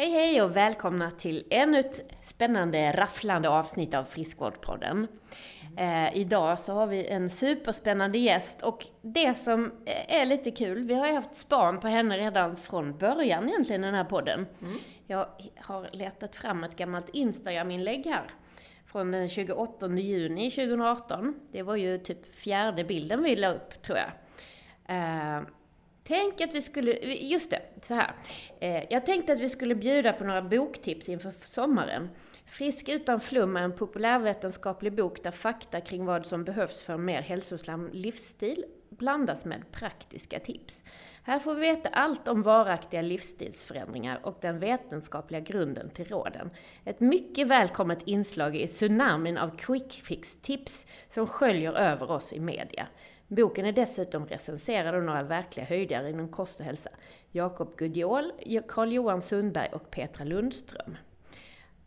Hej 0.00 0.10
hej 0.10 0.42
och 0.42 0.56
välkomna 0.56 1.10
till 1.10 1.44
ännu 1.50 1.78
ett 1.78 2.00
spännande 2.22 2.92
rafflande 2.92 3.48
avsnitt 3.48 3.94
av 3.94 4.04
Friskvårdspodden. 4.04 5.06
Eh, 5.76 6.16
idag 6.16 6.60
så 6.60 6.72
har 6.72 6.86
vi 6.86 7.06
en 7.06 7.30
superspännande 7.30 8.18
gäst 8.18 8.62
och 8.62 8.86
det 9.02 9.34
som 9.34 9.72
är 10.08 10.24
lite 10.24 10.50
kul, 10.50 10.84
vi 10.84 10.94
har 10.94 11.06
ju 11.06 11.12
haft 11.12 11.36
span 11.36 11.80
på 11.80 11.88
henne 11.88 12.18
redan 12.18 12.56
från 12.56 12.98
början 12.98 13.48
egentligen 13.48 13.84
i 13.84 13.86
den 13.86 13.94
här 13.94 14.04
podden. 14.04 14.46
Mm. 14.62 14.78
Jag 15.06 15.26
har 15.56 15.90
letat 15.92 16.36
fram 16.36 16.64
ett 16.64 16.76
gammalt 16.76 17.08
Instagram-inlägg 17.08 18.06
här 18.06 18.26
från 18.86 19.10
den 19.10 19.28
28 19.28 19.88
juni 19.88 20.50
2018. 20.50 21.34
Det 21.52 21.62
var 21.62 21.76
ju 21.76 21.98
typ 21.98 22.34
fjärde 22.34 22.84
bilden 22.84 23.22
vi 23.22 23.36
la 23.36 23.52
upp, 23.52 23.82
tror 23.82 23.98
jag. 23.98 24.10
Eh, 24.96 25.42
Tänk 26.10 26.40
att 26.40 26.54
vi 26.54 26.62
skulle, 26.62 26.92
just 27.14 27.50
det, 27.50 27.62
så 27.82 27.94
här. 27.94 28.12
Eh, 28.60 28.84
jag 28.90 29.06
tänkte 29.06 29.32
att 29.32 29.40
vi 29.40 29.48
skulle 29.48 29.74
bjuda 29.74 30.12
på 30.12 30.24
några 30.24 30.42
boktips 30.42 31.08
inför 31.08 31.30
sommaren. 31.30 32.08
Frisk 32.46 32.88
utan 32.88 33.20
flum 33.20 33.56
är 33.56 33.62
en 33.62 33.76
populärvetenskaplig 33.76 34.92
bok 34.92 35.22
där 35.22 35.30
fakta 35.30 35.80
kring 35.80 36.04
vad 36.04 36.26
som 36.26 36.44
behövs 36.44 36.82
för 36.82 36.92
en 36.92 37.04
mer 37.04 37.22
hälsosam 37.22 37.90
livsstil 37.92 38.64
blandas 38.88 39.44
med 39.44 39.72
praktiska 39.72 40.40
tips. 40.40 40.82
Här 41.22 41.38
får 41.38 41.54
vi 41.54 41.60
veta 41.60 41.88
allt 41.88 42.28
om 42.28 42.42
varaktiga 42.42 43.02
livsstilsförändringar 43.02 44.20
och 44.22 44.38
den 44.40 44.58
vetenskapliga 44.58 45.40
grunden 45.40 45.90
till 45.90 46.04
råden. 46.08 46.50
Ett 46.84 47.00
mycket 47.00 47.48
välkommet 47.48 47.98
inslag 48.04 48.56
i 48.56 48.68
tsunamin 48.68 49.38
av 49.38 49.56
quick 49.56 49.92
fix-tips 49.92 50.86
som 51.10 51.26
sköljer 51.26 51.72
över 51.72 52.10
oss 52.10 52.32
i 52.32 52.40
media. 52.40 52.86
Boken 53.30 53.66
är 53.66 53.72
dessutom 53.72 54.26
recenserad 54.26 54.94
av 54.94 55.02
några 55.02 55.22
verkliga 55.22 55.66
höjdare 55.66 56.10
inom 56.10 56.28
kost 56.28 56.60
och 56.60 56.66
hälsa. 56.66 56.90
Jakob 57.30 57.76
Gudiol, 57.76 58.32
Carl-Johan 58.68 59.22
Sundberg 59.22 59.68
och 59.72 59.90
Petra 59.90 60.24
Lundström. 60.24 60.96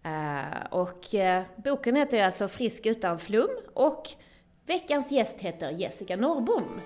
Uh, 0.06 0.66
och 0.72 1.14
uh, 1.14 1.44
boken 1.64 1.96
heter 1.96 2.24
alltså 2.24 2.48
Frisk 2.48 2.86
utan 2.86 3.20
flum 3.20 3.50
och 3.74 4.10
veckans 4.66 5.12
gäst 5.12 5.40
heter 5.40 5.72
Jessica 5.72 6.16
Norrbom. 6.16 6.82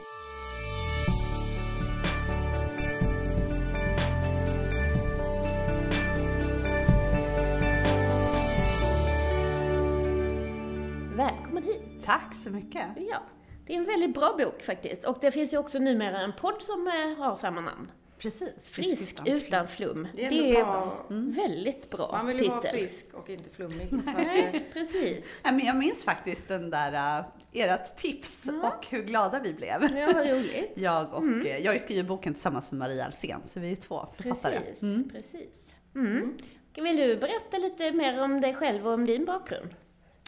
Välkommen 11.15 11.63
hit! 11.63 12.05
Tack 12.05 12.35
så 12.35 12.49
mycket! 12.49 12.85
Ja. 13.11 13.36
Det 13.67 13.73
är 13.73 13.77
en 13.77 13.85
väldigt 13.85 14.13
bra 14.13 14.35
bok 14.37 14.63
faktiskt. 14.63 15.05
Och 15.05 15.17
det 15.21 15.31
finns 15.31 15.53
ju 15.53 15.57
också 15.57 15.79
numera 15.79 16.19
en 16.19 16.33
podd 16.33 16.61
som 16.61 16.87
eh, 16.87 17.23
har 17.23 17.35
samma 17.35 17.61
namn. 17.61 17.91
Precis. 18.17 18.69
Frisk, 18.69 19.19
utan, 19.25 19.27
utan 19.27 19.67
flum. 19.67 20.07
Det 20.15 20.25
är, 20.25 20.29
det 20.29 20.55
är 20.55 20.63
bra. 20.63 21.05
Mm. 21.09 21.31
väldigt 21.31 21.89
bra 21.89 22.09
Man 22.11 22.27
vill 22.27 22.41
ju 22.41 22.49
vara 22.49 22.61
frisk 22.61 23.05
och 23.13 23.29
inte 23.29 23.49
flummig. 23.49 23.87
Nej, 23.91 24.69
precis. 24.73 25.41
jag 25.43 25.75
minns 25.75 26.03
faktiskt 26.03 26.47
den 26.47 26.69
där, 26.69 27.19
uh, 27.19 27.25
ert 27.53 27.97
tips 27.97 28.45
ja. 28.47 28.67
och 28.67 28.87
hur 28.87 29.01
glada 29.01 29.39
vi 29.39 29.53
blev. 29.53 29.83
Ja, 29.97 30.11
vad 30.13 30.27
roligt. 30.27 30.71
jag 30.75 31.13
och, 31.13 31.21
mm. 31.21 31.45
Eh, 31.45 31.57
jag 31.57 31.81
skrivit 31.81 32.07
boken 32.07 32.33
tillsammans 32.33 32.71
med 32.71 32.79
Maria 32.79 33.05
Alsen, 33.05 33.41
så 33.45 33.59
vi 33.59 33.65
är 33.65 33.69
ju 33.69 33.75
två 33.75 34.07
författare. 34.15 34.59
Precis, 34.59 34.81
mm. 34.81 35.09
precis. 35.09 35.75
Mm. 35.95 36.37
Vill 36.75 36.97
du 36.97 37.17
berätta 37.17 37.57
lite 37.57 37.91
mer 37.91 38.21
om 38.21 38.41
dig 38.41 38.53
själv 38.53 38.87
och 38.87 38.93
om 38.93 39.05
din 39.05 39.25
bakgrund? 39.25 39.75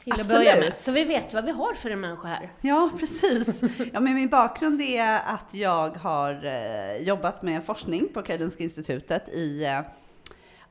Till 0.03 0.13
Absolut. 0.13 0.31
att 0.31 0.37
börja 0.37 0.59
med. 0.59 0.77
Så 0.77 0.91
vi 0.91 1.03
vet 1.03 1.33
vad 1.33 1.45
vi 1.45 1.51
har 1.51 1.73
för 1.73 1.89
en 1.89 1.99
människa 1.99 2.27
här. 2.27 2.51
Ja, 2.61 2.89
precis. 2.99 3.61
Ja, 3.93 3.99
men 3.99 4.13
min 4.13 4.29
bakgrund 4.29 4.81
är 4.81 5.19
att 5.25 5.53
jag 5.53 5.89
har 5.89 6.45
eh, 6.45 6.97
jobbat 6.97 7.41
med 7.41 7.65
forskning 7.65 8.07
på 8.13 8.21
Karolinska 8.21 8.63
institutet 8.63 9.29
i 9.29 9.65
eh, 9.65 9.81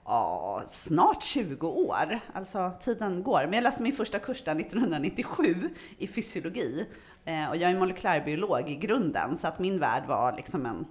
ja, 0.04 0.62
snart 0.68 1.22
20 1.22 1.68
år. 1.68 2.20
Alltså 2.32 2.72
tiden 2.80 3.22
går. 3.22 3.42
Men 3.44 3.52
jag 3.52 3.62
läste 3.62 3.82
min 3.82 3.92
första 3.92 4.18
kurs 4.18 4.44
där 4.44 4.60
1997 4.60 5.70
i 5.98 6.06
fysiologi. 6.06 6.86
Eh, 7.24 7.48
och 7.48 7.56
jag 7.56 7.70
är 7.70 7.78
molekylärbiolog 7.78 8.70
i 8.70 8.74
grunden, 8.74 9.36
så 9.36 9.46
att 9.46 9.58
min 9.58 9.78
värld 9.78 10.02
var 10.06 10.36
liksom 10.36 10.66
en 10.66 10.86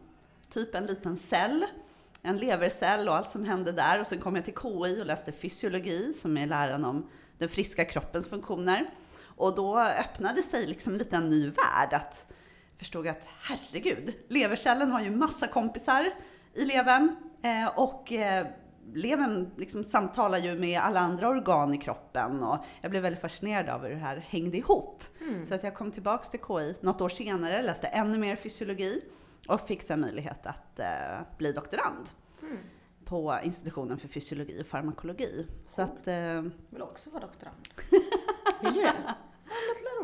typ 0.50 0.76
en 0.76 0.86
liten 0.86 1.18
cell 1.18 1.66
en 2.22 2.38
levercell 2.38 3.08
och 3.10 3.16
allt 3.16 3.30
som 3.30 3.46
hände 3.46 3.72
där. 3.72 4.00
Och 4.00 4.08
sen 4.08 4.20
kom 4.20 4.36
jag 4.36 4.46
till 4.46 4.54
KI 4.54 5.02
och 5.02 5.06
läste 5.06 5.32
fysiologi, 5.32 6.14
som 6.14 6.38
är 6.38 6.48
läran 6.48 6.86
om 6.86 7.10
den 7.38 7.50
friska 7.50 7.86
kroppens 7.86 8.30
funktioner. 8.30 8.90
Och 9.24 9.56
då 9.56 9.80
öppnade 9.80 10.44
sig 10.44 10.68
liksom 10.68 10.96
lite 10.96 11.16
en 11.16 11.30
ny 11.30 11.50
värld. 11.50 11.94
Att 11.94 12.34
förstod 12.78 13.08
att 13.08 13.22
herregud, 13.42 14.14
levercellen 14.28 14.92
har 14.92 15.02
ju 15.02 15.10
massa 15.10 15.48
kompisar 15.48 16.14
i 16.54 16.66
levern 16.66 17.16
eh, 17.42 17.80
och 17.80 18.12
eh, 18.12 18.48
levern 18.94 19.52
liksom 19.58 19.84
samtalar 19.84 20.38
ju 20.38 20.60
med 20.60 20.82
alla 20.82 21.00
andra 21.00 21.30
organ 21.30 21.74
i 21.74 21.78
kroppen 21.78 22.44
och 22.44 22.58
jag 22.82 22.92
blev 22.92 23.04
väldigt 23.04 23.22
fascinerad 23.22 23.70
av 23.70 23.82
hur 23.82 23.90
det 23.90 23.96
här 23.96 24.18
hängde 24.18 24.58
ihop. 24.58 25.04
Mm. 25.22 25.46
Så 25.46 25.56
att 25.56 25.64
jag 25.64 25.76
kom 25.76 25.92
tillbaks 25.92 26.30
till 26.30 26.40
KI 26.48 26.76
något 26.82 27.02
år 27.02 27.10
senare, 27.10 27.62
läste 27.62 27.88
ännu 27.88 28.18
mer 28.18 28.36
fysiologi 28.36 29.02
och 29.48 29.68
fick 29.68 29.82
sen 29.82 30.02
möjlighet 30.02 30.46
att 30.46 30.80
eh, 30.80 31.38
bli 31.38 31.52
doktorand. 31.52 32.08
På 33.08 33.40
institutionen 33.44 33.98
för 33.98 34.08
fysiologi 34.08 34.62
och 34.62 34.68
farmakologi. 34.68 35.48
Så 35.68 35.82
att, 35.82 36.08
eh... 36.08 36.42
Vill 36.70 36.82
också 36.82 37.10
vara 37.10 37.22
doktorand. 37.22 37.56
Vill 38.62 38.74
du 38.74 38.82
det? 38.82 39.16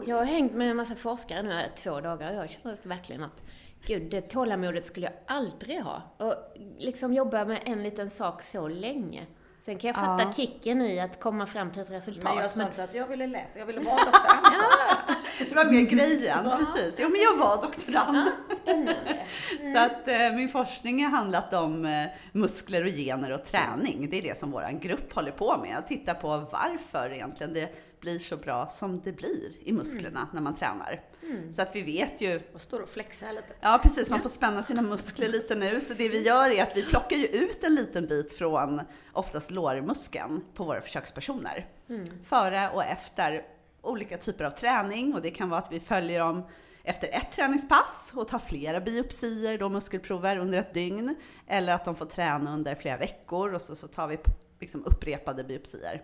Jag 0.06 0.16
har 0.16 0.24
hängt 0.24 0.54
med 0.54 0.70
en 0.70 0.78
massa 0.78 0.96
forskare 0.96 1.44
nu 1.44 1.52
här 1.52 1.72
två 1.76 2.02
dagar 2.02 2.30
och 2.30 2.36
jag 2.36 2.50
känner 2.50 2.78
verkligen 2.84 3.24
att 3.24 3.44
Gud, 3.86 4.12
det 4.12 4.22
tålamodet 4.22 4.86
skulle 4.86 5.06
jag 5.06 5.16
aldrig 5.26 5.82
ha. 5.82 6.02
Och 6.18 6.36
liksom 6.78 7.14
jobba 7.14 7.46
med 7.46 7.62
en 7.66 7.84
liten 7.84 8.10
sak 8.10 8.42
så 8.42 8.68
länge. 8.68 9.26
Sen 9.66 9.78
kan 9.78 9.88
jag 9.88 9.96
fatta 9.96 10.24
ja. 10.24 10.34
kicken 10.34 10.82
i 10.82 11.00
att 11.00 11.20
komma 11.20 11.46
fram 11.46 11.72
till 11.72 11.82
ett 11.82 11.92
resultat. 11.92 12.24
Men 12.24 12.38
jag 12.38 12.52
sa 12.52 12.64
inte 12.64 12.84
att 12.84 12.94
jag 12.94 13.08
ville 13.08 13.28
läsa, 13.28 13.60
jag 13.60 13.66
ville 13.66 13.80
vara 13.80 13.96
doktorand. 13.96 14.46
ja. 14.46 15.16
Det 15.50 15.56
var 15.56 15.66
mer 15.66 15.82
grejen, 15.82 16.40
ja. 16.46 16.58
precis. 16.58 17.00
Jo, 17.00 17.10
men 17.10 17.22
jag 17.22 17.38
var 17.38 17.62
doktorand. 17.62 18.18
Ja, 18.18 18.56
spännande. 18.56 19.26
Mm. 19.62 19.74
Så 19.74 19.80
att 19.80 20.08
eh, 20.08 20.32
min 20.36 20.50
forskning 20.50 21.04
har 21.04 21.12
handlat 21.12 21.54
om 21.54 21.86
eh, 21.86 22.06
muskler 22.32 22.84
och 22.86 22.90
gener 22.90 23.32
och 23.32 23.46
träning. 23.46 24.10
Det 24.10 24.18
är 24.18 24.22
det 24.22 24.38
som 24.38 24.52
vår 24.52 24.80
grupp 24.80 25.14
håller 25.14 25.32
på 25.32 25.58
med. 25.58 25.78
Att 25.78 25.88
titta 25.88 26.14
på 26.14 26.28
varför 26.52 27.14
egentligen 27.14 27.54
det 27.54 27.70
blir 28.04 28.20
så 28.20 28.38
bra 28.38 28.68
som 28.68 29.02
det 29.02 29.12
blir 29.12 29.52
i 29.64 29.74
musklerna 29.74 30.20
mm. 30.20 30.30
när 30.34 30.42
man 30.42 30.56
tränar. 30.56 31.02
Mm. 31.24 31.54
Så 31.54 31.62
att 31.62 31.76
vi 31.76 31.82
vet 31.82 32.22
ju... 32.22 32.42
Och 32.54 32.62
står 32.62 32.80
och 32.80 32.90
flexar 32.90 33.34
lite. 33.34 33.54
Ja, 33.62 33.80
precis. 33.84 34.10
Man 34.10 34.20
får 34.20 34.30
spänna 34.30 34.64
sina 34.64 34.82
muskler 34.82 35.28
lite 35.28 35.56
nu. 35.56 35.82
Så 35.82 35.94
det 35.94 36.10
vi 36.10 36.22
gör 36.22 36.50
är 36.50 36.64
att 36.64 36.78
vi 36.78 36.84
plockar 36.84 37.16
ju 37.16 37.26
ut 37.26 37.64
en 37.64 37.76
liten 37.76 38.08
bit 38.08 38.34
från 38.34 38.82
oftast 39.14 39.52
lårmuskeln 39.52 40.42
på 40.54 40.64
våra 40.64 40.82
försökspersoner. 40.82 41.68
Mm. 41.90 42.08
Före 42.24 42.70
och 42.70 42.84
efter 42.84 43.46
olika 43.82 44.18
typer 44.18 44.46
av 44.46 44.52
träning 44.52 45.14
och 45.14 45.22
det 45.22 45.32
kan 45.32 45.50
vara 45.50 45.60
att 45.60 45.72
vi 45.72 45.80
följer 45.80 46.20
dem 46.20 46.44
efter 46.84 47.08
ett 47.08 47.32
träningspass 47.32 48.12
och 48.16 48.28
tar 48.28 48.40
flera 48.40 48.82
biopsier, 48.82 49.58
då 49.58 49.70
muskelprover 49.70 50.38
under 50.38 50.60
ett 50.60 50.74
dygn. 50.74 51.16
Eller 51.48 51.74
att 51.74 51.86
de 51.86 51.96
får 51.96 52.06
träna 52.06 52.54
under 52.54 52.76
flera 52.76 52.98
veckor 52.98 53.54
och 53.54 53.62
så, 53.62 53.76
så 53.76 53.88
tar 53.88 54.08
vi 54.08 54.18
liksom 54.60 54.86
upprepade 54.86 55.44
biopsier. 55.44 56.02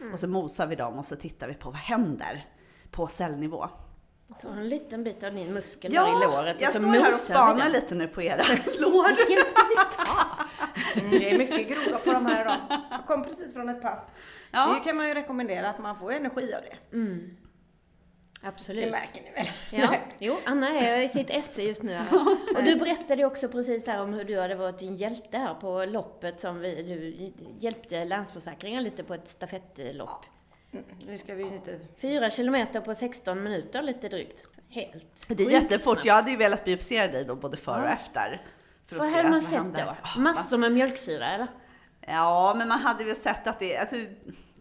Mm. 0.00 0.12
Och 0.12 0.18
så 0.20 0.28
mosar 0.28 0.66
vi 0.66 0.76
dem 0.76 0.98
och 0.98 1.06
så 1.06 1.16
tittar 1.16 1.48
vi 1.48 1.54
på 1.54 1.70
vad 1.70 1.78
händer 1.78 2.46
på 2.90 3.06
cellnivå. 3.06 3.68
Ta 4.42 4.48
en 4.48 4.68
liten 4.68 5.04
bit 5.04 5.24
av 5.24 5.34
din 5.34 5.54
muskel 5.54 5.92
ja, 5.94 6.02
där 6.02 6.10
i 6.10 6.26
låret 6.26 6.62
och 6.62 6.72
så 6.72 6.80
mosar 6.80 6.92
vi 6.92 6.98
jag 6.98 7.20
står 7.20 7.34
här 7.34 7.52
och 7.52 7.58
spanar 7.58 7.70
lite 7.70 7.94
nu 7.94 8.08
på 8.08 8.22
era 8.22 8.42
lår. 8.80 9.16
Vilken 9.16 9.44
ska 9.44 9.62
vi 9.68 9.96
ta? 9.96 11.00
Mm, 11.00 11.10
det 11.10 11.30
är 11.34 11.38
mycket 11.38 11.68
grova 11.68 11.98
på 11.98 12.12
de 12.12 12.26
här 12.26 12.40
idag. 12.40 12.56
Jag 12.90 13.06
kom 13.06 13.24
precis 13.24 13.52
från 13.52 13.68
ett 13.68 13.82
pass. 13.82 14.00
Ja. 14.50 14.74
Det 14.74 14.84
kan 14.84 14.96
man 14.96 15.08
ju 15.08 15.14
rekommendera 15.14 15.70
att 15.70 15.78
man 15.78 15.96
får 15.96 16.12
energi 16.12 16.54
av 16.54 16.60
det. 16.62 16.96
Mm. 16.96 17.36
Absolut. 18.42 18.84
Det 18.84 18.90
märker 18.90 19.22
ni 19.22 19.30
väl? 19.30 19.46
Ja. 19.70 19.96
Jo, 20.18 20.38
Anna 20.44 20.68
är 20.68 21.02
i 21.02 21.08
sitt 21.08 21.30
esse 21.30 21.62
just 21.62 21.82
nu. 21.82 21.92
Här. 21.92 22.06
Och 22.56 22.64
du 22.64 22.76
berättade 22.76 23.24
också 23.24 23.48
precis 23.48 23.86
här 23.86 24.02
om 24.02 24.14
hur 24.14 24.24
du 24.24 24.40
hade 24.40 24.54
varit 24.54 24.82
en 24.82 24.96
hjälte 24.96 25.38
här 25.38 25.54
på 25.54 25.84
loppet 25.84 26.40
som 26.40 26.60
vi, 26.60 26.82
du 26.82 27.32
hjälpte 27.60 28.04
Länsförsäkringar 28.04 28.80
lite 28.80 29.04
på 29.04 29.14
ett 29.14 29.28
stafettlopp. 29.28 30.24
Mm, 30.72 30.84
nu 31.06 31.18
ska 31.18 31.34
vi 31.34 31.42
inte... 31.42 31.80
Fyra 31.98 32.30
kilometer 32.30 32.80
på 32.80 32.94
16 32.94 33.42
minuter 33.42 33.82
lite 33.82 34.08
drygt. 34.08 34.44
Helt 34.68 35.26
Det 35.28 35.44
är 35.44 35.50
jättefort. 35.50 36.04
Jag 36.04 36.14
hade 36.14 36.30
ju 36.30 36.36
velat 36.36 36.64
biopsera 36.64 37.08
dig 37.12 37.24
då 37.24 37.34
både 37.34 37.56
före 37.56 37.82
och 37.82 37.88
efter. 37.88 38.42
För 38.86 38.96
vad 38.96 39.10
hade 39.10 39.30
man 39.30 39.42
sett 39.42 39.74
då? 39.74 39.96
Massor 40.20 40.58
med 40.58 40.72
mjölksyra 40.72 41.30
eller? 41.30 41.46
Ja, 42.06 42.54
men 42.56 42.68
man 42.68 42.80
hade 42.80 43.04
väl 43.04 43.16
sett 43.16 43.46
att 43.46 43.58
det, 43.58 43.76
alltså 43.76 43.96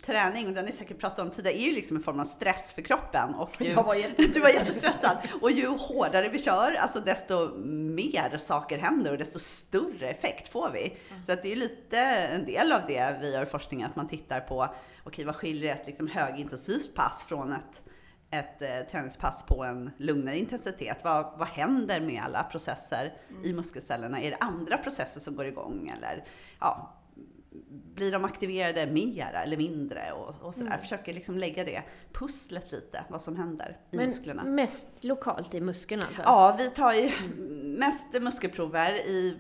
träning, 0.06 0.48
och 0.48 0.54
den 0.54 0.64
har 0.64 0.72
ni 0.72 0.78
säkert 0.78 1.00
pratat 1.00 1.20
om 1.20 1.32
tidigare, 1.32 1.58
är 1.58 1.66
ju 1.66 1.72
liksom 1.72 1.98
en 1.98 2.04
form 2.04 2.20
av 2.20 2.26
stress 2.26 2.74
för 2.74 2.82
kroppen. 2.82 3.36
Och 3.36 3.62
ju, 3.62 3.70
jag 3.70 3.84
var 3.84 3.96
du 4.34 4.40
var 4.40 4.50
jättestressad. 4.50 5.18
Och 5.42 5.52
ju 5.52 5.68
hårdare 5.68 6.30
vi 6.30 6.40
kör, 6.40 6.74
alltså 6.74 7.00
desto 7.00 7.58
mer 7.96 8.38
saker 8.38 8.78
händer 8.78 9.12
och 9.12 9.18
desto 9.18 9.40
större 9.40 10.10
effekt 10.10 10.48
får 10.48 10.70
vi. 10.74 10.98
Mm. 11.10 11.24
Så 11.26 11.32
att 11.32 11.44
det 11.44 11.52
är 11.52 11.56
lite 11.56 12.00
en 12.00 12.46
del 12.46 12.72
av 12.72 12.82
det 12.88 13.18
vi 13.22 13.34
gör 13.34 13.44
i 13.44 13.46
forskningen, 13.46 13.90
att 13.90 13.96
man 13.96 14.08
tittar 14.08 14.40
på, 14.40 14.64
okej 14.64 14.76
okay, 15.06 15.26
vad 15.26 15.36
skiljer 15.36 15.76
ett 15.76 15.88
liksom 15.88 16.08
högintensivt 16.08 16.96
pass 16.96 17.26
från 17.28 17.54
ett 17.54 17.84
ett 18.32 18.62
eh, 18.62 18.92
träningspass 18.92 19.44
på 19.44 19.64
en 19.64 19.92
lugnare 19.98 20.38
intensitet. 20.38 21.04
Vad, 21.04 21.38
vad 21.38 21.48
händer 21.48 22.02
med 22.02 22.24
alla 22.24 22.44
processer 22.44 23.14
mm. 23.30 23.46
i 23.46 23.54
muskelcellerna? 23.54 24.22
Är 24.22 24.32
det 24.32 24.38
andra 24.40 24.78
processer 24.78 25.20
som 25.20 25.36
går 25.36 25.46
igång? 25.46 25.94
Eller 25.98 26.26
ja, 26.60 26.99
blir 27.96 28.12
de 28.12 28.26
aktiverade 28.26 28.86
mera 28.86 29.44
eller 29.44 29.58
mindre 29.58 30.12
och, 30.12 30.36
och 30.42 30.56
sådär. 30.56 30.68
Mm. 30.68 30.80
Försöker 30.80 31.14
liksom 31.14 31.38
lägga 31.38 31.64
det 31.64 31.84
pusslet 32.14 32.72
lite, 32.72 33.04
vad 33.10 33.22
som 33.22 33.36
händer 33.36 33.78
i 33.92 33.98
Men 33.98 34.06
musklerna. 34.06 34.44
mest 34.44 34.86
lokalt 35.02 35.56
i 35.56 35.62
muskeln 35.62 36.02
alltså? 36.08 36.22
Ja, 36.22 36.56
vi 36.60 36.70
tar 36.70 36.94
ju 36.94 37.12
mest 37.78 38.14
muskelprover 38.22 38.94
i 38.96 39.38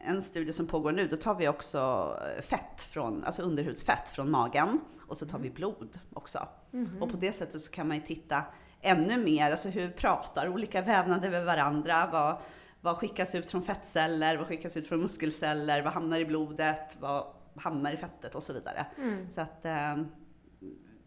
en 0.00 0.22
studie 0.22 0.52
som 0.52 0.66
pågår 0.66 0.92
nu, 0.92 1.08
då 1.08 1.16
tar 1.16 1.34
vi 1.34 1.48
också 1.48 2.12
fett 2.42 2.82
från, 2.82 3.24
alltså 3.24 3.42
underhudsfett 3.42 4.08
från 4.08 4.30
magen 4.30 4.80
och 5.08 5.16
så 5.16 5.26
tar 5.26 5.38
vi 5.38 5.50
blod 5.50 5.98
också. 6.12 6.48
Mm. 6.72 7.02
Och 7.02 7.10
på 7.10 7.16
det 7.16 7.32
sättet 7.32 7.62
så 7.62 7.70
kan 7.70 7.88
man 7.88 7.96
ju 7.96 8.02
titta 8.02 8.44
ännu 8.80 9.24
mer, 9.24 9.50
alltså 9.50 9.68
hur 9.68 9.90
pratar 9.90 10.48
olika 10.48 10.82
vävnader 10.82 11.30
med 11.30 11.44
varandra? 11.44 12.08
Vad, 12.12 12.36
vad 12.80 12.96
skickas 12.96 13.34
ut 13.34 13.50
från 13.50 13.62
fettceller? 13.62 14.36
Vad 14.36 14.46
skickas 14.46 14.76
ut 14.76 14.86
från 14.86 15.00
muskelceller? 15.00 15.82
Vad 15.82 15.92
hamnar 15.92 16.20
i 16.20 16.24
blodet? 16.24 16.96
Vad 17.00 17.26
hamnar 17.56 17.92
i 17.92 17.96
fettet 17.96 18.34
och 18.34 18.42
så 18.42 18.52
vidare. 18.52 18.86
Mm. 18.98 19.30
Så 19.30 19.40
att 19.40 19.64
eh, 19.64 19.96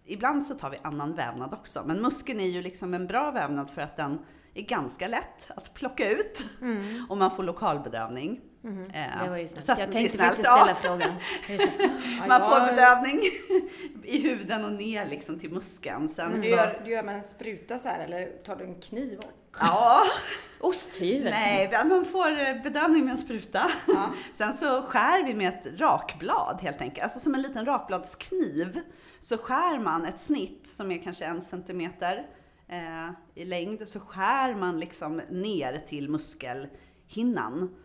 ibland 0.06 0.46
så 0.46 0.56
tar 0.56 0.70
vi 0.70 0.78
annan 0.82 1.14
vävnad 1.14 1.54
också. 1.54 1.84
Men 1.86 2.02
muskeln 2.02 2.40
är 2.40 2.48
ju 2.48 2.62
liksom 2.62 2.94
en 2.94 3.08
bra 3.08 3.32
vävnad 3.32 3.70
för 3.70 3.82
att 3.82 3.98
den 3.98 4.20
är 4.54 4.62
ganska 4.62 5.08
lätt 5.08 5.52
att 5.56 5.74
plocka 5.74 6.10
ut 6.10 6.44
mm. 6.62 7.06
om 7.10 7.20
man 7.20 7.32
får 7.32 7.44
lokalbedövning. 7.44 8.42
Mm. 8.64 8.92
det 9.24 9.30
var 9.30 9.38
ju 9.38 9.48
snällt. 9.48 9.80
Jag 9.80 9.92
tänkte 9.92 10.18
faktiskt 10.18 10.48
ställa 10.48 10.68
ja. 10.68 10.76
frågan. 10.76 11.10
man 12.28 12.42
får 12.42 12.76
bedövning 12.76 13.22
i 14.04 14.22
huden 14.22 14.66
och 14.66 14.72
ner 14.72 15.06
liksom 15.06 15.40
till 15.40 15.52
muskeln. 15.52 16.10
Sen 16.10 16.26
mm. 16.26 16.38
så... 16.38 16.44
du, 16.44 16.50
gör, 16.50 16.82
du 16.86 16.92
gör 16.92 17.04
med 17.04 17.16
en 17.16 17.24
spruta 17.24 17.78
så 17.78 17.90
här 17.90 18.00
eller 18.00 18.44
tar 18.44 18.56
du 18.56 18.64
en 18.64 18.76
kniv? 18.76 19.20
Ja. 19.60 20.04
Osthyvel? 20.60 21.32
Nej, 21.32 21.72
man 21.90 22.06
får 22.06 22.64
bedövning 22.64 23.06
med 23.06 23.12
en 23.12 23.18
spruta. 23.18 23.72
Ja. 23.88 24.14
Sen 24.34 24.54
så 24.54 24.82
skär 24.82 25.24
vi 25.24 25.34
med 25.34 25.50
ett 25.50 25.80
rakblad 25.80 26.60
helt 26.62 26.82
enkelt. 26.82 27.04
Alltså 27.04 27.20
som 27.20 27.36
en 27.36 27.42
liten 27.42 27.66
rakbladskniv. 27.66 28.82
Så 29.20 29.38
skär 29.38 29.80
man 29.80 30.06
ett 30.06 30.20
snitt 30.20 30.68
som 30.68 30.92
är 30.92 31.04
kanske 31.04 31.26
en 31.26 31.42
centimeter 31.42 32.28
eh, 32.68 33.10
i 33.36 33.46
längd. 33.46 33.90
Så 33.90 34.00
skär 34.00 34.56
man 34.56 34.80
liksom 34.80 35.22
ner 35.30 35.84
till 35.88 36.10
muskelhinnan. 36.10 37.76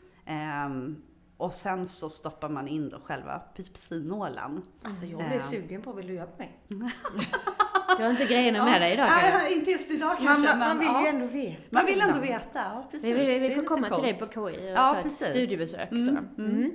Um, 0.66 1.02
och 1.36 1.54
sen 1.54 1.86
så 1.86 2.10
stoppar 2.10 2.48
man 2.48 2.68
in 2.68 2.88
då 2.88 3.00
själva 3.00 3.38
pipsinålen. 3.38 4.62
Alltså 4.82 5.04
jag 5.04 5.18
blir 5.18 5.34
um, 5.34 5.40
sugen 5.40 5.82
på, 5.82 5.92
vill 5.92 6.06
du 6.06 6.14
hjälpa 6.14 6.36
mig? 6.38 6.60
du 7.96 8.02
har 8.02 8.10
inte 8.10 8.24
grejerna 8.24 8.64
med 8.64 8.74
ja, 8.74 8.78
dig 8.78 8.92
idag 8.92 9.08
kanske? 9.08 9.38
Nej, 9.38 9.54
inte 9.54 9.70
just 9.70 9.90
idag 9.90 10.16
kanske. 10.20 10.48
Man, 10.48 10.58
man 10.58 10.78
vill 10.78 10.88
ja. 10.88 11.02
ju 11.02 11.08
ändå 11.08 11.26
veta. 11.26 11.62
Man 11.70 11.86
vill 11.86 12.00
ändå 12.00 12.20
liksom. 12.20 12.20
veta, 12.20 12.48
ja 12.54 12.88
precis. 12.90 13.08
Vi, 13.08 13.12
vi, 13.12 13.38
vi 13.38 13.54
får 13.54 13.62
komma 13.62 13.88
till 13.90 14.02
dig 14.02 14.14
på 14.14 14.26
KI 14.26 14.40
och 14.40 14.70
ja, 14.74 14.94
ta 14.94 15.02
precis. 15.02 15.22
ett 15.22 15.30
studiebesök. 15.30 15.90
Mm, 15.90 16.06
så. 16.06 16.42
Mm. 16.42 16.56
Mm. 16.56 16.72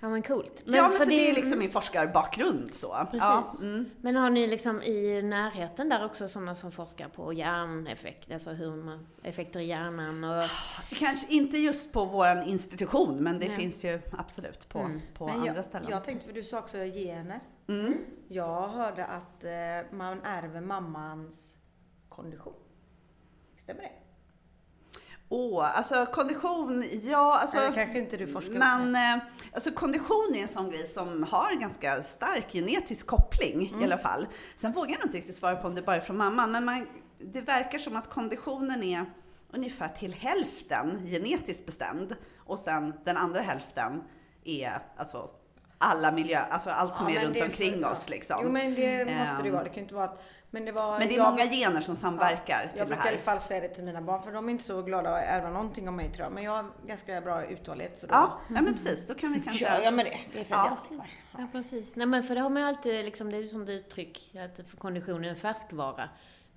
Ja 0.00 0.08
men 0.08 0.22
coolt. 0.22 0.62
Men 0.64 0.74
ja 0.74 0.88
men 0.88 0.98
så 0.98 1.04
det, 1.04 1.10
det 1.10 1.30
är 1.30 1.34
liksom 1.34 1.58
min 1.58 1.70
forskarbakgrund 1.70 2.74
så. 2.74 3.06
Precis. 3.10 3.20
Ja, 3.20 3.46
mm. 3.62 3.90
Men 4.00 4.16
har 4.16 4.30
ni 4.30 4.46
liksom 4.46 4.82
i 4.82 5.22
närheten 5.22 5.88
där 5.88 6.04
också 6.04 6.28
sådana 6.28 6.54
som 6.56 6.72
forskar 6.72 7.08
på 7.08 7.32
hjärneffekt, 7.32 8.32
alltså 8.32 8.50
hur 8.50 8.76
man, 8.76 9.06
effekter 9.22 9.60
i 9.60 9.66
hjärnan 9.66 10.24
och... 10.24 10.44
Kanske 10.90 11.34
inte 11.34 11.58
just 11.58 11.92
på 11.92 12.04
vår 12.04 12.44
institution, 12.46 13.16
men 13.16 13.38
det 13.38 13.48
Nej. 13.48 13.56
finns 13.56 13.84
ju 13.84 14.00
absolut 14.18 14.68
på, 14.68 14.78
mm. 14.78 15.00
på 15.14 15.28
andra 15.28 15.54
jag, 15.54 15.64
ställen. 15.64 15.90
Jag 15.90 16.04
tänkte, 16.04 16.26
för 16.26 16.32
du 16.32 16.42
sa 16.42 16.58
också 16.58 16.76
gener. 16.76 17.40
Mm. 17.68 17.94
Jag 18.30 18.68
hörde 18.68 19.06
att 19.06 19.44
eh, 19.44 19.96
man 19.96 20.22
ärver 20.24 20.60
mammans 20.60 21.54
kondition. 22.08 22.54
Stämmer 23.56 23.82
det? 23.82 23.92
Åh, 25.28 25.60
oh, 25.60 25.78
alltså 25.78 26.06
kondition, 26.06 26.84
ja 27.02 27.38
alltså. 27.38 27.58
Eller 27.58 27.72
kanske 27.72 27.98
inte 27.98 28.16
du 28.16 28.26
forskar 28.26 28.52
Men 28.52 28.94
eh, 28.94 29.24
alltså 29.52 29.70
kondition 29.70 30.34
är 30.34 30.42
en 30.42 30.48
sån 30.48 30.70
grej 30.70 30.86
som 30.86 31.22
har 31.22 31.54
ganska 31.54 32.02
stark 32.02 32.52
genetisk 32.52 33.06
koppling 33.06 33.68
mm. 33.68 33.80
i 33.80 33.84
alla 33.84 33.98
fall. 33.98 34.26
Sen 34.56 34.72
vågar 34.72 34.90
jag 34.90 35.04
inte 35.04 35.16
riktigt 35.16 35.36
svara 35.36 35.56
på 35.56 35.68
om 35.68 35.74
det 35.74 35.82
bara 35.82 35.96
är 35.96 36.00
från 36.00 36.16
mamman, 36.16 36.52
men 36.52 36.64
man, 36.64 36.86
det 37.18 37.40
verkar 37.40 37.78
som 37.78 37.96
att 37.96 38.10
konditionen 38.10 38.82
är 38.82 39.04
ungefär 39.50 39.88
till 39.88 40.14
hälften 40.14 41.06
genetiskt 41.06 41.66
bestämd 41.66 42.16
och 42.38 42.58
sen 42.58 42.94
den 43.04 43.16
andra 43.16 43.40
hälften 43.40 44.02
är 44.44 44.82
alltså 44.96 45.30
alla 45.78 46.12
miljö, 46.12 46.38
alltså 46.38 46.70
allt 46.70 46.94
som 46.94 47.10
ja, 47.10 47.20
är 47.20 47.24
runt 47.24 47.40
omkring 47.40 47.84
oss 47.84 48.08
liksom. 48.08 48.40
Jo 48.42 48.50
men 48.52 48.74
det 48.74 49.18
måste 49.18 49.36
det 49.36 49.44
ju 49.44 49.50
vara. 49.50 49.64
Det 49.64 49.70
kan 49.70 49.82
inte 49.82 49.94
vara 49.94 50.04
att 50.04 50.22
men 50.50 50.64
det, 50.64 50.72
var, 50.72 50.98
men 50.98 51.08
det 51.08 51.14
är 51.14 51.18
jag, 51.18 51.30
många 51.30 51.46
gener 51.46 51.80
som 51.80 51.96
samverkar 51.96 52.62
ja, 52.62 52.68
till 52.68 52.78
Jag 52.78 52.88
brukar 52.88 53.06
i 53.06 53.08
alla 53.08 53.18
fall 53.18 53.40
säga 53.40 53.60
det 53.60 53.68
till 53.68 53.84
mina 53.84 54.02
barn, 54.02 54.22
för 54.22 54.32
de 54.32 54.48
är 54.48 54.52
inte 54.52 54.64
så 54.64 54.82
glada 54.82 55.16
att 55.16 55.22
ärva 55.22 55.50
någonting 55.50 55.88
av 55.88 55.94
mig 55.94 56.12
tror 56.12 56.24
jag. 56.24 56.32
Men 56.32 56.44
jag 56.44 56.52
har 56.52 56.66
ganska 56.86 57.20
bra 57.20 57.44
uthållighet. 57.44 57.98
Så 57.98 58.06
då, 58.06 58.14
ja, 58.14 58.38
ja, 58.48 58.62
men 58.62 58.72
precis. 58.72 59.06
Då 59.06 59.14
kan 59.14 59.32
vi 59.32 59.40
kanske... 59.40 59.64
Kör 59.64 59.80
jag 59.80 59.94
med 59.94 60.04
det. 60.04 60.18
Det 60.32 60.40
är 60.40 60.44
för 60.44 60.54
ja. 60.54 60.78
ja, 61.38 61.46
precis. 61.52 61.96
Nej, 61.96 62.06
men 62.06 62.22
för 62.22 62.34
det 62.34 62.40
har 62.40 62.50
man 62.50 62.62
ju 62.62 62.68
alltid, 62.68 63.04
liksom, 63.04 63.30
det 63.30 63.36
är 63.36 63.42
ju 63.42 63.48
som 63.48 63.64
du 63.64 63.72
uttryck, 63.72 64.36
att 64.44 64.68
för 64.70 64.76
kondition 64.76 65.24
är 65.24 65.28
en 65.28 65.36
färskvara. 65.36 66.08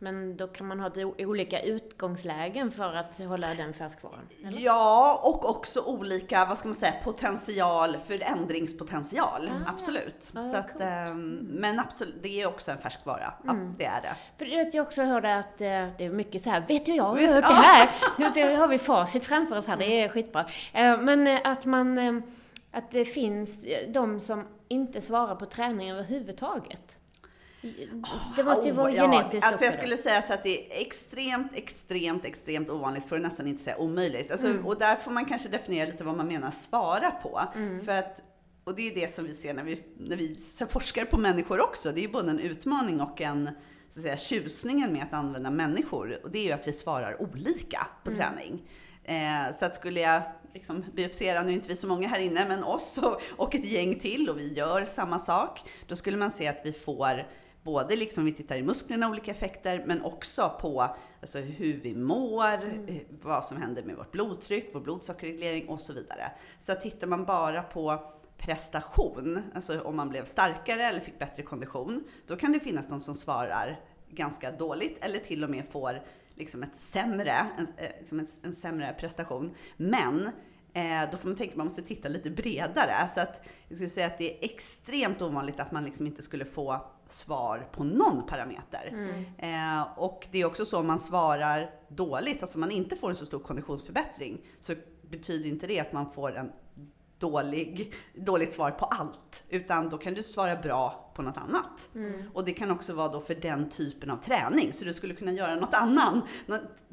Men 0.03 0.38
då 0.38 0.48
kan 0.48 0.68
man 0.68 0.80
ha 0.80 0.92
olika 1.18 1.62
utgångslägen 1.62 2.71
för 2.71 2.94
att 2.94 3.18
hålla 3.18 3.53
den 3.53 3.74
färskvaran? 3.74 4.27
Eller? 4.48 4.59
Ja, 4.62 5.21
och 5.24 5.50
också 5.50 5.81
olika, 5.81 6.45
vad 6.45 6.57
ska 6.57 6.68
man 6.68 6.75
säga, 6.75 6.94
potential, 7.03 7.98
förändringspotential. 7.98 9.50
Ah, 9.50 9.69
absolut. 9.69 10.31
Ah, 10.36 10.44
Så 10.44 10.57
att. 10.57 10.81
Ehm, 10.81 11.48
men 11.50 11.80
absolut, 11.80 12.15
det 12.21 12.42
är 12.42 12.48
också 12.48 12.71
en 12.71 12.77
färskvara. 12.77 13.33
Ja, 13.44 13.51
mm. 13.51 13.74
det 13.77 13.86
är 13.86 14.01
det. 14.01 14.15
För 14.38 14.75
jag 14.75 14.88
också 14.88 15.01
hörde 15.01 15.38
att 15.38 15.62
eh, 15.62 15.68
det 15.98 16.06
är 16.06 16.09
mycket 16.09 16.42
så 16.42 16.50
här, 16.50 16.63
vet 16.68 16.86
du 16.86 16.95
jag 16.95 17.04
har 17.04 17.18
hört 17.27 17.47
det 17.47 17.54
här? 17.54 17.89
Nu 18.51 18.56
har 18.56 18.68
vi 18.68 18.77
facit 18.80 19.25
framför 19.25 19.57
oss 19.57 19.68
här, 19.68 19.77
det 19.77 20.04
är 20.04 20.07
skitbra. 20.07 20.45
Eh, 20.74 21.01
men 21.01 21.27
eh, 21.27 21.39
att 21.44 21.65
man, 21.65 22.24
att 22.71 22.92
det 22.92 23.06
finns 23.06 23.65
de 23.88 24.19
som 24.19 24.47
inte 24.68 25.01
svarar 25.01 25.36
på 25.36 25.45
träning 25.45 25.92
överhuvudtaget. 25.92 26.97
Det 28.36 28.44
måste 28.44 28.68
ju 28.68 28.74
vara 28.74 28.92
oh, 28.92 28.96
genetiskt 28.96 29.44
ja, 29.44 29.48
Alltså 29.48 29.66
jag 29.66 29.74
skulle 29.74 29.98
säga 29.98 30.22
så 30.22 30.34
att 30.34 30.44
det 30.44 30.78
är 30.78 30.81
extremt, 30.81 31.52
extremt, 31.54 32.25
extremt 32.25 32.69
ovanligt, 32.69 33.06
för 33.06 33.16
att 33.16 33.22
nästan 33.22 33.48
inte 33.48 33.63
säga 33.63 33.78
omöjligt. 33.78 34.31
Alltså, 34.31 34.48
mm. 34.48 34.66
Och 34.66 34.80
där 34.80 34.96
får 34.96 35.12
man 35.12 35.25
kanske 35.25 35.50
definiera 35.50 35.86
lite 35.86 36.04
vad 36.04 36.18
man 36.18 36.28
menar 36.28 36.52
svara 36.52 37.12
på. 37.12 37.42
Mm. 37.56 37.86
För 37.86 37.92
att, 37.92 38.22
och 38.63 38.75
det 38.75 38.88
är 38.88 38.96
det 38.96 39.16
som 39.16 39.25
vi 39.25 39.34
ser 39.34 39.54
när 39.54 39.63
vi, 39.63 39.84
när 39.98 40.18
vi 40.18 40.40
forskar 40.69 41.06
på 41.06 41.18
människor 41.18 41.62
också. 41.62 41.92
Det 41.92 42.00
är 42.00 42.04
ju 42.04 42.12
både 42.12 42.30
en 42.30 42.40
utmaning 42.40 43.02
och 43.02 43.22
en 43.22 43.50
så 43.94 44.00
att 44.00 44.04
säga, 44.04 44.18
tjusningen 44.18 44.94
med 44.94 45.04
att 45.04 45.14
använda 45.14 45.50
människor. 45.50 46.19
Och 46.24 46.31
det 46.31 46.40
är 46.40 46.44
ju 46.44 46.52
att 46.52 46.68
vi 46.68 46.74
svarar 46.74 47.22
olika 47.22 47.88
på 48.04 48.12
mm. 48.12 48.22
träning. 48.22 48.62
Eh, 49.04 49.57
så 49.60 49.66
att 49.66 49.75
skulle 49.75 50.00
jag 50.00 50.22
liksom 50.54 50.84
biopsera, 50.94 51.44
nu 51.44 51.50
är 51.50 51.54
inte 51.54 51.69
vi 51.69 51.75
så 51.75 51.88
många 51.88 52.07
här 52.07 52.19
inne, 52.19 52.48
men 52.48 52.64
oss 52.64 52.98
och, 52.98 53.22
och 53.36 53.56
ett 53.56 53.66
gäng 53.66 54.00
till 54.00 54.30
och 54.30 54.40
vi 54.40 54.54
gör 54.54 54.86
samma 54.86 55.19
sak, 55.19 55.60
då 55.88 55.96
skulle 55.96 56.18
man 56.18 56.31
se 56.31 56.48
att 56.48 56.62
vi 56.64 56.74
får 56.74 57.28
både 57.63 57.95
liksom 57.95 58.25
vi 58.25 58.33
tittar 58.33 58.56
i 58.56 58.63
musklerna, 58.63 59.09
olika 59.09 59.31
effekter, 59.31 59.83
men 59.85 60.01
också 60.01 60.57
på 60.61 60.95
alltså, 61.21 61.39
hur 61.39 61.81
vi 61.81 61.95
mår, 61.95 62.53
mm. 62.53 62.87
Eh, 62.87 63.01
vad 63.09 63.45
som 63.45 63.57
händer 63.57 63.83
med 63.83 63.95
vårt 63.95 64.11
blodtryck, 64.11 64.69
vår 64.73 64.81
blodsockerreglering 64.81 65.69
och 65.69 65.81
så 65.81 65.94
vidare. 65.94 66.31
Så 66.59 66.73
tittar 66.73 67.07
man 67.07 67.25
bara 67.25 67.63
på 67.63 68.03
prestation, 68.37 69.41
alltså 69.56 69.81
om 69.81 69.95
man 69.95 70.09
blev 70.09 70.25
starkare 70.25 70.83
eller 70.85 70.99
fick 70.99 71.19
bättre 71.19 71.44
kondition, 71.44 72.03
då 72.27 72.35
kan 72.35 72.51
det 72.51 72.59
finnas 72.59 72.87
de 72.87 73.01
som 73.01 73.15
svarar 73.15 73.80
ganska 74.09 74.51
dåligt 74.51 74.97
eller 75.01 75.19
till 75.19 75.44
och 75.44 75.49
med 75.49 75.65
får 75.71 76.01
liksom 76.35 76.63
ett 76.63 76.75
sämre, 76.75 77.47
en, 77.57 77.68
eh, 77.77 77.91
liksom 77.99 78.19
en, 78.19 78.27
en 78.44 78.53
sämre 78.53 78.95
prestation. 78.99 79.56
Men 79.77 80.31
Eh, 80.73 81.11
då 81.11 81.18
får 81.18 81.27
man 81.27 81.37
tänka 81.37 81.51
att 81.51 81.57
man 81.57 81.65
måste 81.65 81.81
titta 81.81 82.09
lite 82.09 82.30
bredare. 82.30 83.09
Så 83.15 83.21
att 83.21 83.41
jag 83.68 83.77
skulle 83.77 83.89
säga 83.89 84.07
att 84.07 84.18
det 84.18 84.33
är 84.33 84.45
extremt 84.45 85.21
ovanligt 85.21 85.59
att 85.59 85.71
man 85.71 85.83
liksom 85.83 86.07
inte 86.07 86.21
skulle 86.21 86.45
få 86.45 86.85
svar 87.11 87.68
på 87.71 87.83
någon 87.83 88.25
parameter. 88.25 88.87
Mm. 88.87 89.80
Eh, 89.80 89.87
och 89.99 90.27
det 90.31 90.41
är 90.41 90.45
också 90.45 90.65
så 90.65 90.80
om 90.80 90.87
man 90.87 90.99
svarar 90.99 91.71
dåligt, 91.87 92.41
alltså 92.41 92.59
man 92.59 92.71
inte 92.71 92.95
får 92.95 93.09
en 93.09 93.15
så 93.15 93.25
stor 93.25 93.39
konditionsförbättring, 93.39 94.41
så 94.59 94.73
betyder 95.01 95.49
inte 95.49 95.68
det 95.68 95.80
att 95.80 95.94
man 95.94 96.11
får 96.11 96.37
en 96.37 96.51
dålig, 97.21 97.94
dåligt 98.15 98.53
svar 98.53 98.71
på 98.71 98.85
allt. 98.85 99.44
Utan 99.49 99.89
då 99.89 99.97
kan 99.97 100.13
du 100.13 100.23
svara 100.23 100.56
bra 100.56 101.11
på 101.15 101.21
något 101.21 101.37
annat. 101.37 101.89
Mm. 101.95 102.31
Och 102.33 102.45
det 102.45 102.53
kan 102.53 102.71
också 102.71 102.94
vara 102.94 103.07
då 103.07 103.19
för 103.21 103.35
den 103.35 103.69
typen 103.69 104.09
av 104.11 104.18
träning. 104.18 104.73
Så 104.73 104.85
du 104.85 104.94
skulle 104.94 105.13
kunna 105.13 105.31
göra 105.31 105.56
något 105.56 105.73
annat. 105.73 106.23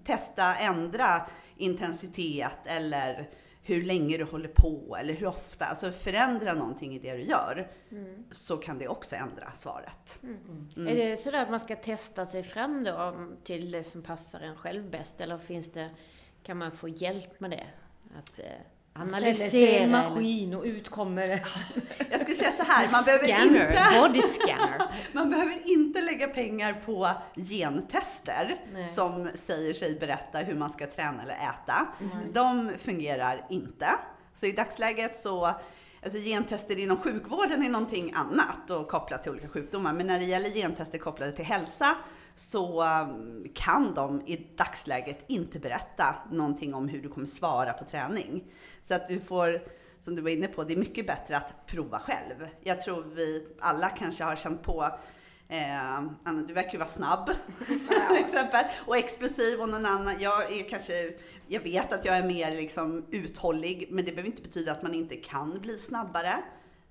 Testa, 0.04 0.56
ändra 0.56 1.22
intensitet 1.56 2.58
eller 2.64 3.28
hur 3.68 3.82
länge 3.82 4.16
du 4.16 4.24
håller 4.24 4.48
på 4.48 4.96
eller 5.00 5.14
hur 5.14 5.26
ofta. 5.26 5.66
Alltså 5.66 5.92
förändra 5.92 6.54
någonting 6.54 6.94
i 6.94 6.98
det 6.98 7.16
du 7.16 7.22
gör. 7.22 7.70
Mm. 7.90 8.24
Så 8.30 8.56
kan 8.56 8.78
det 8.78 8.88
också 8.88 9.16
ändra 9.16 9.52
svaret. 9.52 10.20
Mm. 10.22 10.68
Mm. 10.76 10.88
Är 10.88 10.94
det 10.94 11.16
sådär 11.16 11.42
att 11.42 11.50
man 11.50 11.60
ska 11.60 11.76
testa 11.76 12.26
sig 12.26 12.42
fram 12.42 12.84
då 12.84 13.14
till 13.44 13.70
det 13.70 13.84
som 13.84 14.02
passar 14.02 14.40
en 14.40 14.56
själv 14.56 14.90
bäst? 14.90 15.20
Eller 15.20 15.38
finns 15.38 15.72
det, 15.72 15.90
kan 16.42 16.56
man 16.56 16.72
få 16.72 16.88
hjälp 16.88 17.40
med 17.40 17.50
det? 17.50 17.66
Att, 18.18 18.38
eh, 18.38 18.44
Analysera. 19.00 19.48
Ställer 19.48 19.66
sig 19.66 19.76
en 19.76 19.90
maskin 19.90 20.54
och 20.54 20.64
ut 20.64 20.88
kommer 20.88 21.26
Jag 22.10 22.20
skulle 22.20 22.36
säga 22.36 22.52
så 22.52 22.62
här, 22.62 22.92
man 22.92 23.04
behöver 23.04 23.24
scanner, 23.24 23.70
inte... 23.70 24.00
Body 24.00 24.22
scanner. 24.22 24.82
man 25.12 25.30
behöver 25.30 25.70
inte 25.70 26.00
lägga 26.00 26.28
pengar 26.28 26.82
på 26.86 27.10
gentester 27.34 28.56
Nej. 28.72 28.88
som 28.88 29.30
säger 29.34 29.74
sig 29.74 29.98
berätta 29.98 30.38
hur 30.38 30.54
man 30.54 30.70
ska 30.70 30.86
träna 30.86 31.22
eller 31.22 31.34
äta. 31.34 31.86
Mm. 32.00 32.32
De 32.32 32.72
fungerar 32.78 33.46
inte. 33.50 33.88
Så 34.34 34.46
i 34.46 34.52
dagsläget 34.52 35.16
så 35.16 35.54
Alltså 36.02 36.18
gentester 36.18 36.78
inom 36.78 36.96
sjukvården 36.96 37.64
är 37.64 37.68
någonting 37.68 38.12
annat 38.14 38.70
och 38.70 38.88
kopplat 38.88 39.22
till 39.22 39.32
olika 39.32 39.48
sjukdomar. 39.48 39.92
Men 39.92 40.06
när 40.06 40.18
det 40.18 40.24
gäller 40.24 40.50
gentester 40.50 40.98
kopplade 40.98 41.32
till 41.32 41.44
hälsa 41.44 41.96
så 42.38 42.84
um, 42.84 43.46
kan 43.54 43.94
de 43.94 44.26
i 44.26 44.46
dagsläget 44.56 45.24
inte 45.26 45.58
berätta 45.58 46.14
någonting 46.30 46.74
om 46.74 46.88
hur 46.88 47.02
du 47.02 47.08
kommer 47.08 47.26
svara 47.26 47.72
på 47.72 47.84
träning. 47.84 48.44
Så 48.82 48.94
att 48.94 49.08
du 49.08 49.20
får, 49.20 49.60
som 50.00 50.16
du 50.16 50.22
var 50.22 50.30
inne 50.30 50.48
på, 50.48 50.64
det 50.64 50.72
är 50.72 50.76
mycket 50.76 51.06
bättre 51.06 51.36
att 51.36 51.66
prova 51.66 51.98
själv. 51.98 52.48
Jag 52.62 52.80
tror 52.80 53.04
vi 53.14 53.46
alla 53.60 53.88
kanske 53.88 54.24
har 54.24 54.36
känt 54.36 54.62
på 54.62 54.90
Eh, 55.50 55.98
Anna, 56.24 56.42
du 56.46 56.54
verkar 56.54 56.72
ju 56.72 56.78
vara 56.78 56.88
snabb 56.88 57.30
till 58.08 58.24
exempel 58.24 58.64
och 58.86 58.96
explosiv 58.96 59.60
och 59.60 59.68
någon 59.68 59.86
annan. 59.86 60.14
Jag 60.18 60.52
är 60.52 60.68
kanske, 60.68 61.12
jag 61.46 61.60
vet 61.60 61.92
att 61.92 62.04
jag 62.04 62.16
är 62.16 62.26
mer 62.26 62.50
liksom 62.50 63.06
uthållig, 63.10 63.88
men 63.90 64.04
det 64.04 64.10
behöver 64.10 64.30
inte 64.30 64.42
betyda 64.42 64.72
att 64.72 64.82
man 64.82 64.94
inte 64.94 65.16
kan 65.16 65.60
bli 65.60 65.78
snabbare. 65.78 66.42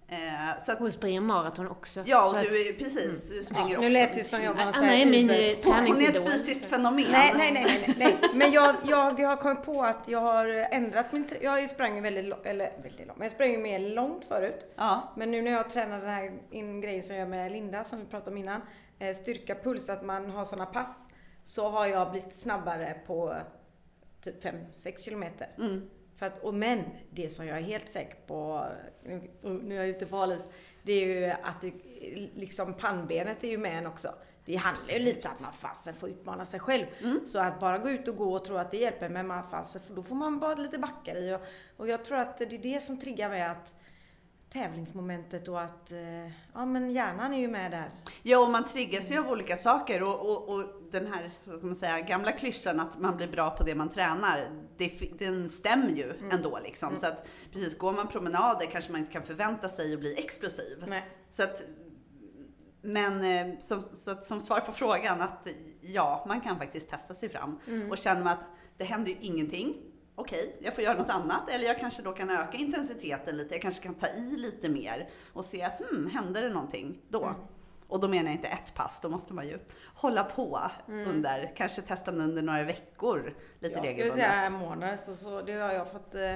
Eh, 0.09 0.63
så 0.65 0.71
att, 0.71 0.79
hon 0.79 0.91
springer 0.91 1.21
maraton 1.21 1.67
också. 1.67 2.03
Ja, 2.05 2.29
och 2.29 2.33
du 2.33 2.69
är, 2.69 2.73
precis, 2.73 3.29
du 3.29 3.43
springer 3.43 3.69
ja, 3.69 3.77
också. 3.77 3.81
Nu 3.81 3.89
lät 3.89 4.13
det 4.13 4.23
som 4.23 4.41
jag 4.41 4.53
var 4.53 4.63
Anna 4.63 4.93
är 4.93 5.05
min. 5.05 5.29
Hon 5.63 6.01
är 6.01 6.09
ett 6.09 6.31
fysiskt 6.31 6.65
fenomen. 6.65 7.05
Nej, 7.11 7.33
nej, 7.37 7.51
nej, 7.53 7.65
nej, 7.87 7.95
nej. 7.97 8.31
Men 8.33 8.51
jag, 8.51 8.75
jag 8.85 9.27
har 9.27 9.35
kommit 9.35 9.63
på 9.63 9.83
att 9.83 10.07
jag 10.07 10.19
har 10.19 10.45
ändrat 10.47 11.11
min, 11.11 11.29
jag 11.41 11.69
sprang 11.69 12.01
väldigt, 12.01 12.45
eller 12.45 12.71
väldigt 12.83 13.07
långt, 13.07 13.17
men 13.17 13.25
jag 13.25 13.31
sprang 13.31 13.61
mer 13.61 13.79
långt 13.79 14.25
förut. 14.25 14.73
Ja. 14.75 15.13
Men 15.17 15.31
nu 15.31 15.41
när 15.41 15.51
jag 15.51 15.69
tränar 15.69 15.99
den 15.99 16.09
här 16.09 16.31
in 16.51 16.81
grejen 16.81 17.03
som 17.03 17.15
jag 17.15 17.23
gör 17.23 17.29
med 17.29 17.51
Linda, 17.51 17.83
som 17.83 17.99
vi 17.99 18.05
pratade 18.05 18.31
om 18.31 18.37
innan, 18.37 18.61
eh, 18.99 19.15
styrka, 19.15 19.55
puls, 19.55 19.89
att 19.89 20.05
man 20.05 20.29
har 20.29 20.45
sådana 20.45 20.65
pass, 20.65 21.07
så 21.45 21.69
har 21.69 21.87
jag 21.87 22.11
blivit 22.11 22.35
snabbare 22.35 22.97
på 23.07 23.35
typ 24.23 24.43
5-6 24.43 25.03
kilometer. 25.03 25.47
Mm. 25.57 25.89
För 26.17 26.25
att, 26.25 26.43
och 26.43 26.53
men, 26.53 26.83
det 27.09 27.29
som 27.29 27.47
jag 27.47 27.57
är 27.57 27.61
helt 27.61 27.89
säker 27.89 28.17
på, 28.27 28.67
nu 29.41 29.75
är 29.75 29.79
jag 29.79 29.87
ute 29.87 30.05
på 30.05 30.17
halis, 30.17 30.41
det 30.83 30.93
är 30.93 31.05
ju 31.05 31.25
att 31.43 31.61
det, 31.61 31.73
liksom 32.35 32.73
pannbenet 32.73 33.43
är 33.43 33.47
ju 33.47 33.57
med 33.57 33.77
en 33.77 33.87
också. 33.87 34.13
Det 34.45 34.55
handlar 34.55 34.93
ju 34.93 34.99
lite 34.99 35.27
om 35.27 35.33
att 35.33 35.41
man 35.41 35.53
fasen 35.53 35.93
får 35.93 36.09
utmana 36.09 36.45
sig 36.45 36.59
själv. 36.59 36.85
Mm. 37.01 37.25
Så 37.25 37.39
att 37.39 37.59
bara 37.59 37.77
gå 37.77 37.89
ut 37.89 38.07
och 38.07 38.17
gå 38.17 38.33
och 38.33 38.45
tro 38.45 38.57
att 38.57 38.71
det 38.71 38.77
hjälper, 38.77 39.09
men 39.09 39.27
man 39.27 39.49
fasen, 39.49 39.81
då 39.89 40.03
får 40.03 40.15
man 40.15 40.39
bara 40.39 40.55
lite 40.55 40.77
backar 40.77 41.15
i. 41.15 41.35
Och, 41.35 41.41
och 41.77 41.87
jag 41.87 42.05
tror 42.05 42.17
att 42.17 42.37
det 42.37 42.45
är 42.53 42.57
det 42.57 42.83
som 42.83 42.99
triggar 42.99 43.29
mig 43.29 43.41
att 43.41 43.73
tävlingsmomentet 44.49 45.47
och 45.47 45.61
att, 45.61 45.91
eh, 45.91 46.27
ja 46.53 46.65
men 46.65 46.91
hjärnan 46.91 47.33
är 47.33 47.37
ju 47.37 47.47
med 47.47 47.71
där. 47.71 47.89
Ja, 48.23 48.39
och 48.39 48.49
man 48.49 48.67
triggas 48.67 49.11
ju 49.11 49.19
av 49.19 49.29
olika 49.29 49.57
saker 49.57 50.03
och, 50.03 50.19
och, 50.19 50.49
och 50.49 50.63
den 50.91 51.07
här 51.07 51.31
man 51.61 51.75
säga, 51.75 51.99
gamla 51.99 52.31
klyschan 52.31 52.79
att 52.79 52.99
man 52.99 53.17
blir 53.17 53.27
bra 53.27 53.49
på 53.49 53.63
det 53.63 53.75
man 53.75 53.89
tränar, 53.89 54.49
det, 54.77 54.89
den 55.19 55.49
stämmer 55.49 55.89
ju 55.89 56.11
mm. 56.11 56.31
ändå 56.31 56.59
liksom. 56.63 56.87
Mm. 56.87 56.99
Så 56.99 57.07
att 57.07 57.27
precis, 57.53 57.77
går 57.77 57.93
man 57.93 58.07
promenader 58.07 58.65
kanske 58.65 58.91
man 58.91 59.01
inte 59.01 59.13
kan 59.13 59.23
förvänta 59.23 59.69
sig 59.69 59.93
att 59.93 59.99
bli 59.99 60.19
explosiv. 60.19 60.83
Nej. 60.87 61.09
Så 61.31 61.43
att, 61.43 61.61
men 62.81 63.23
eh, 63.23 63.59
som, 63.59 63.83
så, 63.93 64.15
som 64.15 64.41
svar 64.41 64.59
på 64.59 64.71
frågan 64.71 65.21
att 65.21 65.47
ja, 65.81 66.25
man 66.27 66.41
kan 66.41 66.57
faktiskt 66.57 66.89
testa 66.89 67.13
sig 67.13 67.29
fram. 67.29 67.59
Mm. 67.67 67.91
Och 67.91 67.97
känner 67.97 68.23
man 68.23 68.33
att 68.33 68.45
det 68.77 68.83
händer 68.83 69.11
ju 69.11 69.17
ingenting, 69.21 69.75
okej, 70.17 70.47
okay, 70.47 70.65
jag 70.65 70.75
får 70.75 70.83
göra 70.83 70.97
något 70.97 71.09
annat. 71.09 71.49
Eller 71.49 71.65
jag 71.65 71.79
kanske 71.79 72.01
då 72.01 72.11
kan 72.11 72.29
öka 72.29 72.57
intensiteten 72.57 73.37
lite. 73.37 73.53
Jag 73.53 73.61
kanske 73.61 73.83
kan 73.83 73.95
ta 73.95 74.07
i 74.07 74.37
lite 74.37 74.69
mer 74.69 75.09
och 75.33 75.45
se, 75.45 75.69
hmm, 75.79 76.09
händer 76.09 76.41
det 76.41 76.49
någonting 76.49 77.01
då? 77.09 77.23
Mm. 77.23 77.35
Och 77.87 77.99
då 77.99 78.07
menar 78.07 78.23
jag 78.23 78.33
inte 78.33 78.47
ett 78.47 78.73
pass, 78.73 79.01
då 79.01 79.09
måste 79.09 79.33
man 79.33 79.47
ju 79.47 79.59
hålla 79.95 80.23
på 80.23 80.59
mm. 80.87 81.07
under, 81.07 81.51
kanske 81.55 81.81
testa 81.81 82.11
under 82.11 82.41
några 82.41 82.63
veckor 82.63 83.35
lite 83.59 83.75
jag 83.75 83.85
regelbundet. 83.85 83.97
Jag 83.97 84.11
skulle 84.11 84.23
säga 84.23 84.49
månader, 84.49 84.97
så, 85.05 85.13
så 85.13 85.41
det 85.41 85.53
har 85.53 85.73
jag 85.73 85.91
fått 85.91 86.15
eh 86.15 86.35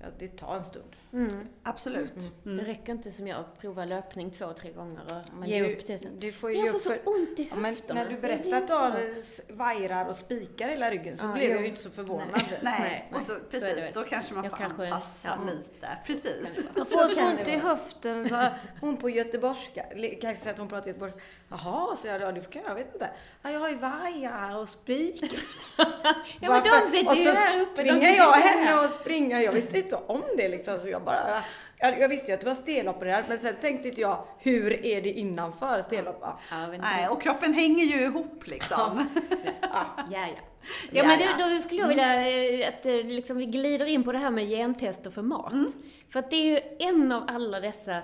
ja, 0.00 0.06
det 0.18 0.28
tar 0.28 0.56
en 0.56 0.64
stund. 0.64 0.96
Mm. 1.14 1.48
Absolut. 1.62 2.16
Mm. 2.16 2.32
Mm. 2.44 2.56
Det 2.56 2.70
räcker 2.70 2.92
inte 2.92 3.10
som 3.10 3.26
jag 3.26 3.40
att 3.40 3.58
prova 3.58 3.84
löpning 3.84 4.30
två, 4.30 4.52
tre 4.52 4.72
gånger 4.72 5.02
och 5.04 5.38
men 5.38 5.48
ge 5.48 5.62
du, 5.62 5.74
upp 5.74 5.86
det 5.86 5.98
sen. 5.98 6.20
Du 6.20 6.32
får 6.32 6.52
jag 6.52 6.72
får 6.72 6.78
så 6.78 6.94
ont 7.04 7.38
i 7.38 7.50
höfterna. 7.50 8.00
Ja, 8.00 8.04
när 8.04 8.10
du 8.10 8.20
berättade 8.20 8.56
att 8.56 8.68
du 8.68 8.72
har 8.72 9.54
vajrar 9.56 10.08
och 10.08 10.16
spikar 10.16 10.68
i 10.68 10.70
hela 10.70 10.90
ryggen 10.90 11.16
så 11.16 11.24
ja, 11.24 11.32
blev 11.32 11.50
jag 11.50 11.60
ju 11.60 11.66
inte 11.66 11.80
så 11.80 11.90
förvånad. 11.90 12.28
Nej, 12.34 12.80
Nej. 12.80 13.12
Och 13.12 13.20
då, 13.26 13.34
precis, 13.50 13.90
då 13.94 14.02
kanske 14.02 14.34
man 14.34 14.50
får 14.50 14.56
kanske, 14.56 14.84
anpassa 14.84 15.28
ja. 15.28 15.52
lite. 15.52 15.88
Precis. 16.06 16.70
Jag 16.76 16.88
får 16.88 17.04
så 17.04 17.20
ont 17.20 17.48
i 17.48 17.56
höften, 17.56 18.28
så 18.28 18.46
hon 18.80 18.96
på 18.96 19.10
göteborgska, 19.10 19.82
kan 20.20 20.30
jag 20.30 20.36
säga 20.36 20.50
att 20.50 20.58
hon 20.58 20.68
pratar 20.68 20.86
göteborgska. 20.86 21.20
Jaha, 21.48 21.96
så 21.96 22.08
jag, 22.08 22.20
ja, 22.20 22.32
det 22.32 22.50
kan 22.50 22.62
jag, 22.66 22.74
vet 22.74 22.92
inte. 22.94 23.10
Ja, 23.42 23.50
jag 23.50 23.60
har 23.60 23.68
ju 23.68 23.76
vajrar 23.76 24.56
och 24.56 24.68
spikar. 24.68 25.28
ja, 26.40 26.50
men 26.50 26.62
de 26.62 26.88
sitter 26.88 27.14
ju 27.14 27.30
här 27.30 27.60
uppe. 27.60 27.70
Och 27.70 27.76
så 27.76 27.82
tvingar 27.82 28.10
jag 28.10 28.32
henne 28.32 28.80
att 28.80 28.94
springa. 28.94 29.42
Jag 29.42 29.52
visste 29.52 29.78
inte 29.78 29.96
om 29.96 30.22
det 30.36 30.48
liksom. 30.48 30.80
Så 30.80 30.88
jag 30.88 31.03
bara, 31.04 31.44
jag, 31.78 32.00
jag 32.00 32.08
visste 32.08 32.30
ju 32.30 32.34
att 32.34 32.40
du 32.40 32.46
var 32.46 32.54
stelopererad 32.54 33.24
men 33.28 33.38
sen 33.38 33.56
tänkte 33.60 33.88
inte 33.88 34.00
jag, 34.00 34.24
hur 34.38 34.84
är 34.86 35.02
det 35.02 35.12
innanför 35.12 35.82
stelop? 35.82 36.18
Ja, 36.50 36.66
Nej, 36.80 37.08
och 37.08 37.22
kroppen 37.22 37.54
hänger 37.54 37.84
ju 37.84 38.04
ihop 38.04 38.46
liksom. 38.46 39.08
ja, 39.62 39.86
ja, 40.10 40.26
ja. 40.26 40.40
Ja, 40.90 41.04
men 41.06 41.18
då, 41.18 41.44
då 41.44 41.60
skulle 41.60 41.80
jag 41.80 41.88
vilja 41.88 42.28
eh, 42.28 42.68
att 42.68 42.86
eh, 42.86 42.94
liksom, 42.94 43.36
vi 43.36 43.46
glider 43.46 43.86
in 43.86 44.04
på 44.04 44.12
det 44.12 44.18
här 44.18 44.30
med 44.30 44.48
gentester 44.48 45.10
för 45.10 45.22
mat. 45.22 45.52
Mm. 45.52 45.72
För 46.10 46.18
att 46.18 46.30
det 46.30 46.36
är 46.36 46.44
ju 46.44 46.60
en 46.78 47.12
av 47.12 47.24
alla 47.28 47.60
dessa 47.60 48.02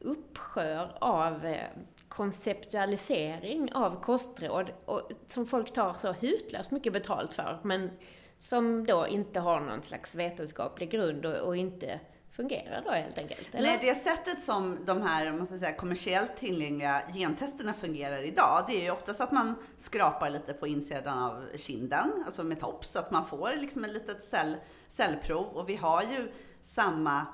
uppsjör 0.00 0.96
av 1.00 1.46
eh, 1.46 1.60
konceptualisering 2.08 3.72
av 3.74 4.02
kostråd 4.02 4.70
och, 4.84 5.10
som 5.28 5.46
folk 5.46 5.72
tar 5.72 5.92
så 5.92 6.12
hutlöst 6.12 6.70
mycket 6.70 6.92
betalt 6.92 7.34
för, 7.34 7.58
men 7.62 7.90
som 8.38 8.86
då 8.86 9.06
inte 9.06 9.40
har 9.40 9.60
någon 9.60 9.82
slags 9.82 10.14
vetenskaplig 10.14 10.90
grund 10.90 11.26
och, 11.26 11.36
och 11.36 11.56
inte 11.56 12.00
fungerar 12.36 12.82
då 12.84 12.90
helt 12.90 13.18
enkelt? 13.18 13.54
Eller? 13.54 13.68
Nej, 13.68 13.78
det 13.80 13.94
sättet 13.94 14.42
som 14.42 14.78
de 14.84 15.02
här 15.02 15.32
man 15.32 15.46
ska 15.46 15.58
säga, 15.58 15.72
kommersiellt 15.72 16.36
tillgängliga 16.36 17.02
gentesterna 17.14 17.72
fungerar 17.72 18.22
idag, 18.22 18.64
det 18.68 18.80
är 18.80 18.82
ju 18.82 18.90
oftast 18.90 19.20
att 19.20 19.32
man 19.32 19.54
skrapar 19.76 20.30
lite 20.30 20.52
på 20.52 20.66
insidan 20.66 21.18
av 21.18 21.56
kinden, 21.56 22.22
alltså 22.26 22.44
med 22.44 22.60
tops, 22.60 22.90
så 22.90 22.98
att 22.98 23.10
man 23.10 23.26
får 23.26 23.52
liksom 23.56 23.84
ett 23.84 23.92
litet 23.92 24.24
cell, 24.24 24.56
cellprov. 24.88 25.46
Och 25.46 25.68
vi 25.68 25.76
har 25.76 26.02
ju 26.02 26.32
samma 26.62 27.26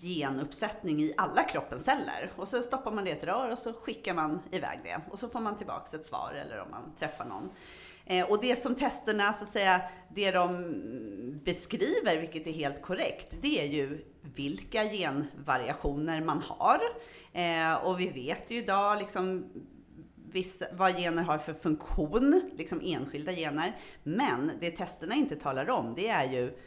genuppsättning 0.00 1.02
i 1.02 1.14
alla 1.16 1.42
kroppens 1.42 1.84
celler. 1.84 2.32
Och 2.36 2.48
så 2.48 2.62
stoppar 2.62 2.92
man 2.92 3.04
det 3.04 3.10
i 3.10 3.12
ett 3.12 3.24
rör 3.24 3.50
och 3.50 3.58
så 3.58 3.72
skickar 3.72 4.14
man 4.14 4.40
iväg 4.50 4.80
det. 4.84 5.00
Och 5.10 5.18
så 5.18 5.28
får 5.28 5.40
man 5.40 5.58
tillbaks 5.58 5.94
ett 5.94 6.06
svar 6.06 6.32
eller 6.34 6.60
om 6.60 6.70
man 6.70 6.92
träffar 6.98 7.24
någon. 7.24 7.50
Eh, 8.06 8.30
och 8.30 8.40
det 8.40 8.56
som 8.56 8.74
testerna, 8.74 9.32
så 9.32 9.44
att 9.44 9.50
säga, 9.50 9.82
det 10.14 10.30
de 10.30 11.40
beskriver, 11.44 12.20
vilket 12.20 12.46
är 12.46 12.52
helt 12.52 12.82
korrekt, 12.82 13.34
det 13.40 13.60
är 13.60 13.66
ju 13.66 14.04
vilka 14.20 14.84
genvariationer 14.84 16.20
man 16.20 16.38
har. 16.38 16.80
Eh, 17.32 17.74
och 17.74 18.00
vi 18.00 18.08
vet 18.08 18.50
ju 18.50 18.58
idag 18.58 18.98
liksom 18.98 19.50
vissa, 20.34 20.66
vad 20.72 20.96
gener 20.96 21.22
har 21.22 21.38
för 21.38 21.54
funktion, 21.54 22.50
liksom 22.56 22.80
enskilda 22.84 23.32
gener. 23.32 23.76
Men 24.02 24.50
det 24.60 24.70
testerna 24.70 25.14
inte 25.14 25.36
talar 25.36 25.70
om, 25.70 25.94
det 25.94 26.08
är 26.08 26.32
ju 26.32 26.58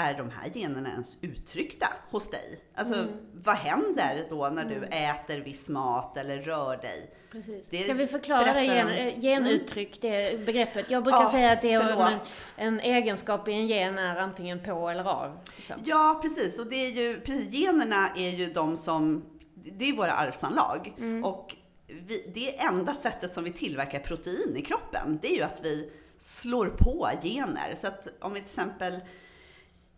är 0.00 0.14
de 0.14 0.30
här 0.30 0.50
generna 0.54 0.90
ens 0.90 1.16
uttryckta 1.20 1.86
hos 2.10 2.30
dig? 2.30 2.60
Alltså, 2.74 2.94
mm. 2.94 3.08
vad 3.32 3.56
händer 3.56 4.26
då 4.30 4.48
när 4.48 4.64
du 4.64 4.76
mm. 4.76 5.10
äter 5.10 5.38
viss 5.38 5.68
mat 5.68 6.16
eller 6.16 6.42
rör 6.42 6.76
dig? 6.76 7.14
Precis. 7.32 7.64
Det 7.70 7.82
Ska 7.82 7.94
vi 7.94 8.06
förklara 8.06 8.54
det 8.54 8.64
gen, 8.64 8.88
mm. 8.88 9.20
genuttryck, 9.20 9.98
det 10.00 10.46
begreppet? 10.46 10.90
Jag 10.90 11.02
brukar 11.02 11.22
ja, 11.22 11.30
säga 11.30 11.52
att 11.52 11.62
det 11.62 11.72
är 11.72 12.10
en, 12.10 12.18
en, 12.56 12.80
egenskap 12.80 13.48
i 13.48 13.52
en 13.52 13.66
gen 13.66 13.98
är 13.98 14.16
antingen 14.16 14.62
på 14.62 14.88
eller 14.88 15.04
av. 15.04 15.38
Så. 15.66 15.74
Ja, 15.84 16.18
precis. 16.22 16.58
Och 16.58 16.66
det 16.66 16.76
är 16.76 16.90
ju, 16.90 17.20
precis, 17.20 17.52
generna 17.52 18.08
är 18.16 18.30
ju 18.30 18.46
de 18.52 18.76
som, 18.76 19.24
det 19.54 19.88
är 19.88 19.92
våra 19.92 20.12
arvsanlag. 20.12 20.94
Mm. 20.98 21.24
Och 21.24 21.56
vi, 21.86 22.30
det 22.34 22.58
enda 22.58 22.94
sättet 22.94 23.32
som 23.32 23.44
vi 23.44 23.52
tillverkar 23.52 23.98
protein 23.98 24.56
i 24.56 24.62
kroppen, 24.62 25.18
det 25.22 25.32
är 25.32 25.36
ju 25.36 25.42
att 25.42 25.60
vi 25.62 25.90
slår 26.18 26.66
på 26.66 27.10
gener. 27.22 27.74
Så 27.74 27.86
att 27.86 28.08
om 28.20 28.32
vi 28.32 28.40
till 28.40 28.48
exempel 28.48 29.00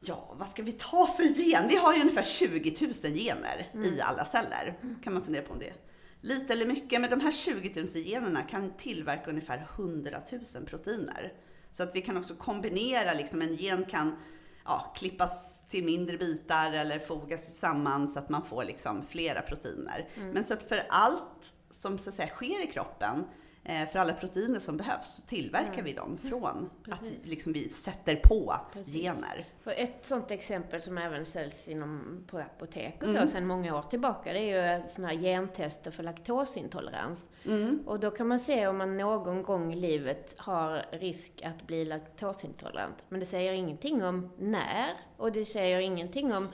Ja, 0.04 0.34
vad 0.38 0.48
ska 0.48 0.62
vi 0.62 0.72
ta 0.72 1.06
för 1.06 1.22
gen? 1.22 1.68
Vi 1.68 1.76
har 1.76 1.94
ju 1.94 2.00
ungefär 2.00 2.22
20 2.22 2.86
000 3.04 3.14
gener 3.14 3.66
mm. 3.74 3.94
i 3.94 4.00
alla 4.00 4.24
celler. 4.24 4.78
Kan 5.04 5.12
man 5.12 5.24
fundera 5.24 5.42
på 5.42 5.52
om 5.52 5.58
det 5.58 5.68
är 5.68 5.74
lite 6.22 6.52
eller 6.52 6.66
mycket. 6.66 7.00
Men 7.00 7.10
de 7.10 7.20
här 7.20 7.32
20 7.32 7.80
000 7.80 7.88
generna 8.06 8.42
kan 8.42 8.70
tillverka 8.70 9.30
ungefär 9.30 9.68
100 9.76 10.20
000 10.54 10.64
proteiner. 10.66 11.32
Så 11.72 11.82
att 11.82 11.94
vi 11.94 12.02
kan 12.02 12.16
också 12.16 12.34
kombinera, 12.34 13.14
liksom 13.14 13.42
en 13.42 13.54
gen 13.54 13.84
kan 13.84 14.16
ja, 14.64 14.92
klippas 14.96 15.64
till 15.68 15.84
mindre 15.84 16.18
bitar 16.18 16.72
eller 16.72 16.98
fogas 16.98 17.58
samman 17.58 18.08
så 18.08 18.18
att 18.18 18.28
man 18.28 18.44
får 18.44 18.64
liksom 18.64 19.06
flera 19.06 19.42
proteiner. 19.42 20.08
Mm. 20.14 20.30
Men 20.30 20.44
så 20.44 20.54
att 20.54 20.62
för 20.62 20.86
allt 20.88 21.54
som 21.70 21.98
så 21.98 22.10
att 22.10 22.16
säga, 22.16 22.28
sker 22.28 22.64
i 22.64 22.66
kroppen 22.66 23.24
för 23.64 23.98
alla 23.98 24.14
proteiner 24.14 24.58
som 24.58 24.76
behövs 24.76 25.08
så 25.08 25.22
tillverkar 25.22 25.72
mm. 25.72 25.84
vi 25.84 25.92
dem 25.92 26.18
från 26.18 26.70
Precis. 26.84 27.18
att 27.20 27.26
liksom 27.26 27.52
vi 27.52 27.68
sätter 27.68 28.16
på 28.16 28.56
Precis. 28.72 28.94
gener. 28.94 29.46
För 29.60 29.74
ett 29.76 30.06
sånt 30.06 30.30
exempel 30.30 30.82
som 30.82 30.98
även 30.98 31.26
säljs 31.26 31.68
inom, 31.68 32.24
på 32.26 32.38
apotek 32.38 32.96
och 33.02 33.08
så 33.08 33.16
mm. 33.16 33.28
sedan 33.28 33.46
många 33.46 33.76
år 33.78 33.82
tillbaka, 33.82 34.32
det 34.32 34.38
är 34.38 34.78
ju 34.78 34.88
sådana 34.88 35.12
här 35.12 35.20
gentester 35.20 35.90
för 35.90 36.02
laktosintolerans. 36.02 37.28
Mm. 37.44 37.82
Och 37.86 38.00
då 38.00 38.10
kan 38.10 38.28
man 38.28 38.38
se 38.38 38.66
om 38.66 38.78
man 38.78 38.96
någon 38.96 39.42
gång 39.42 39.72
i 39.72 39.76
livet 39.76 40.34
har 40.38 40.86
risk 40.90 41.42
att 41.44 41.66
bli 41.66 41.84
laktosintolerant. 41.84 42.96
Men 43.08 43.20
det 43.20 43.26
säger 43.26 43.52
ingenting 43.52 44.04
om 44.04 44.30
när 44.38 44.96
och 45.16 45.32
det 45.32 45.44
säger 45.44 45.78
ingenting 45.78 46.34
om 46.34 46.48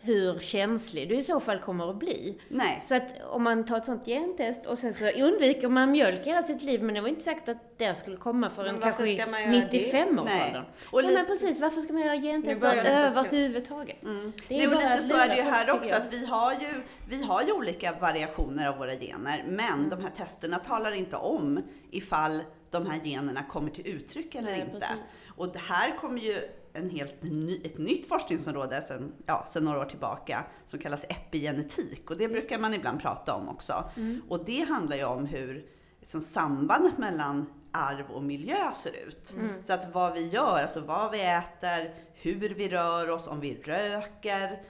hur 0.00 0.38
känslig 0.38 1.08
du 1.08 1.14
i 1.16 1.22
så 1.22 1.40
fall 1.40 1.58
kommer 1.58 1.90
att 1.90 1.96
bli. 1.96 2.38
Nej. 2.48 2.82
Så 2.86 2.94
att 2.94 3.14
om 3.30 3.42
man 3.42 3.64
tar 3.66 3.76
ett 3.76 3.84
sånt 3.86 4.04
gentest 4.06 4.66
och 4.66 4.78
sen 4.78 4.94
så 4.94 5.08
undviker 5.10 5.68
man 5.68 5.90
mjölk 5.90 6.26
hela 6.26 6.42
sitt 6.42 6.62
liv, 6.62 6.82
men 6.82 6.94
det 6.94 7.00
var 7.00 7.08
inte 7.08 7.24
säkert 7.24 7.48
att 7.48 7.78
den 7.78 7.96
skulle 7.96 8.16
komma 8.16 8.50
förrän 8.50 8.78
kanske 8.78 9.06
ska 9.06 9.26
man 9.26 9.40
i 9.40 9.42
göra 9.56 9.68
det? 9.70 9.78
95-årsåldern. 9.92 10.64
Och 10.90 11.02
Nej 11.02 11.10
li- 11.10 11.16
men 11.16 11.26
precis, 11.26 11.60
varför 11.60 11.80
ska 11.80 11.92
man 11.92 12.02
göra 12.02 12.16
gentest 12.16 12.62
Nu 12.62 12.68
börjar 12.68 12.84
nästan 12.84 13.24
ska- 13.24 13.36
överhuvudtaget? 13.36 14.02
Mm. 14.02 14.32
Det 14.48 14.54
är 14.56 14.68
Det 14.68 14.74
bara 14.74 14.94
lite 14.94 15.02
så 15.08 15.16
är 15.16 15.28
det 15.28 15.36
ju 15.36 15.42
här 15.42 15.70
också, 15.70 15.94
att 15.94 16.12
vi 16.14 16.26
har 16.26 16.52
ju, 16.52 16.82
vi 17.08 17.22
har 17.22 17.42
ju 17.42 17.52
olika 17.52 17.92
variationer 17.92 18.66
av 18.68 18.76
våra 18.78 18.94
gener, 18.96 19.44
men 19.48 19.72
Mm. 19.74 19.88
de 19.90 20.02
här 20.02 20.10
testerna 20.10 20.58
talar 20.58 20.92
inte 20.92 21.16
om 21.16 21.62
ifall 21.90 22.42
de 22.70 22.86
här 22.86 23.00
generna 23.04 23.42
kommer 23.42 23.70
till 23.70 23.86
uttryck 23.86 24.34
eller 24.34 24.50
Nej, 24.50 24.60
inte. 24.60 24.72
precis. 24.72 24.96
Och 25.36 25.52
det 25.52 25.58
här 25.58 25.96
kommer 26.00 26.20
ju 26.20 26.38
en 26.72 26.90
helt 26.90 27.22
ny, 27.22 27.60
ett 27.64 27.78
nytt 27.78 28.08
forskningsområde 28.08 28.82
sedan 28.82 29.12
ja, 29.26 29.44
sen 29.48 29.64
några 29.64 29.80
år 29.80 29.84
tillbaka 29.84 30.44
som 30.66 30.78
kallas 30.78 31.04
epigenetik 31.04 32.10
och 32.10 32.16
det 32.16 32.28
brukar 32.28 32.58
man 32.58 32.74
ibland 32.74 33.00
prata 33.00 33.34
om 33.34 33.48
också. 33.48 33.90
Mm. 33.96 34.22
Och 34.28 34.44
det 34.44 34.60
handlar 34.60 34.96
ju 34.96 35.04
om 35.04 35.26
hur 35.26 35.66
som 36.02 36.20
sambandet 36.20 36.98
mellan 36.98 37.46
arv 37.72 38.10
och 38.10 38.22
miljö 38.22 38.72
ser 38.74 39.06
ut. 39.06 39.34
Mm. 39.36 39.62
Så 39.62 39.72
att 39.72 39.94
vad 39.94 40.12
vi 40.12 40.28
gör, 40.28 40.62
alltså 40.62 40.80
vad 40.80 41.10
vi 41.10 41.20
äter, 41.20 41.94
hur 42.14 42.54
vi 42.54 42.68
rör 42.68 43.10
oss, 43.10 43.28
om 43.28 43.40
vi 43.40 43.54
röker, 43.54 44.62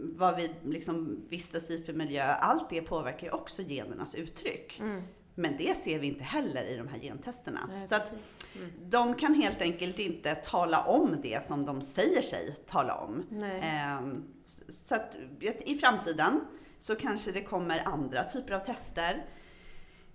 vad 0.00 0.36
vi 0.36 0.50
liksom 0.64 1.26
vistas 1.28 1.70
i 1.70 1.82
för 1.82 1.92
miljö, 1.92 2.24
allt 2.24 2.70
det 2.70 2.82
påverkar 2.82 3.26
ju 3.26 3.32
också 3.32 3.62
genernas 3.62 4.14
uttryck. 4.14 4.80
Mm. 4.80 5.02
Men 5.34 5.56
det 5.56 5.76
ser 5.76 5.98
vi 5.98 6.06
inte 6.06 6.24
heller 6.24 6.64
i 6.64 6.76
de 6.76 6.88
här 6.88 6.98
gentesterna. 6.98 7.68
Nej, 7.68 7.86
så 7.86 7.94
att. 7.94 8.12
Mm. 8.56 8.70
de 8.82 9.14
kan 9.14 9.34
helt 9.34 9.62
enkelt 9.62 9.98
inte 9.98 10.34
tala 10.34 10.84
om 10.84 11.20
det 11.22 11.44
som 11.44 11.66
de 11.66 11.82
säger 11.82 12.22
sig 12.22 12.56
tala 12.66 12.94
om. 12.94 13.42
Ehm, 13.42 14.24
så 14.68 14.94
att 14.94 15.16
i 15.64 15.74
framtiden 15.78 16.40
så 16.78 16.96
kanske 16.96 17.32
det 17.32 17.42
kommer 17.42 17.82
andra 17.84 18.24
typer 18.24 18.54
av 18.54 18.60
tester. 18.60 19.24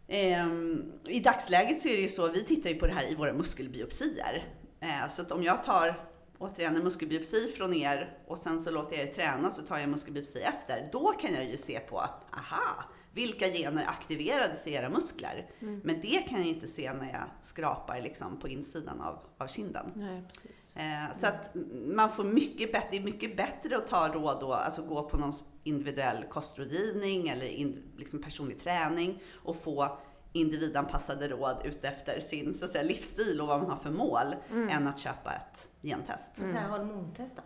Ehm, 0.07 0.91
I 1.05 1.19
dagsläget 1.19 1.81
så 1.81 1.87
är 1.87 1.95
det 1.95 2.01
ju 2.01 2.09
så, 2.09 2.27
vi 2.27 2.43
tittar 2.43 2.69
ju 2.69 2.75
på 2.75 2.87
det 2.87 2.93
här 2.93 3.11
i 3.11 3.15
våra 3.15 3.33
muskelbiopsier. 3.33 4.45
Eh, 4.79 5.07
så 5.09 5.21
att 5.21 5.31
om 5.31 5.43
jag 5.43 5.63
tar 5.63 6.09
återigen 6.37 6.75
en 6.75 6.83
muskelbiopsi 6.83 7.47
från 7.47 7.73
er 7.73 8.17
och 8.27 8.37
sen 8.37 8.61
så 8.61 8.71
låter 8.71 8.95
jag 8.95 9.07
er 9.07 9.13
träna 9.13 9.51
så 9.51 9.61
tar 9.61 9.75
jag 9.75 9.83
en 9.83 9.91
muskelbiopsi 9.91 10.39
efter. 10.39 10.89
Då 10.91 11.07
kan 11.07 11.33
jag 11.33 11.45
ju 11.45 11.57
se 11.57 11.79
på, 11.79 11.99
aha, 12.31 12.83
vilka 13.13 13.47
gener 13.47 13.85
aktiverades 13.85 14.67
i 14.67 14.73
era 14.73 14.89
muskler? 14.89 15.51
Men 15.59 16.01
det 16.01 16.27
kan 16.29 16.37
jag 16.37 16.47
inte 16.47 16.67
se 16.67 16.93
när 16.93 17.11
jag 17.11 17.23
skrapar 17.41 18.01
liksom 18.01 18.39
på 18.39 18.47
insidan 18.47 19.01
av, 19.01 19.19
av 19.37 19.47
kinden. 19.47 19.91
Nej, 19.95 20.23
precis. 20.27 20.75
Eh, 20.75 21.19
så 21.19 21.27
att 21.27 21.55
man 21.95 22.11
får 22.11 22.23
mycket 22.23 22.71
bättre, 22.71 22.87
det 22.91 22.97
är 22.97 23.01
mycket 23.01 23.37
bättre 23.37 23.77
att 23.77 23.87
ta 23.87 24.07
råd 24.07 24.39
då, 24.39 24.53
alltså 24.53 24.81
gå 24.81 25.09
på 25.09 25.17
någon 25.17 25.33
individuell 25.63 26.23
kostrådgivning 26.29 27.29
eller 27.29 27.45
in, 27.45 27.83
liksom 27.97 28.21
personlig 28.21 28.59
träning 28.59 29.21
och 29.43 29.55
få 29.55 29.97
individanpassade 30.33 31.27
råd 31.27 31.61
utefter 31.63 32.19
sin 32.19 32.57
så 32.57 32.65
att 32.65 32.71
säga, 32.71 32.83
livsstil 32.83 33.41
och 33.41 33.47
vad 33.47 33.59
man 33.59 33.69
har 33.69 33.77
för 33.77 33.91
mål 33.91 34.35
än 34.69 34.87
att 34.87 34.99
köpa 34.99 35.33
ett 35.33 35.69
gentest. 35.81 36.31
Så 36.35 36.45
här 36.45 36.69
hormontest 36.69 37.35
då? 37.35 37.41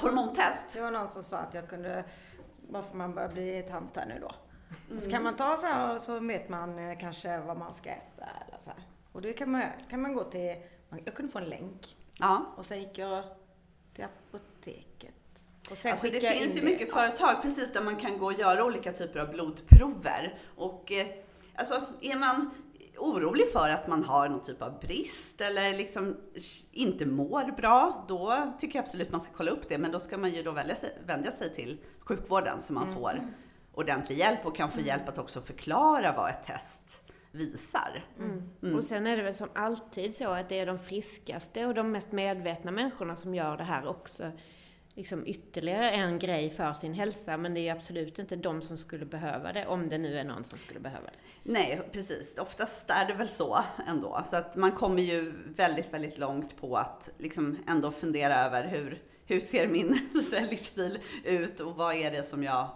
Hormontest? 0.00 0.64
Det 0.72 0.80
var 0.80 0.90
någon 0.90 1.10
som 1.10 1.22
sa 1.22 1.36
att 1.36 1.54
jag 1.54 1.68
kunde, 1.68 2.04
varför 2.68 2.96
man 2.96 3.14
börjar 3.14 3.28
bli 3.28 3.64
tant 3.70 3.96
här 3.96 4.06
nu 4.06 4.18
då. 4.20 4.34
Så 5.00 5.10
kan 5.10 5.22
man 5.22 5.36
ta 5.36 5.56
så 5.56 5.66
här 5.66 5.94
och 5.94 6.00
så 6.00 6.18
vet 6.18 6.48
man 6.48 6.78
eh, 6.78 6.98
kanske 6.98 7.38
vad 7.38 7.56
man 7.56 7.74
ska 7.74 7.90
äta 7.90 8.24
eller 8.46 8.58
så 8.64 8.70
här. 8.70 8.80
Och 9.12 9.22
det 9.22 9.32
kan 9.32 9.50
man 9.50 9.62
kan 9.90 10.02
man 10.02 10.14
gå 10.14 10.24
till, 10.24 10.56
jag 11.04 11.14
kunde 11.14 11.32
få 11.32 11.38
en 11.38 11.44
länk 11.44 11.96
Ja. 12.20 12.46
och 12.56 12.66
sen 12.66 12.80
gick 12.80 12.98
jag 12.98 13.24
till 13.94 14.04
apoteket. 14.04 15.14
Och 15.70 15.76
sen 15.76 15.90
Alltså 15.92 16.06
det 16.10 16.20
finns 16.20 16.56
in 16.56 16.62
ju 16.62 16.64
mycket 16.64 16.92
företag 16.92 17.42
precis 17.42 17.72
där 17.72 17.82
man 17.82 17.96
kan 17.96 18.18
gå 18.18 18.26
och 18.26 18.32
göra 18.32 18.64
olika 18.64 18.92
typer 18.92 19.20
av 19.20 19.30
blodprover. 19.30 20.38
Och 20.56 20.92
eh, 20.92 21.06
alltså 21.54 21.82
är 22.00 22.16
man 22.16 22.50
orolig 22.98 23.52
för 23.52 23.68
att 23.68 23.88
man 23.88 24.04
har 24.04 24.28
någon 24.28 24.42
typ 24.42 24.62
av 24.62 24.80
brist 24.80 25.40
eller 25.40 25.76
liksom 25.76 26.16
inte 26.72 27.06
mår 27.06 27.52
bra, 27.56 28.04
då 28.08 28.52
tycker 28.60 28.78
jag 28.78 28.82
absolut 28.82 29.10
man 29.10 29.20
ska 29.20 29.30
kolla 29.36 29.50
upp 29.50 29.68
det. 29.68 29.78
Men 29.78 29.92
då 29.92 30.00
ska 30.00 30.18
man 30.18 30.30
ju 30.30 30.42
då 30.42 30.50
välja 30.50 30.74
vända 31.06 31.30
sig 31.30 31.54
till 31.54 31.80
sjukvården 31.98 32.60
så 32.60 32.72
man 32.72 32.94
får 32.94 33.20
ordentlig 33.74 34.18
hjälp 34.18 34.46
och 34.46 34.56
kan 34.56 34.70
få 34.70 34.80
hjälp 34.80 35.08
att 35.08 35.18
också 35.18 35.40
förklara 35.40 36.12
vad 36.12 36.30
ett 36.30 36.46
test 36.46 37.00
visar. 37.30 38.04
Och 38.76 38.84
sen 38.84 39.06
är 39.06 39.16
det 39.16 39.22
väl 39.22 39.34
som 39.34 39.48
alltid 39.54 40.14
så 40.14 40.28
att 40.28 40.48
det 40.48 40.58
är 40.58 40.66
de 40.66 40.78
friskaste 40.78 41.66
och 41.66 41.74
de 41.74 41.92
mest 41.92 42.12
medvetna 42.12 42.70
människorna 42.70 43.16
som 43.16 43.34
gör 43.34 43.56
det 43.56 43.64
här 43.64 43.86
också. 43.86 44.32
Liksom 44.96 45.26
ytterligare 45.26 45.90
en 45.90 46.18
grej 46.18 46.50
för 46.50 46.74
sin 46.74 46.94
hälsa, 46.94 47.36
men 47.36 47.54
det 47.54 47.68
är 47.68 47.72
absolut 47.72 48.18
inte 48.18 48.36
de 48.36 48.62
som 48.62 48.78
skulle 48.78 49.04
behöva 49.04 49.52
det, 49.52 49.66
om 49.66 49.88
det 49.88 49.98
nu 49.98 50.18
är 50.18 50.24
någon 50.24 50.44
som 50.44 50.58
skulle 50.58 50.80
behöva 50.80 51.06
det. 51.06 51.18
Nej, 51.42 51.88
precis. 51.92 52.38
Oftast 52.38 52.90
är 52.90 53.06
det 53.06 53.14
väl 53.14 53.28
så 53.28 53.58
ändå. 53.86 54.22
Så 54.30 54.36
att 54.36 54.56
man 54.56 54.72
kommer 54.72 55.02
ju 55.02 55.32
väldigt, 55.56 55.94
väldigt 55.94 56.18
långt 56.18 56.56
på 56.56 56.76
att 56.76 57.10
liksom 57.18 57.58
ändå 57.66 57.90
fundera 57.90 58.44
över 58.44 58.68
hur, 58.68 59.02
hur 59.26 59.40
ser 59.40 59.66
min 59.68 59.98
livsstil 60.50 60.98
ut 61.24 61.60
och 61.60 61.76
vad 61.76 61.94
är 61.94 62.10
det 62.10 62.22
som 62.22 62.42
jag, 62.42 62.68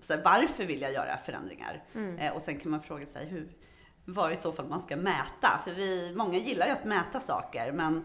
så 0.00 0.14
här, 0.14 0.22
varför 0.24 0.64
vill 0.64 0.82
jag 0.82 0.92
göra 0.92 1.18
förändringar? 1.24 1.84
Eh, 2.18 2.32
och 2.32 2.42
sen 2.42 2.58
kan 2.58 2.70
man 2.70 2.82
fråga 2.82 3.06
sig 3.06 3.26
hur, 3.26 3.48
vad 4.04 4.32
i 4.32 4.36
så 4.36 4.52
fall 4.52 4.68
man 4.68 4.80
ska 4.80 4.96
mäta. 4.96 5.60
För 5.64 5.74
vi, 5.74 6.12
många 6.16 6.38
gillar 6.38 6.66
ju 6.66 6.72
att 6.72 6.84
mäta 6.84 7.20
saker, 7.20 7.72
men 7.72 8.04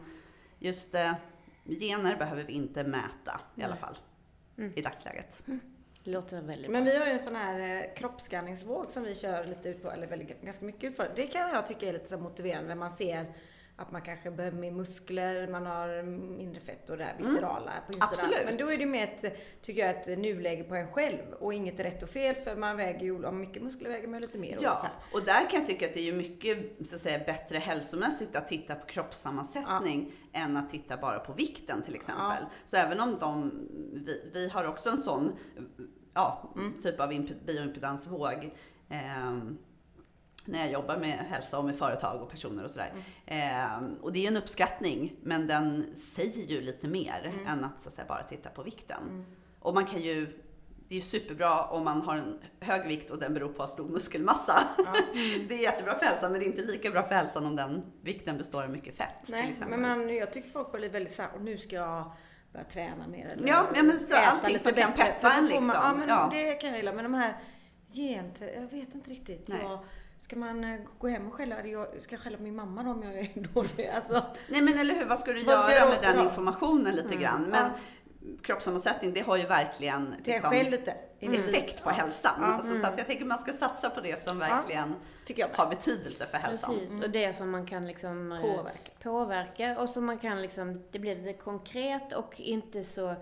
just 0.60 0.95
eh, 0.95 1.13
gener 1.69 2.15
behöver 2.15 2.43
vi 2.43 2.53
inte 2.53 2.84
mäta 2.84 3.41
i 3.55 3.63
alla 3.63 3.75
fall. 3.75 3.97
I 4.75 4.82
dagsläget. 4.82 5.43
Det 6.03 6.12
låter 6.12 6.41
väldigt 6.41 6.71
Men 6.71 6.84
bra. 6.84 6.93
vi 6.93 6.99
har 6.99 7.05
ju 7.05 7.12
en 7.12 7.19
sån 7.19 7.36
här 7.36 7.60
eh, 7.60 7.93
kroppsskanningsvåg 7.95 8.91
som 8.91 9.03
vi 9.03 9.15
kör 9.15 9.45
lite 9.45 9.69
ut 9.69 9.82
på, 9.84 9.91
eller 9.91 10.08
väldigt, 10.08 10.41
ganska 10.41 10.65
mycket 10.65 10.84
ut 10.84 10.95
för. 10.95 11.12
Det 11.15 11.27
kan 11.27 11.49
jag 11.49 11.65
tycka 11.65 11.89
är 11.89 11.93
lite 11.93 12.08
så 12.10 12.17
motiverande 12.17 12.67
när 12.67 12.75
man 12.75 12.91
ser 12.91 13.25
att 13.82 13.92
man 13.92 14.02
kanske 14.02 14.32
behöver 14.32 14.58
mer 14.58 14.72
muskler, 14.72 15.48
man 15.48 15.65
har 15.65 16.04
mindre 16.38 16.62
fett 16.62 16.89
och 16.89 16.98
det 16.98 17.04
här 17.04 17.15
viscerala 17.18 17.72
på 17.86 17.88
insidan. 17.88 18.10
Absolut. 18.12 18.46
Men 18.46 18.58
då 18.58 18.72
är 18.72 18.78
det 18.78 18.86
mer 18.86 19.04
ett, 19.04 19.38
tycker 19.62 19.82
jag, 19.82 19.89
ett 19.89 20.20
nuläge 20.20 20.63
på 20.63 20.76
en 20.76 20.88
själv 20.92 21.34
och 21.39 21.54
inget 21.54 21.80
rätt 21.80 22.04
och 22.04 22.10
fel 22.10 22.36
för 22.36 22.56
man 22.56 22.78
väger 22.78 23.00
ju, 23.00 23.26
om 23.26 23.39
mycket 23.39 23.63
muskler 23.63 23.89
väger 23.89 24.08
man 24.08 24.22
lite 24.22 24.38
mer. 24.38 24.56
och 24.56 24.60
så 24.62 24.65
Ja, 24.65 24.80
här. 24.84 24.92
och 25.13 25.26
där 25.26 25.50
kan 25.50 25.60
jag 25.60 25.68
tycka 25.68 25.86
att 25.86 25.94
det 25.94 26.00
är 26.00 26.04
ju 26.04 26.13
mycket 26.13 26.88
så 26.88 26.96
att 26.96 27.02
säga, 27.02 27.20
bättre 27.26 27.58
hälsomässigt 27.58 28.36
att 28.36 28.48
titta 28.48 28.76
på 28.76 28.86
kroppssammansättning 28.86 30.12
än 30.34 30.58
att 30.58 30.70
titta 30.70 30.98
bara 30.98 31.20
på 31.20 31.34
vikten 31.34 31.82
till 31.84 31.96
exempel. 31.96 32.44
Så 32.65 32.78
även 32.78 33.00
om 33.00 33.18
de, 33.20 33.52
vi, 33.94 34.30
vi 34.34 34.50
har 34.50 34.68
också 34.68 34.89
en 34.89 34.98
sån 34.98 35.32
ja, 36.13 36.54
typ 36.84 37.00
av 37.00 37.12
imp- 37.12 37.46
bioimpedansvåg 37.46 38.54
ehm, 38.89 39.58
när 40.47 40.60
jag 40.60 40.71
jobbar 40.71 40.97
med 40.97 41.17
hälsa 41.30 41.58
och 41.60 41.65
med 41.65 41.75
företag 41.78 42.21
och 42.21 42.30
personer 42.30 42.63
och 42.63 42.71
sådär. 42.71 42.93
Ehm, 43.25 43.95
och 44.02 44.13
det 44.13 44.19
är 44.19 44.21
ju 44.21 44.28
en 44.28 44.38
uppskattning, 44.38 45.13
men 45.21 45.47
den 45.47 45.95
säger 45.95 46.45
ju 46.45 46.62
lite 46.62 46.88
mer 46.88 47.34
än 47.47 47.63
att, 47.65 47.82
så 47.82 47.89
att 47.89 47.95
säga, 47.95 48.06
bara 48.08 48.23
titta 48.23 48.49
på 48.49 48.63
vikten. 48.63 49.25
Och 49.60 49.73
man 49.73 49.86
kan 49.86 50.02
ju, 50.02 50.25
det 50.88 50.93
är 50.93 50.95
ju 50.95 51.02
superbra 51.02 51.63
om 51.63 51.84
man 51.84 52.02
har 52.02 52.15
en 52.15 52.39
hög 52.60 52.88
vikt 52.88 53.12
och 53.12 53.19
den 53.19 53.34
beror 53.34 53.49
på 53.54 53.67
stor 53.67 53.89
muskelmassa. 53.89 54.63
det 55.47 55.54
är 55.56 55.60
jättebra 55.62 55.99
för 55.99 56.06
hälsan, 56.06 56.32
men 56.32 56.39
det 56.41 56.45
är 56.45 56.49
inte 56.49 56.62
lika 56.62 56.91
bra 56.91 57.04
för 57.08 57.15
hälsan 57.15 57.45
om 57.45 57.56
den 57.56 57.84
vikten 58.02 58.38
består 58.38 58.63
av 58.63 58.69
mycket 58.69 58.97
fett 58.97 59.08
Nej, 59.28 59.56
men 59.67 59.82
man, 59.82 60.15
jag 60.15 60.34
tycker 60.34 60.49
folk 60.49 60.71
blir 60.71 60.89
väldigt 60.89 61.13
såhär, 61.13 61.30
och 61.36 61.41
nu 61.41 61.58
ska 61.58 61.75
jag 61.75 62.12
börja 62.54 62.65
träna 62.65 63.08
mer. 63.08 63.30
Eller 63.30 63.47
Ja, 63.47 63.65
ja, 63.75 63.84
men 63.84 64.04
så 64.04 64.15
allting 64.15 64.54
lite 64.54 64.63
som 64.63 64.73
kan 64.73 64.93
peppa 64.93 65.34
en 65.34 65.43
man- 65.43 65.52
Ja, 65.52 65.60
liksom. 65.60 65.99
men 65.99 66.10
Ja. 66.10 66.30
det 66.32 66.54
kan 66.54 66.69
jag 66.69 66.78
gilla. 66.78 66.93
Men 66.93 67.04
de 67.04 67.13
här 67.13 67.38
genträ... 67.93 68.54
Jag 68.54 68.67
vet 68.80 68.95
inte 68.95 69.10
riktigt. 69.10 69.47
Nej. 69.47 69.60
Jag, 69.62 69.80
ska 70.19 70.36
man 70.36 70.63
eh, 70.63 70.79
gå 70.99 71.08
hem 71.08 71.27
och 71.27 71.34
skälla? 71.34 71.65
Jag, 71.65 72.01
ska 72.01 72.15
jag 72.15 72.21
skälla 72.23 72.38
på 72.38 72.43
min 72.43 72.55
mamma 72.55 72.84
då 72.84 72.91
om 72.91 73.03
jag 73.03 73.13
är 73.19 73.29
dålig? 73.53 73.88
Alltså, 73.88 74.23
Nej 74.49 74.62
men 74.62 74.79
eller 74.79 74.93
hur, 74.95 75.05
vad 75.05 75.19
ska 75.19 75.34
du 75.34 75.43
Vad 75.43 75.60
ska 75.60 75.73
göra 75.73 75.89
med 75.89 75.99
den 76.01 76.19
informationen 76.19 76.95
lite 76.95 77.08
Mm. 77.08 77.19
grann? 77.19 77.43
Men 77.51 77.71
kroppssammansättning, 78.43 79.13
det 79.13 79.21
har 79.21 79.38
ju 79.38 79.45
verkligen 79.45 80.15
liksom, 80.25 80.49
själv 80.51 80.71
lite. 80.71 80.95
effekt 81.19 81.84
på 81.84 81.89
Ja, 81.89 81.93
hälsan. 81.93 82.32
Ja. 82.41 82.45
Alltså, 82.45 82.75
Så 82.77 82.88
att 82.88 82.97
jag 82.97 83.08
tänker 83.08 83.25
man 83.25 83.38
ska 83.38 83.51
satsa 83.53 83.89
på 83.89 84.01
det 84.01 84.21
som 84.23 84.39
verkligen 84.39 84.95
Tycker 85.25 85.41
jag 85.41 85.49
med. 85.49 85.58
har 85.58 85.67
betydelse 85.69 86.25
för 86.32 86.38
hälsan. 86.38 86.75
Precis, 86.75 87.03
och 87.03 87.10
det 87.10 87.34
som 87.36 87.49
man 87.49 87.65
kan 87.65 87.88
liksom 87.88 88.32
eh, 88.32 88.41
Påverka. 88.41 88.91
påverka 89.03 89.79
och 89.79 89.89
som 89.89 90.05
man 90.05 90.17
kan 90.19 90.41
liksom, 90.41 90.84
det 90.91 90.99
blir 90.99 91.15
lite 91.15 91.34
konkret 91.34 92.13
och 92.13 92.39
inte 92.41 92.84
så, 92.84 93.15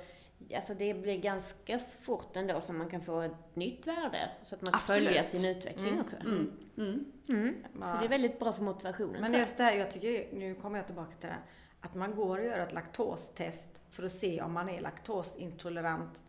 alltså 0.55 0.73
det 0.73 0.93
blir 0.93 1.17
ganska 1.17 1.79
fort 2.01 2.35
ändå 2.35 2.61
som 2.61 2.77
man 2.77 2.89
kan 2.89 3.01
få 3.01 3.21
ett 3.21 3.55
nytt 3.55 3.87
värde 3.87 4.29
så 4.43 4.55
att 4.55 4.61
man 4.61 4.71
kan 4.71 4.81
Absolut. 4.81 5.07
följa 5.07 5.23
sin 5.23 5.45
utveckling 5.45 6.01
också. 6.01 6.15
Mm. 6.15 6.51
Mm. 6.77 7.05
Mm. 7.29 7.55
Så 7.73 7.97
det 7.99 8.05
är 8.05 8.09
väldigt 8.09 8.39
bra 8.39 8.53
för 8.53 8.63
motivationen. 8.63 9.21
Men 9.21 9.33
just 9.33 9.57
det 9.57 9.63
här, 9.63 9.73
jag 9.73 9.91
tycker, 9.91 10.27
nu 10.33 10.55
kommer 10.55 10.77
jag 10.77 10.85
tillbaka 10.85 11.11
till 11.13 11.27
det 11.29 11.33
här, 11.33 11.41
att 11.81 11.95
man 11.95 12.15
går 12.15 12.37
och 12.37 12.45
gör 12.45 12.59
ett 12.59 12.73
laktostest 12.73 13.69
för 13.91 14.03
att 14.03 14.11
se 14.11 14.41
om 14.41 14.53
man 14.53 14.69
är 14.69 14.81
laktosintolerant. 14.81 16.21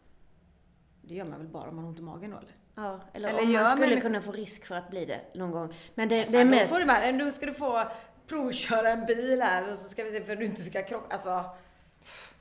Det 1.03 1.15
gör 1.15 1.25
man 1.25 1.39
väl 1.39 1.49
bara 1.49 1.69
om 1.69 1.75
man 1.77 1.85
har 1.85 1.89
ont 1.91 1.99
i 1.99 2.03
magen 2.03 2.31
då 2.31 2.37
eller? 2.37 2.55
Ja, 2.75 3.01
eller, 3.13 3.29
Eller 3.29 3.43
om 3.43 3.53
man 3.53 3.67
skulle 3.71 3.87
människor- 3.87 4.01
kunna 4.01 4.23
få 4.23 4.33
risk 4.33 4.67
för 4.67 4.75
att 4.75 4.91
bli 4.91 5.05
det 5.05 5.21
någon 5.35 5.51
gång. 5.51 5.75
Men 5.95 6.09
det, 6.09 6.15
det 6.15 6.21
är 6.21 6.25
Fan, 6.25 6.47
då 6.47 6.51
mest... 6.51 6.71
får 6.71 6.79
du 6.79 6.85
med, 6.85 7.15
nu 7.15 7.31
ska 7.33 7.47
du 7.47 7.55
få 7.55 7.85
provköra 8.27 8.89
en 8.91 9.07
bil 9.07 9.43
här 9.43 9.71
och 9.73 9.79
så 9.79 9.89
ska 9.89 10.05
vi 10.05 10.11
se 10.11 10.25
för 10.25 10.33
att 10.33 10.39
du 10.39 10.45
inte 10.45 10.63
ska 10.63 10.83
krocka. 10.83 11.15
Alltså, 11.15 11.45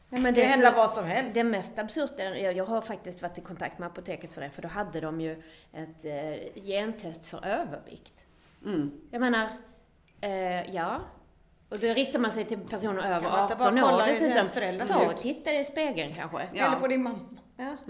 Ja, 0.09 0.19
men 0.19 0.33
Det 0.33 0.41
kan 0.41 0.49
hända 0.49 0.71
vad 0.71 0.89
som 0.89 1.05
helst. 1.05 1.33
Det 1.33 1.43
mest 1.43 1.79
absurda, 1.79 2.37
jag, 2.37 2.53
jag 2.53 2.65
har 2.65 2.81
faktiskt 2.81 3.21
varit 3.21 3.37
i 3.37 3.41
kontakt 3.41 3.79
med 3.79 3.87
apoteket 3.87 4.33
för 4.33 4.41
det, 4.41 4.49
för 4.49 4.61
då 4.61 4.67
hade 4.67 4.99
de 4.99 5.21
ju 5.21 5.43
ett 5.73 6.05
eh, 6.05 6.63
gentest 6.63 7.25
för 7.25 7.45
övervikt. 7.45 8.25
Mm. 8.65 8.91
Jag 9.11 9.21
menar, 9.21 9.49
eh, 10.21 10.75
ja. 10.75 11.01
Och 11.69 11.79
då 11.79 11.87
riktar 11.87 12.19
man 12.19 12.31
sig 12.31 12.45
till 12.45 12.59
personer 12.59 13.15
över 13.15 13.29
man 13.29 13.43
inte 13.43 13.55
bara 13.55 13.67
18 13.67 13.83
år 13.83 14.05
dessutom. 14.05 14.87
Så, 14.87 15.21
titta 15.21 15.53
i 15.53 15.65
spegeln 15.65 16.13
kanske. 16.13 16.47
Ja. 16.53 16.65
Eller 16.65 16.79
på 16.79 16.87
din 16.87 17.03
mamma. 17.03 17.19
Ja. 17.57 17.77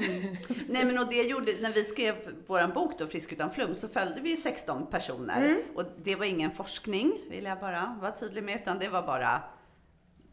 Nej 0.69 0.85
men 0.85 0.97
och 0.97 1.07
det 1.07 1.21
gjorde, 1.21 1.51
när 1.61 1.73
vi 1.73 1.83
skrev 1.83 2.15
våran 2.47 2.73
bok 2.73 2.99
då, 2.99 3.07
Frisk 3.07 3.31
utan 3.31 3.51
flum, 3.51 3.75
så 3.75 3.87
följde 3.87 4.21
vi 4.21 4.29
ju 4.29 4.37
16 4.37 4.85
personer. 4.85 5.37
Mm. 5.37 5.61
Och 5.75 5.83
det 6.03 6.15
var 6.15 6.25
ingen 6.25 6.51
forskning, 6.51 7.19
vill 7.29 7.43
jag 7.43 7.59
bara 7.59 7.97
vara 8.01 8.11
tydlig 8.11 8.43
med, 8.43 8.55
utan 8.55 8.79
det 8.79 8.89
var 8.89 9.01
bara 9.01 9.41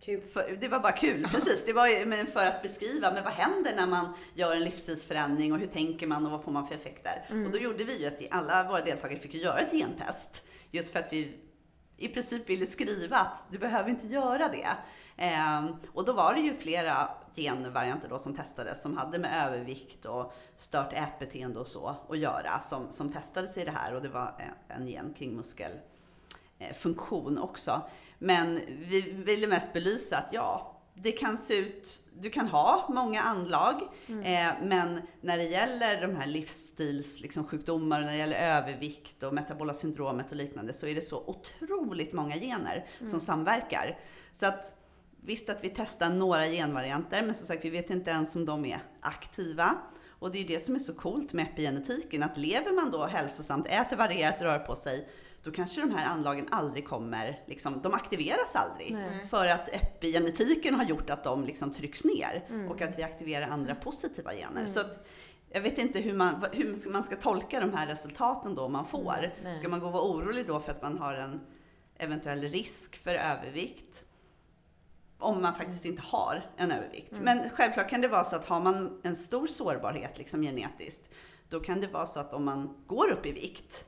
Kul. 0.04 0.20
för, 0.20 0.56
det 0.60 0.68
var 0.68 0.80
bara 0.80 0.92
kul, 0.92 1.28
precis. 1.30 1.64
Det 1.66 1.72
var 1.72 2.06
men 2.06 2.26
för 2.26 2.46
att 2.46 2.62
beskriva, 2.62 3.10
men 3.10 3.24
vad 3.24 3.32
händer 3.32 3.76
när 3.76 3.86
man 3.86 4.14
gör 4.34 4.56
en 4.56 4.64
livsstilsförändring 4.64 5.52
och 5.52 5.58
hur 5.58 5.66
tänker 5.66 6.06
man 6.06 6.26
och 6.26 6.32
vad 6.32 6.44
får 6.44 6.52
man 6.52 6.66
för 6.66 6.74
effekter? 6.74 7.24
Och 7.46 7.50
då 7.52 7.58
gjorde 7.58 7.84
vi 7.84 8.00
ju 8.00 8.06
att 8.06 8.20
alla 8.30 8.68
våra 8.68 8.80
deltagare 8.80 9.18
fick 9.18 9.34
göra 9.34 9.58
ett 9.58 9.72
gentest. 9.72 10.42
Just 10.70 10.92
för 10.92 10.98
att 10.98 11.12
vi 11.12 11.38
i 11.96 12.08
princip 12.08 12.50
ville 12.50 12.66
skriva 12.66 13.16
att 13.16 13.44
du 13.50 13.58
behöver 13.58 13.90
inte 13.90 14.06
göra 14.06 14.48
det. 14.48 14.68
Ehm, 15.16 15.76
och 15.92 16.04
då 16.04 16.12
var 16.12 16.34
det 16.34 16.40
ju 16.40 16.54
flera 16.54 17.08
genvarianter 17.36 18.08
då 18.08 18.18
som 18.18 18.36
testades 18.36 18.82
som 18.82 18.96
hade 18.96 19.18
med 19.18 19.46
övervikt 19.46 20.04
och 20.04 20.34
stört 20.56 20.92
ätbeteende 20.92 21.60
och 21.60 21.66
så 21.66 21.96
att 22.08 22.18
göra 22.18 22.60
som, 22.60 22.92
som 22.92 23.12
testades 23.12 23.58
i 23.58 23.64
det 23.64 23.70
här 23.70 23.94
och 23.94 24.02
det 24.02 24.08
var 24.08 24.34
en, 24.38 24.76
en 24.76 24.88
gen 24.88 25.14
kring 25.14 25.36
muskel 25.36 25.72
eh, 25.72 25.93
funktion 26.72 27.38
också. 27.38 27.82
Men 28.18 28.60
vi 28.68 29.00
ville 29.00 29.46
mest 29.46 29.72
belysa 29.72 30.18
att 30.18 30.32
ja, 30.32 30.80
det 30.94 31.12
kan 31.12 31.38
se 31.38 31.56
ut, 31.56 32.00
du 32.20 32.30
kan 32.30 32.48
ha 32.48 32.86
många 32.88 33.22
anlag, 33.22 33.82
eh, 34.08 34.52
men 34.62 35.00
när 35.20 35.38
det 35.38 35.44
gäller 35.44 36.00
de 36.00 36.16
här 36.16 36.26
livsstils 36.26 37.20
liksom, 37.20 37.44
sjukdomar, 37.44 38.00
när 38.00 38.10
det 38.10 38.16
gäller 38.16 38.56
övervikt 38.56 39.22
och 39.22 39.34
metabola 39.34 39.74
syndromet 39.74 40.30
och 40.30 40.36
liknande, 40.36 40.72
så 40.72 40.86
är 40.86 40.94
det 40.94 41.00
så 41.00 41.24
otroligt 41.26 42.12
många 42.12 42.36
gener 42.36 42.86
som 43.06 43.20
samverkar. 43.20 43.98
Så 44.32 44.46
att 44.46 44.74
visst 45.20 45.48
att 45.48 45.64
vi 45.64 45.68
testar 45.68 46.10
några 46.10 46.46
genvarianter, 46.46 47.22
men 47.22 47.34
som 47.34 47.46
sagt, 47.46 47.64
vi 47.64 47.70
vet 47.70 47.90
inte 47.90 48.10
ens 48.10 48.34
om 48.34 48.44
de 48.44 48.64
är 48.64 48.82
aktiva. 49.00 49.78
Och 50.18 50.32
det 50.32 50.38
är 50.38 50.40
ju 50.40 50.48
det 50.48 50.60
som 50.60 50.74
är 50.74 50.78
så 50.78 50.94
coolt 50.94 51.32
med 51.32 51.46
epigenetiken, 51.46 52.22
att 52.22 52.36
lever 52.36 52.72
man 52.72 52.90
då 52.90 53.06
hälsosamt, 53.06 53.66
äter 53.66 53.96
varierat, 53.96 54.42
rör 54.42 54.58
på 54.58 54.76
sig, 54.76 55.08
då 55.44 55.50
kanske 55.50 55.80
de 55.80 55.90
här 55.94 56.04
anlagen 56.04 56.48
aldrig 56.50 56.88
kommer, 56.88 57.38
liksom, 57.46 57.82
de 57.82 57.94
aktiveras 57.94 58.56
aldrig. 58.56 58.92
Nej. 58.92 59.26
För 59.30 59.46
att 59.46 59.68
epigenetiken 59.68 60.74
har 60.74 60.84
gjort 60.84 61.10
att 61.10 61.24
de 61.24 61.44
liksom 61.44 61.72
trycks 61.72 62.04
ner 62.04 62.66
och 62.70 62.82
att 62.82 62.98
vi 62.98 63.02
aktiverar 63.02 63.48
andra 63.48 63.74
positiva 63.74 64.34
gener. 64.34 64.66
Så 64.66 64.80
att, 64.80 65.06
jag 65.50 65.60
vet 65.60 65.78
inte 65.78 65.98
hur 65.98 66.12
man, 66.12 66.44
hur 66.52 66.90
man 66.90 67.02
ska 67.02 67.16
tolka 67.16 67.60
de 67.60 67.74
här 67.74 67.86
resultaten 67.86 68.54
då 68.54 68.68
man 68.68 68.86
får. 68.86 69.32
Nej. 69.42 69.56
Ska 69.56 69.68
man 69.68 69.80
gå 69.80 69.86
och 69.86 69.92
vara 69.92 70.02
orolig 70.02 70.46
då 70.46 70.60
för 70.60 70.72
att 70.72 70.82
man 70.82 70.98
har 70.98 71.14
en 71.14 71.40
eventuell 71.96 72.40
risk 72.40 72.96
för 72.96 73.14
övervikt? 73.14 74.04
Om 75.18 75.42
man 75.42 75.54
faktiskt 75.54 75.84
inte 75.84 76.02
har 76.02 76.42
en 76.56 76.72
övervikt. 76.72 77.12
Men 77.20 77.50
självklart 77.50 77.90
kan 77.90 78.00
det 78.00 78.08
vara 78.08 78.24
så 78.24 78.36
att 78.36 78.44
har 78.44 78.60
man 78.60 79.00
en 79.02 79.16
stor 79.16 79.46
sårbarhet 79.46 80.18
liksom 80.18 80.42
genetiskt, 80.42 81.08
då 81.48 81.60
kan 81.60 81.80
det 81.80 81.86
vara 81.86 82.06
så 82.06 82.20
att 82.20 82.34
om 82.34 82.44
man 82.44 82.84
går 82.86 83.10
upp 83.10 83.26
i 83.26 83.32
vikt, 83.32 83.84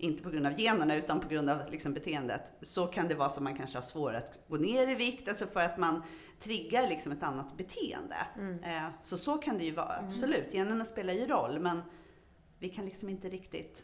inte 0.00 0.22
på 0.22 0.30
grund 0.30 0.46
av 0.46 0.60
generna 0.60 0.94
utan 0.96 1.20
på 1.20 1.28
grund 1.28 1.50
av 1.50 1.58
liksom 1.70 1.92
beteendet, 1.94 2.52
så 2.62 2.86
kan 2.86 3.08
det 3.08 3.14
vara 3.14 3.30
så 3.30 3.36
att 3.36 3.42
man 3.42 3.54
kanske 3.56 3.78
har 3.78 3.82
svårare 3.82 4.18
att 4.18 4.32
gå 4.48 4.56
ner 4.56 4.88
i 4.88 4.94
vikt, 4.94 5.28
alltså 5.28 5.46
för 5.46 5.60
att 5.60 5.78
man 5.78 6.02
triggar 6.40 6.86
liksom 6.86 7.12
ett 7.12 7.22
annat 7.22 7.56
beteende. 7.56 8.16
Eh, 8.64 8.88
så 9.02 9.18
så 9.18 9.38
kan 9.38 9.58
det 9.58 9.64
ju 9.64 9.70
vara, 9.74 9.96
absolut. 10.08 10.54
Generna 10.54 10.84
spelar 10.84 11.12
ju 11.12 11.26
roll, 11.26 11.58
men 11.58 11.82
vi 12.58 12.68
kan 12.68 12.84
liksom 12.84 13.08
inte 13.08 13.28
riktigt 13.28 13.82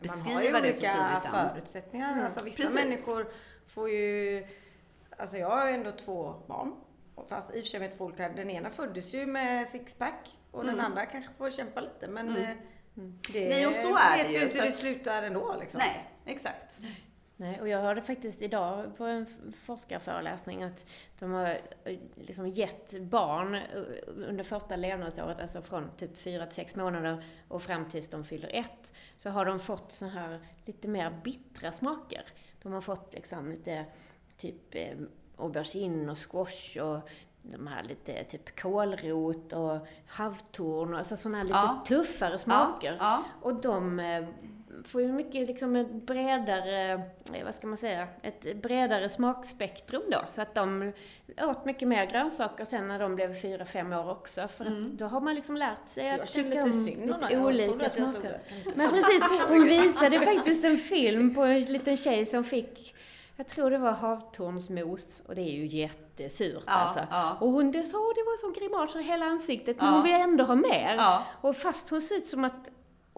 Man 0.00 0.20
har 0.20 0.42
ju 0.42 0.52
beskriva 0.52 0.60
det 0.60 0.72
så 0.72 0.78
olika 0.80 1.20
tydligt 1.20 1.34
än. 1.34 1.48
förutsättningar. 1.54 2.24
Alltså, 2.24 2.44
vissa 2.44 2.62
Precis. 2.62 2.74
människor 2.84 3.26
får 3.66 3.90
ju... 3.90 4.46
Alltså 5.18 5.36
jag 5.36 5.50
har 5.50 5.68
ju 5.68 5.74
ändå 5.74 5.92
två 5.92 6.34
barn. 6.46 6.74
Fast 7.28 7.50
i 7.54 7.60
och 7.60 7.64
för 7.64 7.68
sig 7.70 7.80
med 7.80 7.96
två 7.98 8.04
olika. 8.04 8.28
Den 8.28 8.50
ena 8.50 8.70
föddes 8.70 9.14
ju 9.14 9.26
med 9.26 9.68
sixpack 9.68 10.36
och 10.50 10.64
den 10.64 10.74
Mm. 10.74 10.84
andra 10.86 11.06
kanske 11.06 11.32
får 11.38 11.50
kämpa 11.50 11.80
lite. 11.80 12.08
Men 12.08 12.36
Mm. 12.98 13.18
det 13.32 13.48
Nej, 13.48 13.66
och 13.66 13.74
så 13.74 13.96
är 13.96 14.16
vet 14.18 14.26
det 14.26 14.32
ju, 14.32 14.42
inte 14.42 14.50
så 14.50 14.56
hur 14.58 14.62
det 14.62 14.68
att- 14.68 14.74
slutar 14.74 15.22
ändå. 15.22 15.56
Liksom. 15.60 15.78
Nej, 15.78 16.08
exakt. 16.26 16.78
Nej, 17.40 17.60
och 17.60 17.68
jag 17.68 17.78
hörde 17.82 18.02
faktiskt 18.02 18.42
idag 18.42 18.96
på 18.96 19.04
en 19.04 19.26
forskarföreläsning 19.64 20.62
att 20.62 20.86
de 21.18 21.32
har 21.32 21.46
eh, 21.84 21.98
liksom 22.14 22.48
gett 22.48 23.00
barn 23.00 23.54
eh, 23.54 23.62
under 24.06 24.44
första 24.44 24.76
levnadsåret, 24.76 25.40
alltså 25.40 25.62
från 25.62 25.90
typ 25.96 26.18
4 26.18 26.46
till 26.46 26.54
6 26.54 26.74
månader 26.76 27.24
och 27.48 27.62
fram 27.62 27.88
tills 27.90 28.08
de 28.08 28.24
fyller 28.24 28.50
ett, 28.52 28.92
så 29.16 29.30
har 29.30 29.44
de 29.44 29.58
fått 29.60 29.92
så 29.92 30.06
här 30.06 30.40
lite 30.64 30.88
mer 30.88 31.20
bittra 31.24 31.72
smaker. 31.72 32.24
De 32.62 32.72
har 32.72 32.80
fått 32.80 33.14
liksom 33.14 33.50
lite 33.50 33.84
typ 34.36 34.74
eh, 34.74 34.96
aubergine 35.36 36.10
och 36.12 36.18
squash 36.30 36.78
och 36.82 37.08
de 37.52 37.66
här 37.66 37.82
lite 37.82 38.24
typ 38.24 38.60
kålrot 38.60 39.52
och 39.52 39.78
havtorn 40.06 40.92
och 40.92 40.98
alltså 40.98 41.16
sådana 41.16 41.38
här 41.38 41.44
lite 41.44 41.56
Ja. 41.58 41.84
tuffare 41.86 42.38
smaker. 42.38 42.96
Ja, 43.00 43.22
Och 43.42 43.54
de 43.54 44.00
eh, 44.00 44.24
får 44.84 45.02
ju 45.02 45.12
mycket 45.12 45.46
liksom 45.48 45.76
ett 45.76 45.92
bredare, 45.92 46.92
eh, 47.32 47.44
vad 47.44 47.54
ska 47.54 47.66
man 47.66 47.76
säga, 47.76 48.08
ett 48.22 48.56
bredare 48.62 49.08
smakspektrum 49.08 50.02
då. 50.10 50.22
Så 50.26 50.42
att 50.42 50.54
de 50.54 50.92
åt 51.42 51.64
mycket 51.64 51.88
mer 51.88 52.06
grönsaker 52.06 52.64
sen 52.64 52.88
när 52.88 52.98
de 52.98 53.14
blev 53.14 53.40
fyra 53.40 53.64
fem 53.64 53.92
år 53.92 54.10
också. 54.10 54.48
För 54.48 54.64
att 54.64 54.78
då 54.98 55.06
har 55.06 55.20
man 55.20 55.34
liksom 55.34 55.56
lärt 55.56 55.88
sig 55.88 56.10
att 56.10 56.18
jag 56.18 56.28
känner 56.28 56.50
tycka 56.50 56.62
om 56.62 57.52
lite 57.52 57.70
olika 57.70 57.86
att 57.86 57.92
smaker. 57.92 58.40
Men 58.74 58.90
precis, 58.90 59.24
hon 59.48 59.64
visade 59.64 60.20
faktiskt 60.20 60.64
en 60.64 60.78
film 60.78 61.34
på 61.34 61.42
en 61.42 61.60
liten 61.64 61.96
tjej 61.96 62.26
som 62.26 62.44
fick 62.44 62.94
jag 63.38 63.48
tror 63.48 63.70
det 63.70 63.78
var 63.78 63.92
havtornsmos 63.92 65.22
och 65.28 65.34
det 65.34 65.40
är 65.40 65.52
ju 65.52 65.66
jättesurt 65.66 66.62
Ja, 66.66 66.72
alltså. 66.72 67.00
ja. 67.10 67.36
Och 67.40 67.50
hon 67.50 67.70
det, 67.70 67.82
så, 67.84 67.96
det 67.96 68.22
var 68.22 68.36
sån 68.40 68.52
grimas 68.52 68.96
i 68.96 69.02
hela 69.02 69.26
ansiktet, 69.26 69.76
men 69.76 69.86
Ja. 69.86 69.92
hon 69.92 70.02
vill 70.02 70.12
ändå 70.14 70.44
ha 70.44 70.54
mer. 70.54 70.94
ja. 70.98 71.22
Och 71.40 71.56
fast 71.56 71.90
hon 71.90 72.02
ser 72.02 72.14
ut 72.16 72.26
som 72.26 72.44
att 72.44 72.70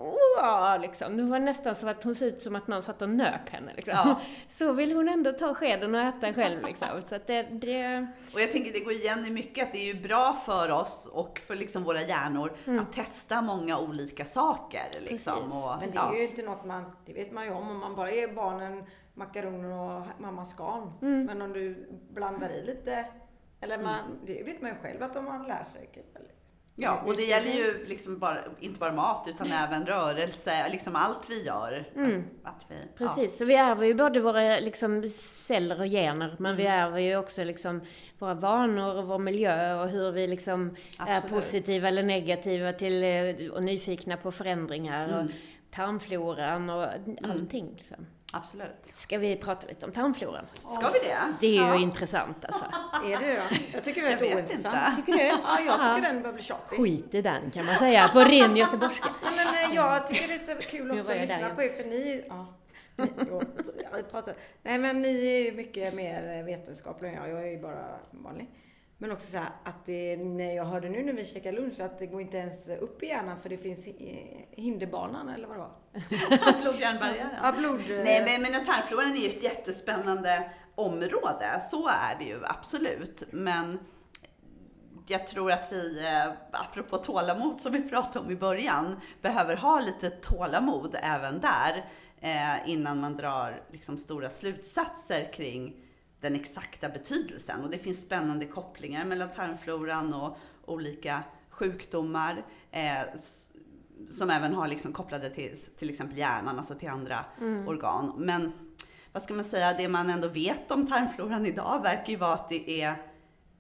Åh, 0.03 0.81
liksom. 0.81 1.17
Det 1.17 1.23
var 1.23 1.39
nästan 1.39 1.75
som 1.75 1.89
att 1.89 2.05
hon 2.05 2.15
ser 2.15 2.27
ut 2.27 2.43
som 2.43 2.57
att 2.57 2.67
någon 2.69 2.83
satt 2.83 3.03
och 3.03 3.09
nöp 3.09 3.49
henne. 3.49 3.73
Liksom. 3.77 3.95
Ja. 3.97 4.21
Så 4.59 4.73
vill 4.73 4.93
hon 4.93 5.09
ändå 5.09 5.33
ta 5.33 5.55
skeden 5.55 5.95
och 5.95 6.01
äta 6.01 6.35
själv. 6.35 6.63
Liksom. 6.67 6.89
Så 7.05 7.15
att 7.15 7.27
det, 7.27 7.43
det, 7.43 8.07
Och 8.35 8.41
jag 8.41 8.53
tänker 8.53 8.73
det 8.73 8.81
går 8.81 8.93
igen 8.93 9.27
i 9.27 9.31
mycket 9.31 9.67
att 9.67 9.73
det 9.73 9.79
är 9.79 9.95
ju 9.95 10.01
bra 10.03 10.33
för 10.47 10.71
oss 10.71 11.09
och 11.13 11.39
för 11.47 11.55
liksom 11.57 11.83
våra 11.85 12.03
hjärnor 12.03 12.53
att 12.81 12.93
testa 12.93 13.43
många 13.43 13.79
olika 13.79 14.25
saker. 14.25 14.85
Liksom. 15.01 15.35
Precis. 15.35 15.55
Och, 15.65 15.77
Men 15.81 15.91
det 15.91 15.97
ja. 15.97 16.13
är 16.15 16.17
ju 16.19 16.27
inte 16.27 16.43
något 16.43 16.65
man, 16.65 16.85
det 17.07 17.13
vet 17.13 17.33
man 17.33 17.45
ju 17.45 17.51
om, 17.51 17.71
om 17.71 17.79
man 17.79 17.95
bara 17.97 18.13
ger 18.13 18.29
barnen 18.29 18.85
makaroner 19.15 19.71
och 19.73 20.07
mammas 20.21 20.55
garn. 20.57 20.93
Mm. 21.03 21.25
Men 21.27 21.43
om 21.43 21.53
du 21.53 21.87
blandar 22.11 22.49
i 22.51 22.65
lite, 22.67 23.07
eller 23.61 23.79
man, 23.79 23.99
det 24.27 24.43
vet 24.43 24.63
man 24.63 24.71
ju 24.71 24.77
själv 24.77 25.03
att 25.03 25.17
om 25.17 25.25
man 25.25 25.43
lär 25.47 25.65
sig. 25.65 25.89
eller- 26.15 26.31
Ja, 26.75 27.03
och 27.07 27.17
det 27.17 27.23
gäller 27.23 27.51
ju 27.53 27.85
liksom 27.87 28.19
bara, 28.19 28.39
inte 28.61 28.81
bara 28.81 28.93
mat 28.93 29.25
utan 29.29 29.53
även 29.53 29.87
rörelse, 29.87 30.69
liksom 30.69 30.97
allt 30.97 31.31
vi 31.31 31.43
gör. 31.45 31.89
Mm. 31.97 32.25
Att 32.43 32.65
vi, 32.69 32.75
Precis, 32.99 33.39
så 33.39 33.45
vi 33.45 33.55
ärver 33.55 33.87
ju 33.87 33.95
både 33.95 34.21
våra 34.21 34.59
liksom, 34.61 35.09
celler 35.47 35.81
och 35.81 35.87
gener, 35.87 36.37
men 36.39 36.53
Mm. 36.53 36.57
vi 36.57 36.67
ärver 36.67 36.99
ju 36.99 37.17
också 37.17 37.45
liksom, 37.45 37.81
våra 38.19 38.35
vanor 38.35 38.95
och 38.97 39.07
vår 39.07 39.19
miljö 39.19 39.83
och 39.83 39.89
hur 39.89 40.13
vi 40.13 40.27
liksom 40.27 40.77
är 41.07 41.21
positiva 41.21 41.89
eller 41.89 42.03
negativa 42.03 42.73
till 42.73 43.05
eh, 43.05 43.51
och 43.53 43.65
nyfikna 43.65 44.17
på 44.17 44.33
förändringar 44.33 45.09
Mm. 45.09 45.27
och 45.27 45.33
tarmfloran 45.71 46.71
och 46.71 46.87
allting. 47.23 47.75
Liksom. 47.77 48.07
Ja, 48.33 48.39
absolut. 48.39 48.87
Ska 48.95 49.19
vi 49.19 49.37
prata 49.37 49.67
lite 49.67 49.87
om 49.87 49.93
tarmfloran? 49.93 50.45
Ska 50.55 50.91
vi 50.91 50.99
det? 50.99 51.19
Det 51.41 51.47
är 51.47 51.51
ju 51.51 51.59
ja. 51.59 51.81
intressant 51.81 52.45
alltså. 52.45 52.65
Är 53.05 53.21
det 53.21 53.35
då? 53.35 53.57
Jag 53.73 53.85
tycker 53.85 54.03
det 54.03 54.09
är 54.09 54.11
Jag 54.11 54.23
rätt 54.23 54.35
ointressant. 54.35 54.97
Tycker 54.97 55.13
du? 55.13 55.25
Ja, 55.25 55.61
jag 55.67 55.97
tycker 55.97 56.13
den 56.13 56.23
börjar 56.23 56.35
bli 56.35 56.43
tjatig. 56.43 56.79
Skit 56.79 57.15
i 57.15 57.23
den 57.23 57.51
kan 57.51 57.67
man 57.67 57.75
säga 57.75 58.09
på 58.09 58.21
ren 58.21 58.57
göteborgska. 58.57 59.09
Ja, 59.23 59.31
men 59.37 59.71
eh, 59.71 59.77
jag 59.77 60.07
tycker 60.07 60.29
det 60.29 60.35
är 60.35 60.39
så 60.39 60.55
kul 60.69 60.91
också 60.91 61.13
att 61.13 61.21
lyssna 61.21 61.55
på 61.55 61.63
er 61.63 61.69
för 61.69 61.85
ni, 61.85 62.25
ja, 62.29 62.47
ni 63.97 64.03
pratar. 64.11 64.35
Nej 64.63 64.79
men 64.79 65.03
ni 65.03 65.27
är 65.27 65.45
ju 65.45 65.53
mycket 65.53 65.95
mer 65.95 66.43
vetenskapliga 66.43 67.13
än 67.13 67.17
jag, 67.17 67.29
jag 67.29 67.49
är 67.49 67.51
ju 67.51 67.59
bara 67.59 67.99
vanlig. 68.11 68.51
Men 69.03 69.13
också 69.13 69.31
så 69.31 69.39
här 69.39 69.51
att 69.65 69.87
det, 69.87 70.17
när 70.17 70.55
jag 70.57 70.65
hörde 70.65 70.89
nu 70.89 71.03
när 71.03 71.13
vi 71.13 71.25
käkade 71.25 71.57
lunch 71.57 71.81
att 71.81 71.99
det 71.99 72.07
går 72.07 72.21
inte 72.21 72.37
ens 72.37 72.69
upp 72.69 73.03
i 73.03 73.07
hjärnan 73.07 73.41
för 73.43 73.49
det 73.49 73.59
finns 73.59 73.89
hinderbanan 74.51 75.29
eller 75.29 75.49
vad 75.49 75.57
det 75.57 75.61
var. 75.61 75.73
Blod-hjärnbarriären. 76.63 77.31
Ja, 77.43 77.53
blod... 77.59 77.81
Nej, 77.89 78.25
men, 78.25 78.53
men 78.53 78.65
tarmfloran 78.65 79.13
är 79.13 79.21
ju 79.21 79.29
ett 79.29 79.43
jättespännande 79.43 80.51
område. 80.75 81.63
Så 81.71 81.89
är 81.89 82.19
det 82.19 82.25
ju 82.25 82.41
absolut. 82.45 83.25
Men 83.31 83.79
jag 85.07 85.27
tror 85.27 85.53
att 85.53 85.73
vi, 85.73 86.07
eh, 86.07 86.33
apropå 86.53 86.99
tålamod 86.99 87.61
som 87.61 87.73
vi 87.73 87.89
pratade 87.89 88.25
om 88.25 88.31
i 88.31 88.37
början, 88.37 89.01
behöver 89.23 89.57
ha 89.57 89.81
lite 89.81 90.11
tålamod 90.11 90.97
även 91.03 91.41
där 91.41 91.85
eh, 92.21 92.71
innan 92.71 93.01
man 93.01 93.17
drar 93.17 93.63
liksom, 93.71 93.99
stora 93.99 94.31
slutsatser 94.31 95.33
kring 95.33 95.85
den 96.21 96.35
exakta 96.35 96.89
betydelsen. 96.89 97.65
Och 97.65 97.71
det 97.71 97.79
finns 97.79 98.03
spännande 98.03 98.47
kopplingar 98.47 99.05
mellan 99.05 99.29
tarmfloran 99.37 100.15
och 100.15 100.37
olika 100.65 101.25
sjukdomar. 101.51 102.45
Eh, 102.71 103.03
som 104.11 104.31
även 104.31 104.55
har 104.55 104.69
liksom 104.69 104.93
kopplade 104.93 105.31
till 105.31 105.57
till 105.79 105.91
exempel 105.91 106.19
hjärnan, 106.19 106.59
alltså 106.59 106.75
till 106.75 106.89
andra 106.89 107.25
mm. 107.41 107.69
organ. 107.69 108.13
Men 108.17 108.53
vad 109.13 109.23
ska 109.23 109.35
man 109.35 109.45
säga, 109.45 109.73
det 109.73 109.89
man 109.89 110.11
ändå 110.11 110.29
vet 110.29 110.71
om 110.71 110.87
tarmfloran 110.87 111.47
idag 111.47 111.83
verkar 111.83 112.13
ju 112.13 112.17
vara 112.17 112.35
att 112.35 112.49
det 112.49 112.83
är, 112.83 112.95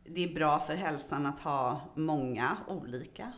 det 0.05 0.25
är 0.25 0.35
bra 0.35 0.59
för 0.59 0.75
hälsan 0.75 1.27
att 1.27 1.41
ha 1.41 1.81
många 1.95 2.57
olika 2.69 3.33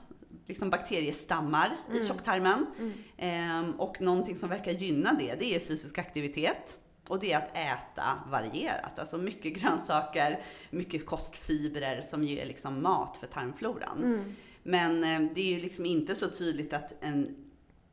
liksom 0.46 0.70
bakteriestammar 0.70 1.76
mm. 1.88 2.02
i 2.02 2.06
tjocktarmen. 2.06 2.66
Mm. 2.78 2.92
Ehm, 3.16 3.72
och 3.72 4.00
någonting 4.00 4.37
som 4.37 4.48
verkar 4.48 4.72
gynna 4.72 5.12
det, 5.12 5.35
det 5.35 5.54
är 5.54 5.61
fysisk 5.61 5.98
aktivitet. 5.98 6.78
Och 7.08 7.20
det 7.20 7.32
är 7.32 7.38
att 7.38 7.56
äta 7.56 8.18
varierat, 8.30 8.98
alltså 8.98 9.18
mycket 9.18 9.52
grönsaker, 9.62 10.40
mycket 10.70 11.06
kostfibrer 11.06 12.00
som 12.00 12.24
är 12.24 12.46
liksom 12.46 12.82
mat 12.82 13.16
för 13.16 13.26
tarmfloran. 13.26 14.02
Mm. 14.02 14.34
Men 14.62 15.04
eh, 15.04 15.30
det 15.34 15.40
är 15.40 15.54
ju 15.54 15.60
liksom 15.60 15.86
inte 15.86 16.14
så 16.14 16.28
tydligt 16.28 16.72
att 16.72 16.92
en, 17.00 17.36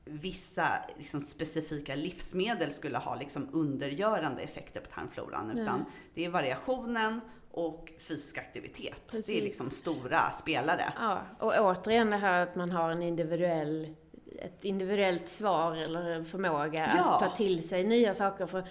vissa 0.06 0.68
liksom 0.98 1.22
specifika 1.22 1.96
livsmedel 1.96 2.72
skulle 2.72 2.98
ha 2.98 3.16
liksom 3.16 3.50
undergörande 3.52 4.42
effekter 4.42 4.80
på 4.80 4.90
tarmfloran. 4.90 5.58
Utan 5.58 5.86
det 6.14 6.26
är 6.26 6.30
variationen 6.30 7.22
och 7.52 7.92
fysisk 8.00 8.38
aktivitet. 8.38 9.08
Precis. 9.08 9.26
Det 9.26 9.38
är 9.38 9.42
liksom 9.42 9.72
stora 9.72 10.32
spelare. 10.32 10.94
Ja, 11.00 11.22
och 11.40 11.54
återigen 11.60 12.10
det 12.10 12.18
här 12.18 12.44
att 12.44 12.56
man 12.56 12.72
har 12.72 12.92
en 12.92 13.04
individuell 13.04 13.96
ett 14.42 14.66
individuellt 14.66 15.30
svar 15.30 15.76
eller 15.76 16.10
en 16.10 16.26
förmåga 16.26 16.94
ja. 16.98 17.04
att 17.04 17.20
ta 17.20 17.36
till 17.36 17.68
sig 17.70 17.84
nya 17.84 18.14
saker. 18.14 18.48
För 18.48 18.68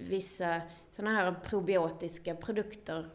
vissa 0.00 0.60
sådana 0.90 1.16
här 1.16 1.34
probiotiska 1.48 2.34
produkter 2.34 3.10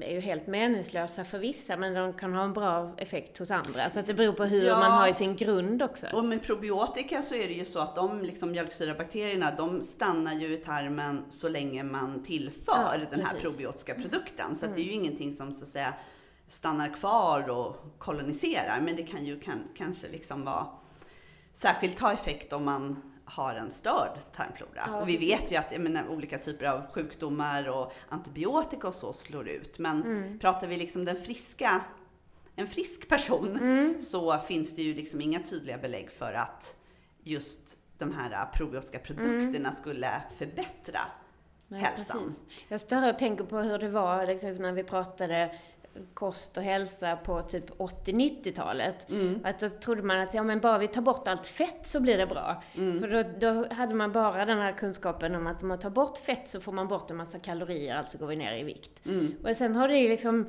är 0.00 0.14
ju 0.14 0.20
helt 0.20 0.46
meningslösa 0.46 1.24
för 1.24 1.38
vissa, 1.38 1.76
men 1.76 1.94
de 1.94 2.12
kan 2.12 2.34
ha 2.34 2.44
en 2.44 2.52
bra 2.52 2.94
effekt 2.96 3.38
hos 3.38 3.50
andra. 3.50 3.90
Så 3.90 4.00
att 4.00 4.06
det 4.06 4.14
beror 4.14 4.32
på 4.32 4.44
hur 4.44 4.66
ja. 4.66 4.78
man 4.78 4.90
har 4.90 5.08
i 5.08 5.14
sin 5.14 5.36
grund 5.36 5.82
också. 5.82 6.06
Och 6.12 6.24
med 6.24 6.42
probiotika 6.42 7.22
så 7.22 7.34
är 7.34 7.48
det 7.48 7.54
ju 7.54 7.64
så 7.64 7.78
att 7.78 7.94
de 7.94 8.22
liksom 8.22 8.50
mjölksyrabakterierna, 8.50 9.50
de 9.56 9.82
stannar 9.82 10.34
ju 10.34 10.54
i 10.54 10.56
tarmen 10.56 11.24
så 11.30 11.48
länge 11.48 11.82
man 11.82 12.24
tillför 12.24 12.98
ja, 13.00 13.06
den 13.10 13.20
här 13.26 13.38
probiotiska 13.38 13.94
produkten. 13.94 14.56
Så 14.56 14.64
mm. 14.64 14.76
det 14.76 14.82
är 14.82 14.84
ju 14.84 14.92
ingenting 14.92 15.32
som 15.32 15.52
så 15.52 15.64
att 15.64 15.70
säga 15.70 15.94
stannar 16.46 16.94
kvar 16.94 17.50
och 17.50 17.76
koloniserar, 17.98 18.80
men 18.80 18.96
det 18.96 19.02
kan 19.02 19.24
ju 19.24 19.40
kan, 19.40 19.58
kanske 19.76 20.08
liksom 20.08 20.44
vara 20.44 20.66
särskilt 21.52 22.00
ha 22.00 22.12
effekt 22.12 22.52
om 22.52 22.64
man 22.64 23.09
har 23.30 23.54
en 23.54 23.70
störd 23.70 24.18
tarmflora. 24.36 24.82
Ja, 24.86 25.00
och 25.00 25.08
vi 25.08 25.16
vet 25.16 25.52
ju 25.52 25.56
att 25.56 25.80
menar, 25.80 26.08
olika 26.08 26.38
typer 26.38 26.66
av 26.66 26.86
sjukdomar 26.92 27.68
och 27.68 27.92
antibiotika 28.08 28.88
och 28.88 28.94
så 28.94 29.12
slår 29.12 29.48
ut. 29.48 29.78
Men 29.78 30.02
mm. 30.02 30.38
pratar 30.38 30.66
vi 30.66 30.76
liksom 30.76 31.04
den 31.04 31.16
friska, 31.16 31.84
en 32.56 32.66
frisk 32.66 33.08
person 33.08 33.56
mm. 33.56 34.00
så 34.00 34.38
finns 34.38 34.76
det 34.76 34.82
ju 34.82 34.94
liksom 34.94 35.20
inga 35.20 35.42
tydliga 35.42 35.78
belägg 35.78 36.10
för 36.10 36.32
att 36.32 36.76
just 37.22 37.78
de 37.98 38.14
här 38.14 38.46
probiotiska 38.46 38.98
produkterna 38.98 39.68
mm. 39.68 39.72
skulle 39.72 40.22
förbättra 40.38 41.00
Nej, 41.68 41.80
hälsan. 41.80 42.34
Precis. 42.68 42.90
Jag 42.90 43.08
och 43.08 43.18
tänker 43.18 43.44
på 43.44 43.58
hur 43.58 43.78
det 43.78 43.88
var 43.88 44.26
liksom, 44.26 44.52
när 44.52 44.72
vi 44.72 44.84
pratade 44.84 45.54
kost 46.14 46.56
och 46.56 46.62
hälsa 46.62 47.16
på 47.16 47.42
typ 47.42 47.70
80-90-talet. 47.70 49.10
Mm. 49.10 49.40
Att 49.44 49.60
då 49.60 49.68
trodde 49.68 50.02
man 50.02 50.20
att 50.20 50.34
ja, 50.34 50.42
men 50.42 50.60
bara 50.60 50.78
vi 50.78 50.88
tar 50.88 51.02
bort 51.02 51.28
allt 51.28 51.46
fett 51.46 51.86
så 51.86 52.00
blir 52.00 52.18
det 52.18 52.26
bra. 52.26 52.62
Mm. 52.74 53.00
För 53.00 53.08
då, 53.08 53.24
då, 53.38 53.74
hade 53.74 53.94
man 53.94 54.12
bara 54.12 54.44
den 54.44 54.58
här 54.58 54.72
kunskapen 54.72 55.34
om 55.34 55.46
att 55.46 55.62
om 55.62 55.68
man 55.68 55.78
tar 55.78 55.90
bort 55.90 56.18
fett 56.18 56.48
så 56.48 56.60
får 56.60 56.72
man 56.72 56.88
bort 56.88 57.10
en 57.10 57.16
massa 57.16 57.38
kalorier, 57.38 57.94
alltså 57.94 58.18
går 58.18 58.26
vi 58.26 58.36
ner 58.36 58.56
i 58.56 58.62
vikt. 58.62 59.06
Mm. 59.06 59.34
Och 59.44 59.56
sen 59.56 59.74
har 59.76 59.88
det 59.88 60.08
liksom 60.08 60.46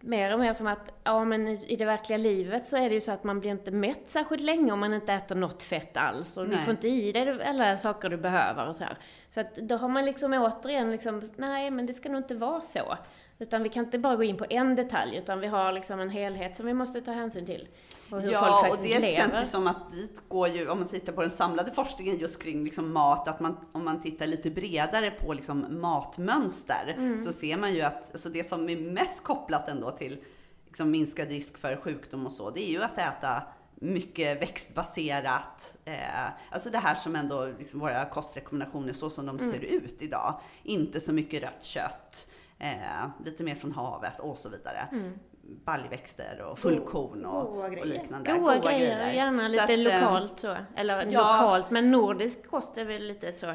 mer 0.00 0.32
och 0.32 0.40
mer 0.40 0.54
som 0.54 0.66
att, 0.66 1.00
ja 1.04 1.24
men 1.24 1.48
i 1.48 1.76
det 1.76 1.84
verkliga 1.84 2.18
livet 2.18 2.68
så 2.68 2.76
är 2.76 2.88
det 2.88 2.94
ju 2.94 3.00
så 3.00 3.12
att 3.12 3.24
man 3.24 3.40
blir 3.40 3.50
inte 3.50 3.70
mätt 3.70 4.10
särskilt 4.10 4.42
länge 4.42 4.72
om 4.72 4.80
man 4.80 4.94
inte 4.94 5.12
äter 5.12 5.34
något 5.34 5.62
fett 5.62 5.96
alls. 5.96 6.36
Och 6.36 6.48
nej. 6.48 6.56
du 6.56 6.64
får 6.64 6.70
inte 6.70 6.88
i 6.88 7.12
dig 7.12 7.42
alla 7.42 7.78
saker 7.78 8.08
du 8.08 8.16
behöver 8.16 8.68
och 8.68 8.76
så 8.76 8.84
här. 8.84 8.98
Så 9.30 9.40
att 9.40 9.56
då 9.56 9.76
har 9.76 9.88
man 9.88 10.04
liksom 10.04 10.32
återigen 10.32 10.90
liksom, 10.90 11.22
nej 11.36 11.70
men 11.70 11.86
det 11.86 11.94
ska 11.94 12.08
nog 12.08 12.18
inte 12.18 12.34
vara 12.34 12.60
så. 12.60 12.96
Utan 13.38 13.62
vi 13.62 13.68
kan 13.68 13.84
inte 13.84 13.98
bara 13.98 14.16
gå 14.16 14.22
in 14.22 14.36
på 14.36 14.46
en 14.50 14.76
detalj, 14.76 15.16
utan 15.16 15.40
vi 15.40 15.46
har 15.46 15.72
liksom 15.72 16.00
en 16.00 16.10
helhet 16.10 16.56
som 16.56 16.66
vi 16.66 16.74
måste 16.74 17.00
ta 17.00 17.12
hänsyn 17.12 17.46
till. 17.46 17.68
Och 18.10 18.20
hur 18.20 18.32
ja, 18.32 18.40
folk 18.40 18.52
faktiskt 18.52 18.78
och 18.78 18.86
det 18.86 18.98
lever. 18.98 19.16
känns 19.16 19.42
ju 19.42 19.46
som 19.46 19.66
att 19.66 19.92
dit 19.92 20.20
går 20.28 20.48
ju, 20.48 20.68
om 20.68 20.78
man 20.78 20.88
tittar 20.88 21.12
på 21.12 21.20
den 21.20 21.30
samlade 21.30 21.72
forskningen 21.72 22.18
just 22.18 22.42
kring 22.42 22.64
liksom 22.64 22.92
mat, 22.92 23.28
att 23.28 23.40
man, 23.40 23.56
om 23.72 23.84
man 23.84 24.02
tittar 24.02 24.26
lite 24.26 24.50
bredare 24.50 25.10
på 25.10 25.32
liksom 25.32 25.80
matmönster, 25.80 26.94
mm. 26.96 27.20
så 27.20 27.32
ser 27.32 27.56
man 27.56 27.74
ju 27.74 27.82
att 27.82 28.12
alltså 28.12 28.28
det 28.28 28.48
som 28.48 28.68
är 28.68 28.76
mest 28.76 29.24
kopplat 29.24 29.68
ändå 29.68 29.90
till 29.90 30.18
liksom 30.66 30.90
minskad 30.90 31.28
risk 31.28 31.58
för 31.58 31.76
sjukdom 31.76 32.26
och 32.26 32.32
så, 32.32 32.50
det 32.50 32.68
är 32.68 32.70
ju 32.70 32.82
att 32.82 32.98
äta 32.98 33.42
mycket 33.74 34.42
växtbaserat. 34.42 35.76
Eh, 35.84 36.26
alltså 36.50 36.70
det 36.70 36.78
här 36.78 36.94
som 36.94 37.16
ändå 37.16 37.46
liksom 37.58 37.80
våra 37.80 38.04
kostrekommendationer 38.04 38.92
så 38.92 39.10
som 39.10 39.26
de 39.26 39.38
mm. 39.38 39.50
ser 39.50 39.58
ut 39.58 40.02
idag. 40.02 40.40
Inte 40.62 41.00
så 41.00 41.12
mycket 41.12 41.42
rött 41.42 41.64
kött 41.64 42.28
eh, 42.58 43.08
lite 43.24 43.44
mer 43.44 43.54
från 43.54 43.72
havet 43.72 44.20
och 44.20 44.38
så 44.38 44.48
vidare. 44.48 44.88
Mm. 44.92 45.12
Baljväxter 45.64 46.40
och 46.40 46.58
fullkorn 46.58 47.24
och, 47.24 47.64
och 47.64 47.86
liknande. 47.86 48.32
Goda 48.32 48.58
grejer, 48.58 48.98
grejer, 48.98 49.12
gärna 49.12 49.48
lite 49.48 49.64
att, 49.64 49.70
eh, 49.70 49.76
lokalt 49.78 50.40
så. 50.40 50.56
Eller 50.76 51.06
ja, 51.06 51.32
lokalt, 51.32 51.70
men 51.70 51.90
nordisk 51.90 52.50
kost 52.50 52.78
är 52.78 52.84
väl 52.84 53.06
lite 53.06 53.32
så. 53.32 53.54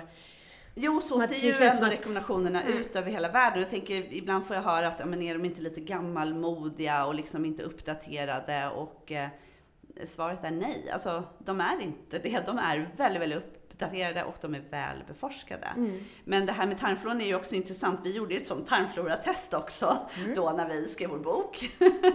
Jo, 0.76 1.02
så 1.02 1.22
ser 1.22 1.36
ju 1.36 1.66
ändå 1.66 1.88
rekommendationerna 1.88 2.62
mm. 2.62 2.78
ut 2.78 2.96
över 2.96 3.12
hela 3.12 3.30
världen. 3.30 3.60
Jag 3.60 3.70
tänker, 3.70 4.14
ibland 4.14 4.46
får 4.46 4.56
jag 4.56 4.64
höra 4.64 4.88
att, 4.88 5.00
ja, 5.00 5.06
men 5.06 5.22
är 5.22 5.34
de 5.34 5.46
inte 5.46 5.62
lite 5.62 5.82
gammalmodiga 5.82 7.06
och 7.06 7.16
liksom 7.16 7.46
inte 7.46 7.64
uppdaterade? 7.64 8.70
Och 8.70 9.12
eh, 9.12 9.30
svaret 10.06 10.44
är 10.44 10.52
nej. 10.52 10.90
Alltså, 10.94 11.24
de 11.40 11.62
är 11.62 11.82
inte 11.82 12.20
det. 12.20 12.46
De 12.46 12.58
är 12.58 12.94
väldigt, 12.98 13.22
väldigt 13.22 13.38
upp, 13.38 13.61
uppdaterade 13.82 14.24
och 14.24 14.36
de 14.42 14.56
är 14.56 14.60
väl 14.60 15.04
beforskade. 15.08 15.68
Mm. 15.68 16.04
Men 16.24 16.46
det 16.46 16.52
här 16.52 16.68
med 16.68 16.80
tarmfloran 16.80 17.22
är 17.22 17.26
ju 17.26 17.36
också 17.36 17.56
intressant. 17.56 18.00
Vi 18.04 18.16
gjorde 18.16 18.36
ett 18.36 18.48
sånt 18.48 18.68
tarmfloratest 18.68 19.54
också 19.54 19.98
mm. 20.18 20.36
då 20.36 20.52
när 20.52 20.70
vi 20.70 20.90
skrev 20.90 21.10
vår 21.10 21.20
bok. 21.20 21.70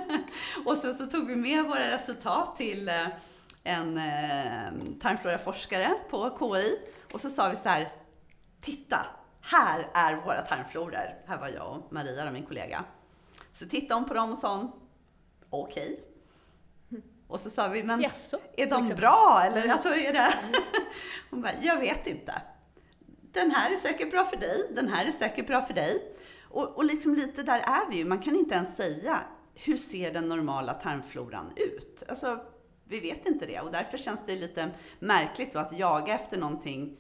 och 0.64 0.76
sen 0.76 0.94
så 0.94 1.06
tog 1.06 1.26
vi 1.26 1.36
med 1.36 1.64
våra 1.64 1.90
resultat 1.90 2.56
till 2.56 2.88
eh, 2.88 3.06
en 3.64 3.98
eh, 3.98 4.98
tarmfloraforskare 5.00 5.94
på 6.10 6.38
KI 6.38 6.78
och 7.12 7.20
så 7.20 7.30
sa 7.30 7.48
vi 7.48 7.56
så 7.56 7.68
här, 7.68 7.88
titta, 8.60 9.06
här 9.40 9.90
är 9.94 10.14
våra 10.14 10.42
tarmfloror. 10.42 11.14
Här 11.26 11.38
var 11.38 11.48
jag 11.48 11.76
och 11.76 11.92
Maria, 11.92 12.30
min 12.30 12.46
kollega. 12.46 12.84
Så 13.52 13.66
tittade 13.66 13.94
hon 13.94 14.08
på 14.08 14.14
dem 14.14 14.32
och 14.32 14.38
sa 14.38 14.72
okej. 15.50 15.82
Okay. 15.82 16.15
Och 17.28 17.40
så 17.40 17.50
sa 17.50 17.68
vi, 17.68 17.82
men 17.82 18.02
yes, 18.02 18.34
är 18.56 18.66
de 18.66 18.82
liksom. 18.82 19.00
bra 19.00 19.42
eller 19.46 19.68
alltså 19.68 19.88
är 19.88 20.12
det? 20.12 20.34
Hon 21.30 21.42
bara, 21.42 21.52
jag 21.62 21.80
vet 21.80 22.06
inte. 22.06 22.42
Den 23.32 23.50
här 23.50 23.70
är 23.70 23.76
säkert 23.76 24.10
bra 24.10 24.24
för 24.24 24.36
dig, 24.36 24.70
den 24.74 24.88
här 24.88 25.06
är 25.06 25.12
säkert 25.12 25.46
bra 25.46 25.62
för 25.62 25.74
dig. 25.74 26.16
Och, 26.42 26.76
och 26.76 26.84
liksom 26.84 27.14
lite 27.14 27.42
där 27.42 27.58
är 27.58 27.90
vi 27.90 27.96
ju, 27.96 28.04
man 28.04 28.22
kan 28.22 28.36
inte 28.36 28.54
ens 28.54 28.76
säga, 28.76 29.20
hur 29.54 29.76
ser 29.76 30.12
den 30.12 30.28
normala 30.28 30.74
tarmfloran 30.74 31.52
ut? 31.56 32.02
Alltså, 32.08 32.40
vi 32.84 33.00
vet 33.00 33.26
inte 33.26 33.46
det 33.46 33.60
och 33.60 33.72
därför 33.72 33.98
känns 33.98 34.26
det 34.26 34.36
lite 34.36 34.70
märkligt 34.98 35.52
då 35.52 35.58
att 35.58 35.78
jaga 35.78 36.14
efter 36.14 36.36
någonting 36.36 36.98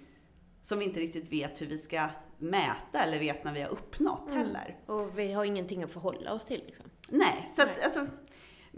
som 0.62 0.78
vi 0.78 0.84
inte 0.84 1.00
riktigt 1.00 1.32
vet 1.32 1.60
hur 1.60 1.66
vi 1.66 1.78
ska 1.78 2.08
mäta 2.38 2.98
eller 2.98 3.18
vet 3.18 3.44
när 3.44 3.52
vi 3.52 3.62
har 3.62 3.68
uppnått 3.68 4.26
mm. 4.26 4.38
heller. 4.38 4.76
Och 4.86 5.18
vi 5.18 5.32
har 5.32 5.44
ingenting 5.44 5.82
att 5.82 5.92
förhålla 5.92 6.32
oss 6.32 6.44
till 6.44 6.62
liksom. 6.66 6.84
Nej, 7.08 7.50
så 7.56 7.62
att, 7.62 7.84
alltså, 7.84 8.06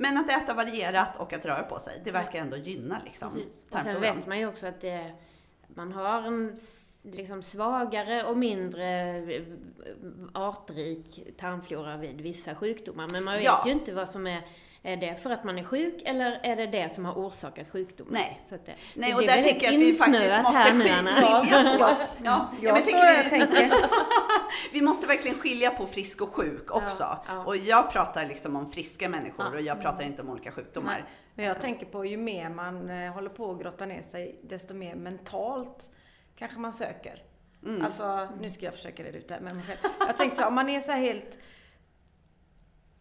men 0.01 0.19
att 0.19 0.31
äta 0.31 0.55
varierat 0.55 1.17
och 1.17 1.33
att 1.33 1.45
röra 1.45 1.63
på 1.63 1.81
sig, 1.81 2.01
det 2.05 2.11
verkar 2.11 2.39
ändå 2.39 2.57
gynna 2.57 3.01
liksom. 3.05 3.31
Precis. 3.33 3.65
Och 3.71 3.81
sen 3.81 4.01
vet 4.01 4.27
man 4.27 4.39
ju 4.39 4.47
också 4.47 4.67
att 4.67 4.81
det, 4.81 5.13
man 5.69 5.93
har 5.93 6.23
en 6.23 6.57
liksom 7.03 7.43
svagare 7.43 8.25
och 8.25 8.37
mindre 8.37 9.17
eh, 9.19 9.43
artrik 10.33 11.37
tarmflora 11.37 11.97
vid 11.97 12.21
vissa 12.21 12.55
sjukdomar. 12.55 13.09
Men 13.13 13.25
man 13.25 13.35
vet 13.35 13.45
ja. 13.45 13.63
ju 13.67 13.73
inte 13.73 13.95
vad 13.95 14.09
som 14.09 14.27
är 14.27 14.43
är 14.83 14.97
det 14.97 15.23
för 15.23 15.31
att 15.31 15.45
man 15.45 15.59
är 15.59 15.65
sjuk 15.65 16.03
eller 16.05 16.41
är 16.43 16.57
det 16.57 16.67
det 16.67 16.95
som 16.95 17.05
har 17.05 17.13
orsakat 17.15 17.69
sjukdomen? 17.71 18.13
Nej. 18.13 18.43
Så 18.49 18.57
det, 18.65 18.75
Nej, 18.95 19.15
och 19.15 19.23
där 19.23 19.43
tänker 19.43 19.67
jag 19.67 19.75
att 19.75 19.81
vi 19.81 19.93
faktiskt 19.93 20.43
måste 20.43 20.73
skilja 20.73 21.79
på 21.79 21.85
oss. 21.85 22.05
Ja, 22.23 22.51
jag, 22.63 22.77
jag 22.77 22.83
står 22.83 22.95
och 22.95 23.31
tänker. 23.31 23.71
vi 24.73 24.83
måste 24.83 25.07
verkligen 25.07 25.39
skilja 25.39 25.71
på 25.71 25.87
frisk 25.87 26.21
och 26.21 26.35
sjuk 26.35 26.71
också. 26.71 27.03
Ja, 27.03 27.23
ja. 27.29 27.45
Och 27.45 27.57
jag 27.57 27.93
pratar 27.93 28.27
liksom 28.27 28.57
om 28.57 28.73
friska 28.73 29.09
människor 29.09 29.47
ja. 29.47 29.53
och 29.53 29.61
jag 29.61 29.81
pratar 29.81 30.05
inte 30.05 30.23
om 30.23 30.31
olika 30.31 30.53
sjukdomar. 30.53 30.93
Nej. 30.93 31.05
Men 31.35 31.45
jag 31.47 31.61
tänker 31.61 31.87
på 31.87 32.05
ju 32.05 32.17
mer 32.17 32.49
man 32.49 32.91
eh, 32.91 33.13
håller 33.13 33.31
på 33.31 33.51
att 33.51 33.61
grotta 33.61 33.87
ner 33.87 34.03
sig, 34.03 34.41
desto 34.43 34.75
mer 34.75 34.95
mentalt 34.95 35.91
kanske 36.37 36.59
man 36.59 36.73
söker. 36.73 37.23
Mm. 37.67 37.85
Alltså, 37.85 38.29
nu 38.41 38.51
ska 38.51 38.65
jag 38.65 38.75
försöka 38.75 39.03
reda 39.03 39.19
ut 39.19 39.29
det 39.29 39.35
här 39.35 39.41
med 39.41 39.55
mig 39.55 39.65
själv. 39.65 39.79
Jag 40.01 40.17
tänker 40.17 40.37
så 40.37 40.47
om 40.47 40.55
man 40.55 40.69
är 40.69 40.81
så 40.81 40.93
här 40.93 41.01
helt 41.01 41.39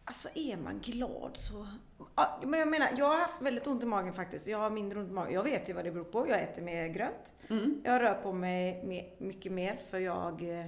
Alltså 0.08 0.28
är 0.34 0.56
man 0.56 0.78
glad 0.80 1.30
så... 1.36 1.66
Ja, 2.14 2.40
men 2.44 2.60
jag 2.60 2.68
menar, 2.68 2.88
jag 2.98 3.06
har 3.06 3.18
haft 3.18 3.42
väldigt 3.42 3.66
ont 3.66 3.82
i 3.82 3.86
magen 3.86 4.12
faktiskt. 4.12 4.46
Jag 4.46 4.58
har 4.58 4.70
mindre 4.70 4.98
ont 5.00 5.10
i 5.10 5.12
magen. 5.12 5.32
Jag 5.34 5.42
vet 5.42 5.68
ju 5.68 5.72
vad 5.72 5.84
det 5.84 5.90
beror 5.90 6.04
på. 6.04 6.28
Jag 6.28 6.42
äter 6.42 6.62
mer 6.62 6.86
grönt. 6.88 7.34
Mm. 7.50 7.80
Jag 7.84 8.02
rör 8.02 8.14
på 8.14 8.32
mig 8.32 8.84
mycket 9.18 9.52
mer 9.52 9.78
för 9.90 9.98
jag... 9.98 10.58
Eh, 10.60 10.66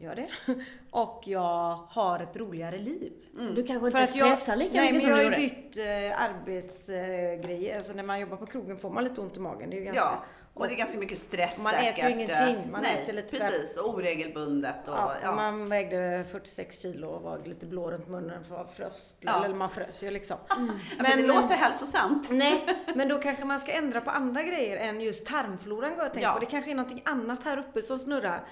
gör 0.00 0.14
det. 0.14 0.28
Och 0.90 1.22
jag 1.26 1.74
har 1.88 2.20
ett 2.20 2.36
roligare 2.36 2.78
liv. 2.78 3.12
Du 3.54 3.66
kanske 3.66 3.90
För 3.90 4.00
inte 4.00 4.02
att 4.12 4.16
jag, 4.16 4.38
stressar 4.38 4.56
lika 4.56 4.72
nej, 4.80 4.84
men 4.84 4.94
mycket 4.94 5.08
jag 5.10 5.18
som 5.18 5.24
har 5.24 5.30
du 5.30 5.36
ju 5.36 5.42
gjorde. 5.48 5.54
bytt 5.64 5.76
eh, 5.78 6.22
arbetsgrejer. 6.24 7.76
alltså 7.76 7.92
när 7.92 8.02
man 8.02 8.20
jobbar 8.20 8.36
på 8.36 8.46
krogen 8.46 8.76
får 8.78 8.90
man 8.90 9.04
lite 9.04 9.20
ont 9.20 9.36
i 9.36 9.40
magen. 9.40 9.70
Det 9.70 9.76
är 9.76 9.78
ju 9.78 9.84
ganska, 9.84 10.00
Ja, 10.00 10.24
och 10.58 10.66
det 10.68 10.74
är 10.74 10.76
ganska 10.76 10.98
mycket 10.98 11.18
stress 11.18 11.58
Man 11.58 11.74
äter 11.74 11.86
ju 11.86 11.92
säkert. 11.92 12.10
ingenting, 12.10 12.70
man 12.72 12.82
Nej, 12.82 13.02
äter 13.02 13.12
lite 13.12 13.38
precis, 13.38 13.76
och 13.76 13.88
oregelbundet 13.94 14.88
och 14.88 14.94
Ja, 14.94 15.14
ja. 15.22 15.32
Man 15.36 15.68
vägde 15.68 16.24
46 16.32 16.82
kilo 16.82 17.08
och 17.08 17.22
var 17.22 17.38
lite 17.44 17.66
blå 17.66 17.90
runt 17.90 18.08
munnen 18.08 18.44
för 18.44 18.60
att 18.60 18.72
fröst, 18.76 19.16
Ja. 19.20 19.44
eller 19.44 19.54
man 19.54 19.70
frös 19.70 20.02
ju 20.02 20.10
liksom. 20.10 20.36
Ja, 20.48 20.56
men, 20.98 21.18
det 21.18 21.26
låter 21.26 21.54
hälsosamt. 21.54 22.30
Nej, 22.30 22.64
men 22.94 23.08
då 23.08 23.18
kanske 23.18 23.44
man 23.44 23.58
ska 23.58 23.72
ändra 23.72 24.00
på 24.00 24.10
andra 24.10 24.42
grejer 24.42 24.76
än 24.76 25.00
just 25.00 25.26
tarmfloran 25.26 25.94
går 25.94 26.02
jag 26.04 26.12
tänka 26.14 26.28
Ja. 26.28 26.32
på. 26.32 26.38
Det 26.40 26.46
kanske 26.46 26.70
är 26.70 26.74
någonting 26.74 27.02
annat 27.04 27.44
här 27.44 27.58
uppe 27.58 27.82
som 27.82 27.98
snurrar. 27.98 28.44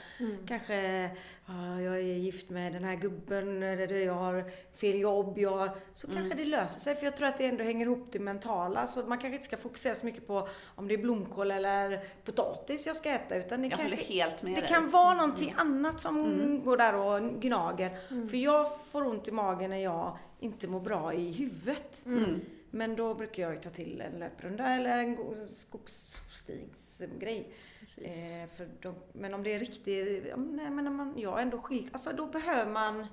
Kanske, 0.49 1.11
ja, 1.47 1.81
jag 1.81 1.95
är 1.97 2.01
gift 2.01 2.51
med 2.51 2.73
den 2.73 2.85
här 2.85 2.97
gubben, 2.97 3.63
eller 3.63 3.95
jag 3.99 4.15
har 4.15 4.51
fel 4.75 4.99
jobb, 5.01 5.39
jag 5.39 5.57
har... 5.57 5.71
Så 5.95 6.07
kanske 6.07 6.35
det 6.37 6.45
löser 6.45 6.81
sig. 6.81 6.95
För 6.95 7.05
jag 7.05 7.17
tror 7.17 7.29
att 7.29 7.39
det 7.39 7.47
ändå 7.47 7.65
hänger 7.65 7.87
ihop 7.87 8.09
det 8.13 8.19
mentala. 8.19 8.87
Så 8.87 9.01
man 9.03 9.19
kanske 9.19 9.35
inte 9.35 9.47
ska 9.47 9.57
fokusera 9.57 9.95
så 9.95 10.07
mycket 10.07 10.27
på 10.27 10.49
om 10.75 10.89
det 10.89 10.95
är 10.95 10.99
blomkål 10.99 11.51
eller 11.51 12.05
potatis 12.25 12.87
jag 12.87 12.97
ska 12.97 13.11
äta. 13.11 13.37
Utan 13.37 13.61
det 13.61 13.69
Jag 13.69 13.79
kanske, 13.79 13.97
håller 13.97 13.97
helt 14.09 14.43
med 14.43 14.55
det 14.55 14.61
dig. 14.61 14.69
kan 14.69 14.91
vara 14.91 15.15
någonting 15.15 15.55
annat 15.57 16.01
som 16.01 16.61
går 16.65 16.77
där 16.77 16.95
och 16.95 17.41
gnager. 17.41 17.99
För 18.29 18.37
jag 18.37 18.81
får 18.81 19.07
ont 19.07 19.29
i 19.29 19.33
magen 19.33 19.71
när 19.71 19.83
jag 19.83 20.19
inte 20.41 20.69
mår 20.69 20.81
bra 20.81 21.15
i 21.15 21.33
huvudet. 21.33 22.03
Mm. 22.07 22.41
Men 22.71 22.97
då 22.97 23.15
brukar 23.15 23.43
jag 23.43 23.53
ju 23.53 23.59
ta 23.61 23.71
till 23.71 24.01
en 24.01 24.19
löprunda 24.19 24.69
eller 24.69 24.99
en 24.99 25.17
skogsstigsgrej. 25.59 27.53
Eh, 27.97 28.49
för 28.57 28.69
de, 28.81 28.95
men 29.13 29.35
om 29.35 29.43
det 29.43 29.55
är 29.55 29.59
riktigt, 29.59 30.25
ja, 30.31 30.37
nej 30.37 30.71
men 30.71 30.85
när 30.85 30.91
man, 30.91 31.15
jag 31.19 31.31
har 31.31 31.41
ändå 31.41 31.59
skilt, 31.59 31.93
alltså 31.93 32.13
då 32.13 32.27
behöver 32.27 32.73
man 32.73 33.07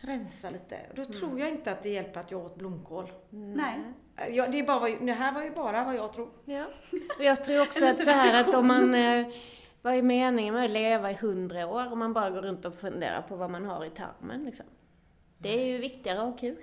rensa 0.00 0.50
lite. 0.50 0.78
Då 0.94 1.04
tror 1.04 1.40
jag 1.40 1.48
inte 1.48 1.72
att 1.72 1.82
det 1.82 1.88
hjälper 1.88 2.20
att 2.20 2.30
jag 2.30 2.44
åt 2.44 2.56
blomkål. 2.56 3.12
Nej. 3.30 3.78
Eh, 4.16 4.34
Ja, 4.36 4.46
det, 4.46 4.58
är 4.58 4.66
bara, 4.66 4.78
vad- 4.80 5.06
det 5.06 5.12
här 5.12 5.32
var 5.32 5.42
ju 5.42 5.50
bara 5.50 5.84
vad 5.84 5.94
jag 5.96 6.12
tror. 6.12 6.28
Ja. 6.44 6.64
Och 7.18 7.24
jag 7.24 7.44
tror 7.44 7.62
också 7.62 7.84
att 7.90 8.04
så 8.04 8.10
här 8.10 8.40
att 8.40 8.54
om 8.54 8.66
man, 8.66 8.94
eh, 8.94 9.26
vad 9.82 9.94
är 9.94 10.02
meningen 10.02 10.54
med 10.54 10.64
att 10.64 10.70
leva 10.70 11.10
i 11.10 11.14
hundra 11.14 11.66
år 11.66 11.92
om 11.92 11.98
man 11.98 12.12
bara 12.12 12.30
går 12.30 12.42
runt 12.42 12.64
och 12.64 12.74
funderar 12.74 13.22
på 13.22 13.36
vad 13.36 13.50
man 13.50 13.64
har 13.64 13.84
i 13.84 13.90
tarmen 13.90 14.44
liksom? 14.44 14.66
Det 15.38 15.48
är 15.60 15.66
ju 15.66 15.78
viktigare 15.78 16.18
att 16.18 16.24
ha 16.24 16.36
kul. 16.36 16.56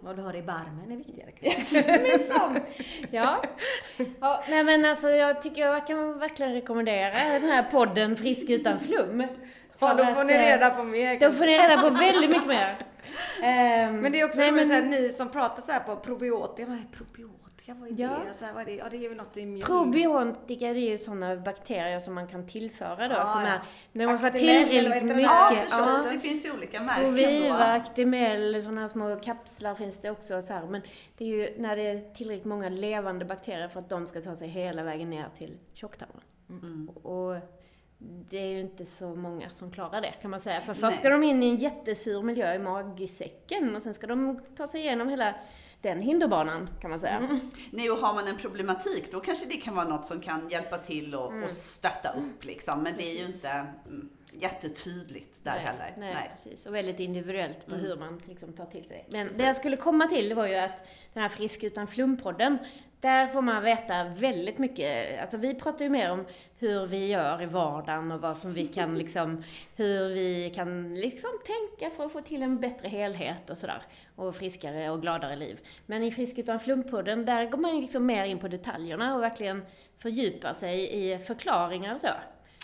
Vad 0.00 0.16
du 0.16 0.22
har 0.22 0.36
i 0.36 0.42
barmen 0.42 0.92
är 0.92 0.96
viktigare 0.96 1.30
kanske. 1.32 2.18
Ja. 3.10 3.42
ja. 4.20 4.44
Nej 4.48 4.64
men 4.64 4.84
alltså 4.84 5.10
jag 5.10 5.42
tycker 5.42 5.62
jag 5.62 5.86
kan 5.86 6.18
verkligen 6.18 6.52
rekommendera 6.52 7.10
den 7.40 7.48
här 7.48 7.62
podden 7.62 8.16
Frisk 8.16 8.50
utan 8.50 8.80
flum. 8.80 9.26
Ja, 9.80 9.94
då 9.94 10.04
får 10.04 10.20
att, 10.20 10.26
ni 10.26 10.32
eh, 10.32 10.38
reda 10.38 10.70
på 10.70 10.84
mer. 10.84 11.20
Då 11.20 11.32
får 11.32 11.46
ni 11.46 11.58
reda 11.58 11.82
på 11.82 11.90
väldigt 11.90 12.30
mycket 12.30 12.46
mer. 12.46 12.76
Men 13.92 14.12
det 14.12 14.20
är 14.20 14.24
också 14.24 14.40
nej, 14.40 14.50
roligt 14.50 14.68
men- 14.68 14.82
så 14.82 14.88
här, 14.90 15.00
ni 15.02 15.12
som 15.12 15.28
pratar 15.30 15.62
så 15.62 15.72
här 15.72 15.80
på 15.80 15.96
probiotika. 15.96 16.68
Vad 16.68 16.78
är 16.78 16.86
probiotika? 16.96 17.47
Vad 17.74 17.88
är 17.88 17.94
Ja. 17.96 18.08
det? 18.08 18.34
Så 18.34 18.44
här, 18.44 18.52
vad 18.52 18.62
är 18.62 18.66
det? 18.66 18.74
Ja, 18.74 18.88
det 18.90 18.96
är 18.96 19.00
ju 19.00 19.14
något 19.14 19.36
i 19.36 19.46
mjölk. 19.46 19.66
Probiotika 19.66 20.72
det 20.72 20.80
är 20.80 20.90
ju 20.90 20.98
sådana 20.98 21.36
bakterier 21.36 22.00
som 22.00 22.14
man 22.14 22.26
kan 22.26 22.46
tillföra 22.46 23.08
då. 23.08 23.14
Ja, 23.14 23.24
som 23.26 23.42
ja. 23.42 23.48
är, 23.48 23.60
när 23.92 24.06
man 24.06 24.18
får 24.18 24.30
tillräckligt 24.30 25.04
mycket. 25.04 25.22
Ja, 25.22 25.50
precis. 25.54 26.12
Det 26.12 26.18
finns 26.18 26.46
ju 26.46 26.52
olika 26.52 26.82
märken 26.82 27.04
Proviva. 27.04 27.54
Actimel, 27.56 28.62
sådana 28.62 28.80
här 28.80 28.88
små 28.88 29.16
kapslar 29.16 29.74
finns 29.74 29.98
det 29.98 30.10
också. 30.10 30.42
Så 30.42 30.52
här. 30.52 30.66
Men 30.66 30.80
det 31.16 31.24
är 31.24 31.28
ju 31.28 31.48
när 31.58 31.76
det 31.76 31.82
är 31.82 32.14
tillräckligt 32.14 32.44
många 32.44 32.68
levande 32.68 33.24
bakterier 33.24 33.68
för 33.68 33.80
att 33.80 33.88
de 33.88 34.06
ska 34.06 34.20
ta 34.20 34.36
sig 34.36 34.48
hela 34.48 34.82
vägen 34.82 35.10
ner 35.10 35.26
till 35.38 35.58
tjocktarmen. 35.72 36.22
Mm. 36.50 36.88
Och 36.88 37.36
det 38.00 38.38
är 38.38 38.46
ju 38.46 38.60
inte 38.60 38.84
så 38.84 39.14
många 39.14 39.50
som 39.50 39.70
klarar 39.70 40.00
det 40.00 40.14
kan 40.22 40.30
man 40.30 40.40
säga. 40.40 40.60
För 40.60 40.72
Nej. 40.72 40.80
först 40.80 40.98
ska 40.98 41.08
de 41.08 41.22
in 41.22 41.42
i 41.42 41.48
en 41.48 41.56
jättesur 41.56 42.22
miljö 42.22 42.54
i 42.54 42.58
magsäcken 42.58 43.76
och 43.76 43.82
sen 43.82 43.94
ska 43.94 44.06
de 44.06 44.40
ta 44.56 44.68
sig 44.68 44.80
igenom 44.80 45.08
hela 45.08 45.34
den 45.82 46.00
hinderbanan 46.02 46.68
kan 46.80 46.90
man 46.90 47.00
säga. 47.00 47.16
Mm. 47.16 47.40
Nej, 47.70 47.90
och 47.90 47.98
har 47.98 48.14
man 48.14 48.28
en 48.28 48.36
problematik 48.36 49.12
då 49.12 49.20
kanske 49.20 49.46
det 49.46 49.56
kan 49.56 49.74
vara 49.74 49.88
något 49.88 50.06
som 50.06 50.20
kan 50.20 50.48
hjälpa 50.48 50.78
till 50.78 51.14
och, 51.14 51.32
Mm. 51.32 51.44
och 51.44 51.50
stötta 51.50 52.08
upp 52.08 52.44
liksom. 52.44 52.82
Men 52.82 52.94
det 52.96 53.02
är 53.10 53.18
ju 53.20 53.26
inte 53.26 53.48
mm, 53.48 54.08
jättetydligt 54.40 55.44
där 55.44 55.54
nej, 55.54 55.64
heller. 55.64 55.94
Nej, 55.98 56.14
Nej. 56.14 56.30
precis. 56.34 56.66
Och 56.66 56.74
väldigt 56.74 57.00
individuellt 57.00 57.66
på 57.66 57.74
Mm. 57.74 57.86
hur 57.86 57.96
man 57.96 58.22
liksom 58.28 58.52
tar 58.52 58.66
till 58.66 58.84
sig. 58.84 59.06
Men 59.08 59.22
Precis. 59.26 59.38
det 59.38 59.44
jag 59.46 59.56
skulle 59.56 59.76
komma 59.76 60.06
till 60.06 60.34
var 60.34 60.46
ju 60.46 60.54
att 60.54 60.86
den 61.12 61.22
här 61.22 61.28
Frisk 61.28 61.62
utan 61.64 61.86
flumpodden, 61.86 62.58
där 63.00 63.26
får 63.26 63.42
man 63.42 63.62
veta 63.62 64.04
väldigt 64.04 64.58
mycket. 64.58 65.20
Alltså 65.20 65.36
vi 65.36 65.54
pratar 65.54 65.84
ju 65.84 65.90
mer 65.90 66.10
om 66.10 66.24
hur 66.58 66.86
vi 66.86 67.06
gör 67.06 67.42
i 67.42 67.46
vardagen 67.46 68.12
och 68.12 68.20
vad 68.20 68.38
som 68.38 68.52
vi 68.54 68.66
kan 68.66 68.98
liksom, 68.98 69.42
hur 69.76 70.08
vi 70.14 70.52
kan 70.54 70.94
liksom 70.94 71.30
tänka 71.46 71.96
för 71.96 72.04
att 72.06 72.12
få 72.12 72.20
till 72.20 72.42
en 72.42 72.60
bättre 72.60 72.88
helhet 72.88 73.50
och 73.50 73.58
sådär. 73.58 73.82
Och 74.16 74.36
friskare 74.36 74.90
och 74.90 75.02
gladare 75.02 75.36
liv. 75.36 75.60
Men 75.86 76.02
i 76.02 76.10
Frisk 76.10 76.38
utan 76.38 76.60
flumpodden, 76.60 77.24
där 77.24 77.46
går 77.46 77.58
man 77.58 77.74
ju 77.74 77.80
liksom 77.80 78.06
mer 78.06 78.24
in 78.24 78.38
på 78.38 78.48
detaljerna 78.48 79.14
och 79.14 79.22
verkligen 79.22 79.66
fördjupar 79.98 80.54
sig 80.54 81.04
i 81.12 81.18
förklaringar 81.18 81.94
och 81.94 82.00
så. 82.00 82.08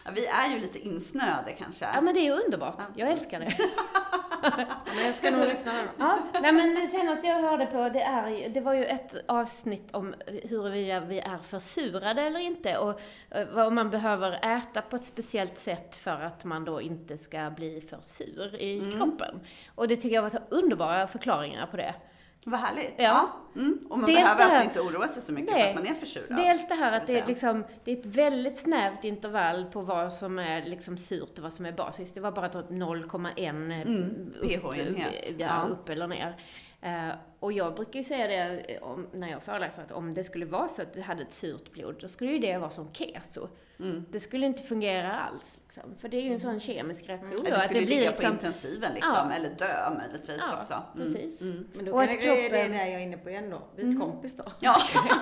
Ja, 0.05 0.11
vi 0.15 0.27
är 0.27 0.49
ju 0.49 0.59
lite 0.59 0.79
insnöade 0.79 1.53
kanske. 1.53 1.85
Ja 1.95 2.01
men 2.01 2.15
det 2.15 2.21
är 2.21 2.25
ju 2.25 2.31
underbart. 2.45 2.75
Ja. 2.79 2.85
Jag 2.97 3.11
älskar 3.11 3.41
det. 3.41 3.55
Men 4.97 5.07
jag 5.07 5.15
ska 5.15 5.31
nog 5.31 5.41
lyssna 5.49 5.73
här. 5.73 5.87
Ja, 5.99 6.19
nej 6.43 6.53
men 6.53 6.75
det 6.75 6.87
senaste 6.89 7.27
jag 7.27 7.43
hörde 7.43 7.67
på, 7.67 7.89
det, 7.89 8.03
är, 8.03 8.49
det 8.49 8.61
var 8.61 8.75
ju 8.75 8.85
ett 8.85 9.15
avsnitt 9.29 9.89
om 9.95 10.15
huruvida 10.27 11.01
vi 11.01 11.19
är 11.21 11.39
försurade 11.39 12.23
eller 12.23 12.41
inte 12.41 12.79
och 12.79 13.01
eh, 13.31 13.47
vad 13.53 13.73
man 13.73 13.91
behöver 13.91 14.57
äta 14.59 14.83
på 14.83 14.97
ett 14.97 15.05
speciellt 15.05 15.59
sätt 15.59 15.97
för 15.97 16.11
att 16.21 16.45
man 16.45 16.65
då 16.65 16.81
inte 16.81 17.19
ska 17.19 17.51
bli 17.57 17.81
för 17.91 17.99
sur 18.03 18.57
i 18.61 18.79
Mm. 18.79 18.97
kroppen. 18.99 19.41
Och 19.75 19.89
det 19.89 19.97
tycker 19.97 20.15
jag 20.15 20.23
var 20.23 20.29
så 20.31 20.39
underbara 20.49 21.07
förklaringar 21.07 21.67
på 21.67 21.77
det. 21.77 21.95
Vad 22.45 22.61
härligt. 22.61 22.95
Ja. 22.97 23.29
Mm. 23.57 23.79
Och 23.91 23.99
man 23.99 24.07
Dels 24.07 24.21
behöver 24.23 24.37
det 24.37 24.43
här- 24.51 24.65
alltså 24.65 24.81
inte 24.81 24.81
oroa 24.97 25.09
sig 25.09 25.23
så 25.23 25.33
mycket 25.33 25.53
Nej. 25.53 25.63
för 25.63 25.69
att 25.71 25.75
man 25.87 25.87
är 25.97 26.01
försurad. 26.01 26.37
Dels 26.37 26.69
det 26.69 26.75
här 26.75 26.93
att 26.93 27.07
det 27.07 27.19
är, 27.21 27.27
liksom, 27.27 27.65
det 27.85 27.91
är 27.93 27.97
ett 27.97 28.07
väldigt 28.07 28.57
snävt 28.57 29.05
intervall 29.05 29.65
på 29.65 29.81
vad 29.81 30.13
som 30.13 30.39
är 30.39 30.65
liksom 30.65 30.99
surt 30.99 31.39
och 31.39 31.43
vad 31.45 31.53
som 31.53 31.67
är 31.67 31.73
basiskt. 31.73 32.15
Det 32.15 32.21
var 32.21 32.33
bara 32.33 32.47
ett 32.47 32.55
0,1 32.71 33.49
Mm, 33.49 34.33
upp- 34.41 34.49
pH-enhet. 34.49 35.35
Ja, 35.39 35.47
Ja. 35.47 35.67
upp 35.71 35.89
eller 35.89 36.07
ner. 36.07 36.37
Eh, 36.85 37.15
och 37.41 37.53
jag 37.53 37.75
brukar 37.75 37.99
ju 37.99 38.05
säga 38.05 38.27
det 38.27 38.59
eh, 38.75 38.83
om, 38.83 39.07
när 39.13 39.31
jag 39.31 39.43
föreläser 39.43 39.83
att 39.83 39.93
om 39.93 40.15
det 40.15 40.25
skulle 40.25 40.47
vara 40.47 40.69
så 40.69 40.83
att 40.83 40.93
du 40.95 41.01
hade 41.01 41.23
ett 41.23 41.33
surt 41.33 41.73
blod, 41.73 41.97
då 42.01 42.09
skulle 42.09 42.33
ju 42.33 42.39
det 42.39 42.59
vara 42.59 42.71
som 42.71 42.93
keso. 42.93 43.49
Mm. 43.81 44.05
Det 44.11 44.21
skulle 44.21 44.47
inte 44.47 44.63
fungera 44.63 45.13
alls. 45.21 45.43
Liksom. 45.65 45.83
För 46.01 46.09
det 46.09 46.17
är 46.17 46.23
ju 46.23 46.33
en 46.33 46.41
sån 46.41 46.61
kemisk 46.61 47.09
reaktion 47.09 47.31
då. 47.31 47.37
Eller 47.37 47.51
du 47.51 47.57
Att 47.57 47.63
skulle 47.65 47.81
det 47.81 47.87
blir 47.87 47.97
ligga 47.99 48.11
liksom, 48.11 48.29
på 48.31 48.35
intensiven 48.35 48.95
liksom, 48.95 49.13
Ja. 49.31 49.37
eller 49.37 49.49
dö 49.51 49.91
möjligtvis 49.99 50.39
Ja, 50.51 50.59
också. 50.59 50.83
precis. 50.97 51.41
Mm. 51.41 51.69
Men 51.75 51.85
då 51.85 51.93
Och 51.93 52.01
kan 52.01 52.11
att 52.15 52.21
det, 52.21 52.27
det 52.27 52.47
är 52.47 52.49
kroppen- 52.51 52.71
det 52.73 52.77
jag 52.77 52.89
är 52.95 52.99
inne 52.99 53.17
på 53.17 53.31
igen 53.31 53.51
då. 53.51 53.63
Byt 53.77 53.85
Mm. 53.85 54.01
kompis 54.01 54.37
då. 54.37 54.45
Ja, 54.61 54.77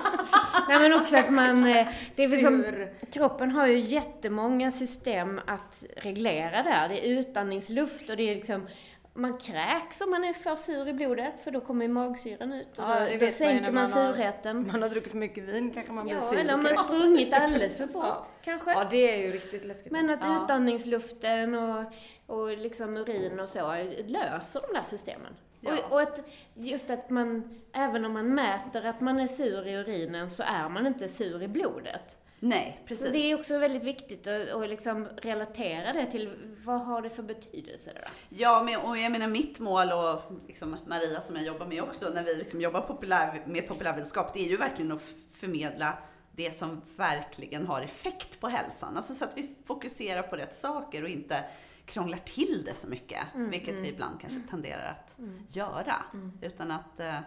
Nej 0.67 0.79
men 0.79 0.93
också 0.93 1.17
att 1.17 1.29
man, 1.29 1.65
eh, 1.65 1.87
det 2.15 2.23
är 2.23 2.27
liksom, 2.27 2.63
Sur. 2.63 2.93
kroppen 3.11 3.51
har 3.51 3.67
ju 3.67 3.79
jättemånga 3.79 4.71
system 4.71 5.41
att 5.47 5.85
reglera 5.97 6.63
där. 6.63 6.89
Det 6.89 7.07
är 7.07 7.19
utandningsluft 7.19 8.09
och 8.09 8.17
det 8.17 8.23
är 8.31 8.35
liksom, 8.35 8.67
man 9.15 9.37
kräks 9.37 10.01
om 10.01 10.09
man 10.09 10.23
är 10.23 10.33
för 10.33 10.55
sur 10.55 10.87
i 10.87 10.93
blodet 10.93 11.39
för 11.43 11.51
då 11.51 11.61
kommer 11.61 11.87
magsyran 11.87 12.53
ut 12.53 12.67
och 12.79 12.83
Ja, 12.83 13.07
då, 13.11 13.25
då 13.25 13.31
sänker 13.31 13.63
man, 13.71 13.73
man 13.73 13.83
har- 13.91 14.13
surheten. 14.13 14.67
Man 14.71 14.81
har 14.81 14.89
druckit 14.89 15.11
för 15.11 15.17
mycket 15.17 15.43
vin 15.43 15.71
kanske 15.73 15.91
man 15.93 16.03
blir 16.05 16.15
Ja, 16.15 16.21
sur. 16.21 16.39
eller 16.39 16.53
om 16.53 16.63
man 16.63 16.77
har 16.77 16.83
sprungit 16.87 17.33
alldeles 17.33 17.77
för 17.77 17.87
fort 17.87 18.03
Ja. 18.05 18.25
kanske. 18.43 18.71
Ja, 18.71 18.87
det 18.91 19.13
är 19.15 19.17
ju 19.17 19.31
riktigt 19.31 19.65
läskigt. 19.65 19.91
Men 19.91 20.09
att 20.09 20.19
Ja. 20.21 20.43
utandningsluften 20.43 21.55
och, 21.55 21.83
och 22.27 22.57
liksom 22.57 22.97
urin 22.97 23.39
och 23.39 23.49
så 23.49 23.59
löser 24.05 24.61
de 24.67 24.73
där 24.73 24.83
systemen. 24.89 25.33
Ja. 25.61 25.71
Och, 25.73 25.91
och 25.91 26.01
att 26.01 26.19
just 26.53 26.89
att 26.89 27.09
man, 27.09 27.59
även 27.73 28.05
om 28.05 28.13
man 28.13 28.27
mäter 28.35 28.85
att 28.85 29.01
man 29.01 29.19
är 29.19 29.27
sur 29.27 29.67
i 29.67 29.73
urinen 29.75 30.29
så 30.29 30.43
är 30.43 30.69
man 30.69 30.87
inte 30.87 31.09
sur 31.09 31.43
i 31.43 31.47
blodet. 31.47 32.19
Nej 32.43 32.81
precis. 32.85 33.05
Så 33.05 33.11
det 33.11 33.31
är 33.31 33.39
också 33.39 33.57
väldigt 33.57 33.83
viktigt 33.83 34.27
att, 34.27 34.49
att 34.49 34.69
liksom 34.69 35.05
relatera 35.05 35.93
det 35.93 36.11
till 36.11 36.33
vad 36.65 36.81
har 36.81 37.01
det 37.01 37.09
för 37.09 37.23
betydelse 37.23 37.91
då? 37.95 38.01
Ja, 38.29 38.63
men, 38.63 38.79
och 38.79 38.97
jag 38.97 39.11
menar 39.11 39.27
mitt 39.27 39.59
mål 39.59 39.91
och 39.91 40.21
liksom 40.47 40.77
Maria 40.87 41.21
som 41.21 41.35
jag 41.35 41.45
jobbar 41.45 41.65
med 41.65 41.83
också, 41.83 42.09
när 42.09 42.23
vi 42.23 42.35
liksom 42.35 42.61
jobbar 42.61 42.81
populär, 42.81 43.43
med 43.45 43.67
populärvetenskap, 43.67 44.33
det 44.33 44.39
är 44.39 44.49
ju 44.49 44.57
verkligen 44.57 44.91
att 44.91 45.01
förmedla 45.31 45.97
det 46.31 46.57
som 46.57 46.81
verkligen 46.95 47.67
har 47.67 47.81
effekt 47.81 48.39
på 48.39 48.47
hälsan. 48.47 48.97
Alltså 48.97 49.15
så 49.15 49.25
att 49.25 49.37
vi 49.37 49.55
fokuserar 49.65 50.21
på 50.21 50.35
rätt 50.35 50.55
saker 50.55 51.03
och 51.03 51.09
inte 51.09 51.43
krånglar 51.85 52.17
till 52.17 52.63
det 52.65 52.73
så 52.73 52.87
mycket, 52.87 53.23
vilket 53.35 53.75
vi 53.75 53.89
ibland 53.89 54.21
kanske 54.21 54.39
tenderar 54.49 54.89
att 54.89 55.15
göra. 55.55 56.05
Utan 56.41 56.71
att 56.71 56.99
eh, 56.99 57.19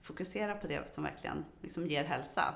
fokusera 0.00 0.54
på 0.54 0.66
det 0.66 0.94
som 0.94 1.04
verkligen 1.04 1.44
liksom 1.62 1.86
ger 1.86 2.04
hälsa. 2.04 2.54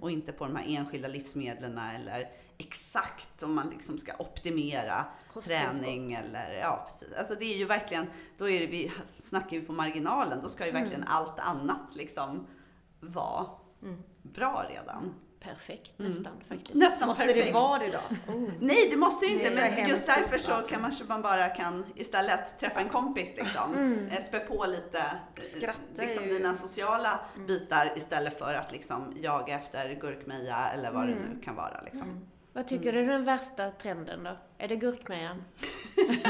Och 0.00 0.10
inte 0.10 0.32
på 0.32 0.44
de 0.44 0.56
här 0.56 0.64
enskilda 0.68 1.08
livsmedlen 1.08 1.78
eller 1.78 2.30
exakt 2.58 3.42
om 3.42 3.54
man 3.54 3.70
liksom 3.70 3.98
ska 3.98 4.12
optimera 4.18 5.06
träning 5.44 6.12
eller 6.12 6.50
ja 6.50 6.86
precis. 6.88 7.18
Alltså 7.18 7.34
det 7.34 7.44
är 7.44 7.58
ju 7.58 7.64
verkligen, 7.64 8.06
då 8.38 8.48
är 8.48 8.60
det, 8.60 8.66
vi 8.66 8.92
snackar 9.18 9.50
vi 9.50 9.60
på 9.60 9.72
marginalen, 9.72 10.42
då 10.42 10.48
ska 10.48 10.66
ju 10.66 10.72
verkligen 10.72 11.04
allt 11.04 11.38
annat 11.38 11.94
liksom 11.94 12.46
vara 13.00 13.46
bra 14.22 14.66
redan. 14.68 15.14
Perfekt 15.44 15.98
nästan 15.98 16.32
faktiskt. 16.48 16.74
Nästan 16.74 17.08
Måste 17.08 17.24
perfekt. 17.26 17.46
det 17.46 17.52
vara 17.52 17.78
det 17.78 17.90
då? 17.90 18.32
Oh. 18.32 18.50
Nej, 18.60 18.88
det 18.90 18.96
måste 18.96 19.26
det 19.26 19.32
ju 19.32 19.38
Det 19.38 19.44
inte, 19.48 19.76
men 19.78 19.88
just 19.88 20.06
därför 20.06 20.38
så 20.38 20.50
uppvaknande. 20.52 20.68
kan 20.68 20.82
man, 20.82 20.92
man 21.08 21.22
bara 21.22 21.48
kan 21.48 21.84
istället 21.94 22.58
träffa 22.60 22.80
en 22.80 22.88
kompis 22.88 23.34
liksom. 23.36 23.72
Mm. 23.74 24.08
Eh, 24.08 24.22
Spä 24.22 24.40
på 24.40 24.66
lite 24.66 24.98
eh, 24.98 25.42
Skratta 25.56 25.80
liksom 26.02 26.24
ju- 26.24 26.30
dina 26.30 26.54
sociala 26.54 27.20
bitar 27.48 27.92
istället 27.96 28.38
för 28.38 28.54
att 28.54 28.72
liksom 28.72 29.12
jaga 29.16 29.54
efter 29.58 29.94
gurkmeja 30.00 30.68
eller 30.74 30.90
vad 30.92 31.06
det 31.06 31.12
Mm. 31.12 31.24
nu 31.24 31.40
kan 31.42 31.54
vara 31.54 31.80
liksom. 31.84 32.26
Vad 32.52 32.68
tycker 32.68 32.92
du 32.92 33.00
är 33.00 33.06
den 33.08 33.24
värsta 33.24 33.70
trenden 33.70 34.24
då? 34.24 34.38
Är 34.58 34.68
det 34.68 34.76
gurkmejan? 34.76 35.44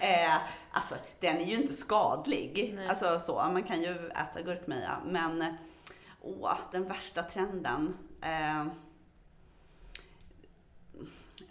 Eh, 0.00 0.34
alltså, 0.70 0.94
den 1.20 1.36
är 1.36 1.44
ju 1.44 1.54
inte 1.56 1.74
skadlig. 1.74 2.72
Nej. 2.76 2.88
Alltså 2.88 3.20
så, 3.20 3.34
man 3.34 3.62
kan 3.62 3.82
ju 3.82 4.08
äta 4.08 4.42
gurkmeja. 4.44 4.96
Men, 5.06 5.56
åh, 6.24 6.58
den 6.72 6.88
värsta 6.88 7.22
trenden. 7.22 7.96
Eh, 8.22 8.66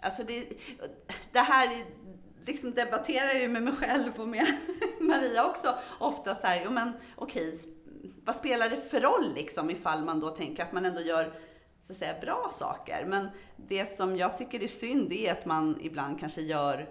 alltså 0.00 0.24
det, 0.24 0.48
det 1.32 1.40
här 1.40 1.84
liksom 2.46 2.74
debatterar 2.74 3.26
jag 3.26 3.40
ju 3.40 3.48
med 3.48 3.62
mig 3.62 3.74
själv 3.74 4.20
och 4.20 4.28
med 4.28 4.46
Maria 5.00 5.46
också 5.46 5.78
ofta 5.98 6.34
så 6.34 6.46
här, 6.46 6.62
jo 6.64 6.70
men 6.70 6.92
okej, 7.16 7.48
okay, 7.48 7.60
vad 8.24 8.36
spelar 8.36 8.68
det 8.68 8.80
för 8.80 9.00
roll 9.00 9.34
liksom 9.34 9.70
ifall 9.70 10.04
man 10.04 10.20
då 10.20 10.30
tänker 10.30 10.62
att 10.62 10.72
man 10.72 10.84
ändå 10.84 11.00
gör 11.00 11.32
så 11.86 11.92
att 11.92 11.98
säga 11.98 12.20
bra 12.20 12.50
saker. 12.58 13.04
Men 13.08 13.28
det 13.56 13.86
som 13.96 14.16
jag 14.16 14.36
tycker 14.36 14.62
är 14.62 14.68
synd 14.68 15.12
är 15.12 15.32
att 15.32 15.46
man 15.46 15.78
ibland 15.80 16.20
kanske 16.20 16.40
gör 16.40 16.88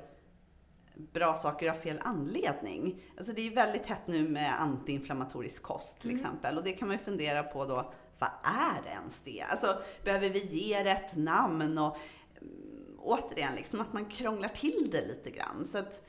bra 0.95 1.35
saker 1.35 1.69
av 1.69 1.73
fel 1.73 1.99
anledning. 2.03 3.01
Alltså 3.17 3.33
det 3.33 3.47
är 3.47 3.51
väldigt 3.55 3.85
hett 3.85 4.07
nu 4.07 4.29
med 4.29 4.61
antiinflammatorisk 4.61 5.63
kost 5.63 5.99
till 6.01 6.15
exempel 6.15 6.57
och 6.57 6.63
det 6.63 6.71
kan 6.71 6.87
man 6.87 6.97
ju 6.97 7.03
fundera 7.03 7.43
på 7.43 7.65
då, 7.65 7.93
vad 8.19 8.29
är 8.43 8.89
ens 8.91 9.21
det? 9.21 9.45
Alltså 9.49 9.81
behöver 10.03 10.29
vi 10.29 10.45
ge 10.45 10.73
ett 10.73 11.15
namn 11.15 11.77
och 11.77 11.97
mm, 12.41 12.97
återigen 12.99 13.55
liksom 13.55 13.81
att 13.81 13.93
man 13.93 14.05
krånglar 14.05 14.49
till 14.49 14.89
det 14.91 15.01
lite 15.07 15.31
grann. 15.31 15.65
Så 15.65 15.77
att 15.77 16.05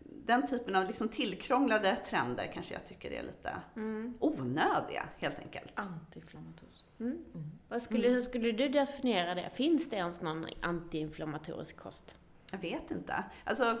den 0.00 0.46
typen 0.46 0.76
av 0.76 0.84
liksom 0.84 1.08
tillkrånglade 1.08 1.96
trender 1.96 2.50
kanske 2.54 2.74
jag 2.74 2.86
tycker 2.86 3.10
är 3.10 3.22
lite 3.22 3.56
Mm. 3.76 4.14
onödiga 4.20 5.08
helt 5.18 5.38
enkelt. 5.38 5.72
Antiinflammatorisk. 5.74 6.84
Mm. 7.00 7.24
Vad 7.68 7.82
skulle, 7.82 8.08
Hur 8.08 8.22
skulle 8.22 8.52
du 8.52 8.68
definiera 8.68 9.34
det? 9.34 9.50
Finns 9.54 9.90
det 9.90 9.96
ens 9.96 10.20
någon 10.20 10.46
antiinflammatorisk 10.62 11.76
kost? 11.76 12.14
Jag 12.52 12.58
vet 12.58 12.90
inte. 12.90 13.24
Alltså, 13.44 13.78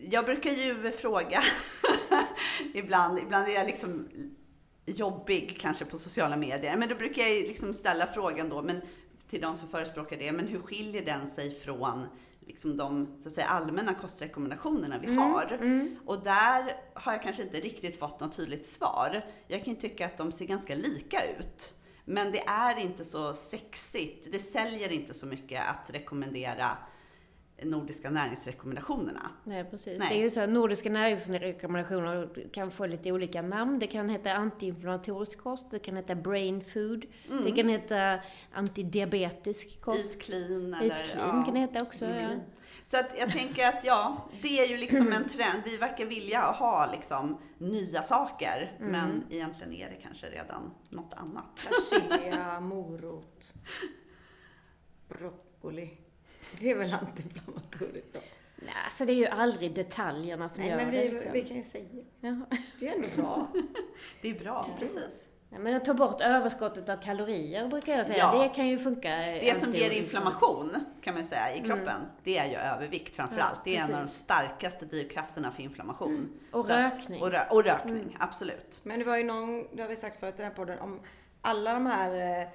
jag 0.00 0.24
brukar 0.24 0.50
ju 0.50 0.92
fråga 0.92 1.42
ibland, 2.74 3.18
ibland 3.18 3.48
är 3.48 3.52
jag 3.52 3.66
liksom 3.66 4.08
jobbig 4.86 5.58
kanske 5.60 5.84
på 5.84 5.98
sociala 5.98 6.36
medier, 6.36 6.76
men 6.76 6.88
då 6.88 6.94
brukar 6.94 7.22
jag 7.22 7.48
liksom 7.48 7.74
ställa 7.74 8.06
frågan 8.06 8.48
då, 8.48 8.62
men 8.62 8.80
till 9.30 9.40
de 9.40 9.56
som 9.56 9.68
förespråkar 9.68 10.16
det, 10.16 10.32
men 10.32 10.48
hur 10.48 10.60
skiljer 10.60 11.04
den 11.04 11.26
sig 11.26 11.50
från 11.50 12.06
liksom 12.40 12.76
de 12.76 13.06
så 13.22 13.28
att 13.28 13.34
säga, 13.34 13.46
allmänna 13.46 13.94
kostrekommendationerna 13.94 14.98
vi 14.98 15.14
har? 15.14 15.58
Mm. 15.60 15.96
Och 16.06 16.22
där 16.22 16.76
har 16.94 17.12
jag 17.12 17.22
kanske 17.22 17.42
inte 17.42 17.60
riktigt 17.60 17.98
fått 17.98 18.20
något 18.20 18.36
tydligt 18.36 18.66
svar. 18.66 19.24
Jag 19.48 19.64
kan 19.64 19.74
ju 19.74 19.80
tycka 19.80 20.06
att 20.06 20.18
de 20.18 20.32
ser 20.32 20.44
ganska 20.44 20.74
lika 20.74 21.22
ut. 21.38 21.74
Men 22.04 22.32
det 22.32 22.40
är 22.46 22.78
inte 22.78 23.04
så 23.04 23.34
sexigt. 23.34 24.32
Det 24.32 24.38
säljer 24.38 24.92
inte 24.92 25.14
så 25.14 25.26
mycket 25.26 25.62
att 25.68 25.90
rekommendera 25.90 26.76
nordiska 27.62 28.10
näringsrekommendationerna. 28.10 29.30
Nej, 29.44 29.64
precis. 29.64 29.98
Nej. 29.98 30.08
Det 30.10 30.14
är 30.14 30.22
ju 30.22 30.30
så 30.30 30.40
att 30.40 30.48
nordiska 30.50 30.90
näringsrekommendationer 30.90 32.28
kan 32.52 32.70
få 32.70 32.86
lite 32.86 33.12
olika 33.12 33.42
namn. 33.42 33.78
Det 33.78 33.86
kan 33.86 34.08
heta 34.08 34.32
antiinflammatorisk 34.32 35.38
kost, 35.38 35.70
det 35.70 35.78
kan 35.78 35.96
heta 35.96 36.14
brain 36.14 36.60
food, 36.64 37.06
det 37.44 37.52
kan 37.52 37.68
heta 37.68 38.18
antidiabetisk 38.52 39.80
kost. 39.80 40.14
Eat 40.14 40.22
clean 40.22 40.74
eller... 40.74 40.90
Eat 40.94 41.10
clean 41.12 41.44
kan 41.44 41.54
det 41.54 41.60
heta 41.60 41.82
också, 41.82 42.04
ja. 42.04 42.28
Så 42.84 42.96
att 42.96 43.18
jag 43.18 43.30
tänker 43.30 43.68
att 43.68 43.84
ja, 43.84 44.28
det 44.42 44.60
är 44.60 44.66
ju 44.66 44.76
liksom 44.76 45.12
en 45.12 45.28
trend. 45.28 45.62
Vi 45.64 45.76
verkar 45.76 46.04
vilja 46.06 46.40
ha 46.40 46.88
liksom 46.92 47.38
nya 47.58 48.02
saker, 48.02 48.72
Mm. 48.78 48.92
men 48.92 49.24
egentligen 49.30 49.72
är 49.72 49.88
det 49.90 49.96
kanske 50.02 50.26
redan 50.26 50.70
något 50.88 51.14
annat. 51.14 51.68
Persilja, 51.68 52.60
morot, 52.60 53.52
broccoli. 55.08 55.90
Det 56.60 56.70
är 56.70 56.74
väl 56.74 56.92
antiinflammatoriskt 56.94 58.12
då? 58.12 58.20
Nej, 58.56 58.74
så 58.98 59.04
det 59.04 59.12
är 59.12 59.16
ju 59.16 59.26
aldrig 59.26 59.74
detaljerna 59.74 60.48
som 60.48 60.60
Nej, 60.60 60.70
gör 60.70 60.76
men 60.76 60.90
det. 60.90 61.02
vi, 61.02 61.08
Liksom. 61.08 61.32
vi 61.32 61.42
kan 61.42 61.56
ju 61.56 61.62
säga. 61.62 61.84
Ja. 62.20 62.36
Det 62.80 62.88
är 62.88 62.94
ändå 62.94 63.08
bra. 63.22 63.46
Det 64.22 64.30
är 64.30 64.38
bra, 64.40 64.66
precis. 64.78 65.28
Nej, 65.50 65.60
men 65.60 65.74
att 65.74 65.84
ta 65.84 65.94
bort 65.94 66.20
överskottet 66.20 66.88
av 66.88 66.96
kalorier 66.96 67.68
brukar 67.68 67.96
jag 67.96 68.06
säga, 68.06 68.18
Ja. 68.18 68.42
det 68.42 68.48
kan 68.48 68.68
ju 68.68 68.78
funka. 68.78 69.08
Det 69.16 69.60
som 69.60 69.74
ger 69.74 69.90
inflammation 69.90 70.72
kan 71.02 71.14
man 71.14 71.24
säga 71.24 71.48
Mm. 71.48 71.64
i 71.64 71.68
kroppen, 71.68 72.00
det 72.24 72.38
är 72.38 72.46
ju 72.48 72.56
övervikt 72.56 73.16
framför 73.16 73.38
Ja, 73.38 73.44
allt. 73.44 73.60
Det 73.64 73.76
är 73.76 73.80
en 73.84 73.94
av 73.94 74.00
de 74.00 74.08
starkaste 74.08 74.84
drivkrafterna 74.84 75.52
för 75.52 75.62
inflammation. 75.62 76.08
Mm. 76.14 76.30
Och 76.50 76.64
Så 76.64 76.72
att- 76.72 76.78
rökning. 76.78 77.18
Mm. 77.18 77.22
och, 77.22 77.30
rö 77.30 77.44
och 77.50 77.64
rökning, 77.64 78.16
absolut. 78.20 78.80
Men 78.82 78.98
det 78.98 79.04
var 79.04 79.16
ju 79.16 79.24
någon, 79.24 79.66
det 79.76 79.82
har 79.82 79.88
vi 79.88 79.96
sagt 79.96 80.20
förut 80.20 80.34
i 80.34 80.36
den 80.42 80.46
här 80.46 80.54
podden, 80.56 80.78
om 80.78 81.00
alla 81.40 81.72
de 81.72 81.86
här 81.86 82.48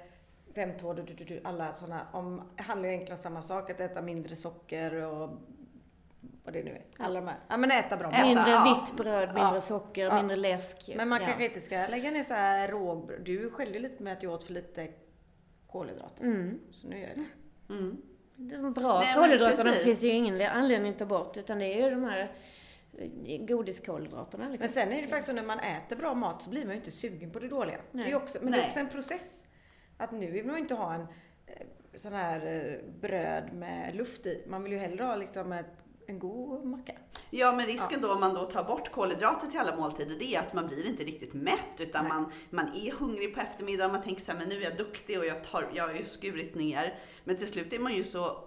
fem, 0.54 0.70
två, 0.80 0.92
du, 0.92 1.02
du, 1.02 1.14
du, 1.14 1.24
du, 1.24 1.40
alla 1.44 1.72
sådana, 1.72 2.06
om, 2.12 2.42
handlar 2.56 2.88
egentligen 2.88 3.12
om 3.12 3.22
samma 3.22 3.42
sak, 3.42 3.70
att 3.70 3.80
äta 3.80 4.02
mindre 4.02 4.36
socker 4.36 4.94
och 4.94 5.30
vad 6.44 6.54
det 6.54 6.64
nu 6.64 6.70
är. 6.70 7.04
Alla 7.04 7.20
de 7.20 7.26
här. 7.28 7.38
Ja 7.48 7.56
men 7.56 7.70
äta 7.70 7.96
bra 7.96 8.10
mat. 8.10 8.22
Mindre 8.22 8.50
ja. 8.50 8.80
vitt 8.86 8.96
bröd, 8.96 9.28
mindre 9.28 9.54
Ja. 9.54 9.60
socker, 9.60 10.04
Ja. 10.06 10.16
mindre 10.16 10.36
läsk. 10.36 10.90
Men 10.96 11.08
man 11.08 11.20
ja. 11.20 11.26
kanske 11.26 11.44
inte 11.44 11.60
ska 11.60 11.86
lägga 11.86 12.10
ner 12.10 12.22
så 12.22 12.34
här 12.34 12.68
rågbröd. 12.68 13.20
Du 13.24 13.50
skällde 13.50 13.78
lite 13.78 14.02
med 14.02 14.12
att 14.12 14.22
jag 14.22 14.32
åt 14.32 14.44
för 14.44 14.52
lite 14.52 14.88
kolhydrater. 15.66 16.24
Mm. 16.24 16.60
Så 16.72 16.88
nu 16.88 16.98
gör 17.00 17.08
jag 17.08 17.16
det. 17.16 17.74
Mm. 17.74 18.02
De 18.36 18.72
bra 18.72 19.00
Nej, 19.00 19.14
men 19.14 19.22
kolhydraterna 19.22 19.72
finns 19.72 20.02
ju 20.02 20.08
ingen 20.08 20.40
anledning 20.40 20.92
att 20.92 20.98
ta 20.98 21.06
bort, 21.06 21.36
utan 21.36 21.58
det 21.58 21.66
är 21.66 21.84
ju 21.84 21.90
de 21.90 22.04
här 22.04 22.32
eh, 22.98 23.44
godiskolhydraterna. 23.46 24.48
Liksom. 24.48 24.64
Men 24.64 24.68
sen 24.68 24.92
är 24.92 25.02
det 25.02 25.08
faktiskt 25.08 25.26
så 25.26 25.32
när 25.32 25.42
man 25.42 25.60
äter 25.60 25.96
bra 25.96 26.14
mat 26.14 26.42
så 26.42 26.50
blir 26.50 26.64
man 26.64 26.70
ju 26.70 26.76
inte 26.76 26.90
sugen 26.90 27.30
på 27.30 27.38
det 27.38 27.48
dåliga. 27.48 27.80
Det 27.92 27.98
är 27.98 28.04
Nej. 28.04 28.14
också, 28.14 28.38
men 28.42 28.52
det 28.52 28.58
är 28.58 28.60
Nej. 28.60 28.66
också 28.66 28.80
en 28.80 28.88
process. 28.88 29.43
Att 29.96 30.12
nu 30.12 30.30
vill 30.30 30.46
man 30.46 30.58
inte 30.58 30.74
ha 30.74 30.94
en 30.94 31.06
eh, 31.46 31.66
sån 31.94 32.12
här 32.12 32.46
eh, 32.46 33.00
bröd 33.00 33.52
med 33.52 33.96
luft 33.96 34.26
i. 34.26 34.44
Man 34.48 34.62
vill 34.62 34.72
ju 34.72 34.78
hellre 34.78 35.04
ha 35.04 35.16
liksom 35.16 35.52
ett, 35.52 35.76
en 36.06 36.18
god 36.18 36.64
macka. 36.64 36.92
Ja, 37.30 37.52
men 37.52 37.66
risken 37.66 38.00
då 38.00 38.12
om 38.12 38.20
man 38.20 38.34
då 38.34 38.44
tar 38.44 38.64
bort 38.64 38.92
kolhydrater 38.92 39.46
till 39.46 39.60
alla 39.60 39.76
måltider, 39.76 40.16
det 40.18 40.34
är 40.34 40.40
att 40.40 40.52
man 40.52 40.66
blir 40.66 40.86
inte 40.86 41.04
riktigt 41.04 41.34
mätt, 41.34 41.78
utan 41.78 42.04
Nej. 42.04 42.12
man, 42.12 42.32
man 42.50 42.66
är 42.74 42.92
hungrig 42.92 43.34
på 43.34 43.40
eftermiddagen, 43.40 43.92
man 43.92 44.02
tänker 44.02 44.22
så 44.22 44.32
här, 44.32 44.38
men 44.38 44.48
nu 44.48 44.56
är 44.56 44.62
jag 44.62 44.76
duktig 44.76 45.18
och 45.18 45.26
jag, 45.26 45.44
tar, 45.44 45.70
jag 45.74 45.86
har 45.86 45.94
ju 45.94 46.04
skurit 46.04 46.54
ner. 46.54 46.98
Men 47.24 47.36
till 47.36 47.48
slut 47.48 47.72
är 47.72 47.78
man 47.78 47.94
ju 47.94 48.04
så 48.04 48.44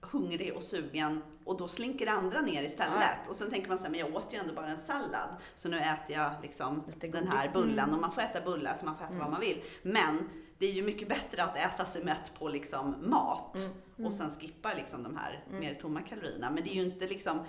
hungrig 0.00 0.54
och 0.54 0.62
sugen 0.62 1.22
och 1.44 1.56
då 1.56 1.68
slinker 1.68 2.06
det 2.06 2.12
andra 2.12 2.40
ner 2.40 2.62
istället. 2.62 3.28
Och 3.28 3.36
sen 3.36 3.50
tänker 3.50 3.68
man 3.68 3.78
så 3.78 3.84
här, 3.84 3.90
men 3.90 4.00
jag 4.00 4.14
åt 4.14 4.34
ju 4.34 4.38
ändå 4.38 4.54
bara 4.54 4.68
en 4.68 4.76
sallad, 4.76 5.28
så 5.56 5.68
nu 5.68 5.78
äter 5.78 6.16
jag 6.16 6.30
liksom 6.42 6.82
den 7.00 7.28
här 7.28 7.50
bullen 7.52 7.94
och 7.94 8.00
man 8.00 8.12
får 8.12 8.20
äta 8.20 8.40
bullar 8.40 8.76
så 8.80 8.84
man 8.84 8.96
får 8.96 9.04
äta 9.04 9.14
vad 9.14 9.30
man 9.30 9.40
vill. 9.40 9.62
Men 9.82 10.28
det 10.58 10.66
är 10.66 10.72
ju 10.72 10.82
mycket 10.82 11.08
bättre 11.08 11.42
att 11.42 11.56
äta 11.56 11.84
sig 11.84 12.04
mätt 12.04 12.32
på 12.38 12.48
liksom 12.48 12.94
mat 13.00 13.70
och 14.04 14.12
sen 14.12 14.30
skippa 14.30 14.74
liksom 14.74 15.02
de 15.02 15.16
här 15.16 15.44
mer 15.50 15.74
tomma 15.74 16.02
kalorierna. 16.02 16.50
Men 16.50 16.64
det 16.64 16.70
är 16.70 16.74
ju 16.74 16.82
inte 16.82 17.06
liksom 17.06 17.40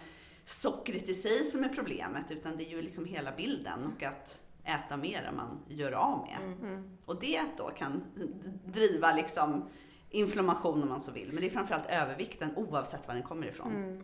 sockret 0.45 1.09
i 1.09 1.13
sig 1.13 1.43
som 1.43 1.63
är 1.63 1.69
problemet 1.69 2.31
utan 2.31 2.57
det 2.57 2.63
är 2.63 2.69
ju 2.69 2.81
liksom 2.81 3.05
hela 3.05 3.31
bilden 3.31 3.93
och 3.95 4.03
att 4.03 4.41
äta 4.63 4.97
mer 4.97 5.23
än 5.23 5.35
man 5.35 5.59
gör 5.67 5.91
av 5.91 6.27
med. 6.27 6.37
Mm. 6.41 6.97
Och 7.05 7.19
det 7.19 7.41
då 7.57 7.69
kan 7.69 8.03
driva 8.65 9.13
liksom 9.15 9.69
inflammation 10.09 10.83
om 10.83 10.89
man 10.89 11.01
så 11.01 11.11
vill. 11.11 11.33
Men 11.33 11.41
det 11.41 11.47
är 11.47 11.49
framförallt 11.49 11.91
övervikten 11.91 12.55
oavsett 12.55 13.07
var 13.07 13.13
den 13.13 13.23
kommer 13.23 13.47
ifrån. 13.47 13.75
Mm. 13.75 14.03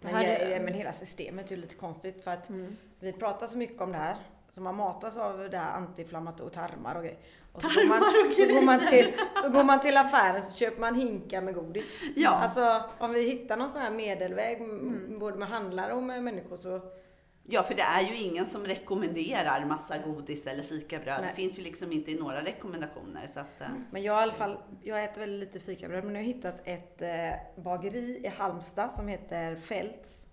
Men, 0.00 0.50
ja, 0.50 0.60
men 0.60 0.74
hela 0.74 0.92
systemet 0.92 1.46
är 1.46 1.56
ju 1.56 1.62
lite 1.62 1.74
konstigt 1.74 2.24
för 2.24 2.30
att 2.30 2.48
Mm. 2.48 2.76
vi 3.00 3.12
pratar 3.12 3.46
så 3.46 3.58
mycket 3.58 3.80
om 3.80 3.92
det 3.92 3.98
här. 3.98 4.16
Så 4.50 4.60
man 4.60 4.76
matas 4.76 5.18
av 5.18 5.38
det 5.50 5.58
här 5.58 5.72
antiinflammatoriska 5.72 6.60
tarmar 6.68 6.94
och 6.94 7.02
grejer. 7.02 7.18
Och 7.64 7.72
så, 7.72 7.80
går 7.80 7.88
man, 7.88 7.98
och 8.26 8.32
så, 8.32 8.46
går 8.54 8.62
man 8.62 8.86
till, 8.86 9.12
så 9.34 9.48
går 9.50 9.64
man 9.64 9.80
till 9.80 9.96
affären 9.96 10.42
så 10.42 10.56
köper 10.56 10.80
man 10.80 10.94
hinkar 10.94 11.42
med 11.42 11.54
godis. 11.54 11.84
Ja. 12.16 12.30
Alltså 12.30 12.82
om 12.98 13.12
vi 13.12 13.22
hittar 13.22 13.56
någon 13.56 13.70
sån 13.70 13.82
här 13.82 13.90
medelväg 13.90 14.60
m- 14.60 15.16
både 15.20 15.36
med 15.38 15.48
handlare 15.48 15.92
och 15.92 16.02
med 16.02 16.22
människor 16.22 16.56
så 16.56 16.80
Ja, 17.50 17.62
för 17.62 17.74
det 17.74 17.82
är 17.82 18.02
ju 18.02 18.16
ingen 18.16 18.46
som 18.46 18.66
rekommenderar 18.66 19.64
massa 19.64 19.98
godis 19.98 20.46
eller 20.46 20.62
fikabröd. 20.62 21.18
Nej. 21.20 21.30
Det 21.30 21.36
finns 21.42 21.58
ju 21.58 21.62
liksom 21.62 21.92
inte 21.92 22.10
i 22.10 22.18
några 22.20 22.44
rekommendationer. 22.44 23.26
Så 23.26 23.40
att, 23.40 23.60
eh, 23.60 23.66
Men 23.90 24.02
jag 24.02 24.20
i 24.20 24.22
alla 24.22 24.32
fall, 24.32 24.58
jag 24.82 25.04
äter 25.04 25.20
väl 25.20 25.38
lite 25.38 25.60
fikabröd 25.60 26.04
men 26.04 26.14
jag 26.14 26.22
har 26.22 26.26
hittat 26.26 26.60
ett 26.64 27.02
eh, 27.02 27.62
bageri 27.62 28.20
i 28.24 28.28
Halmstad 28.38 28.92
som 28.92 29.08
heter 29.08 29.56
Fälts. 29.56 30.26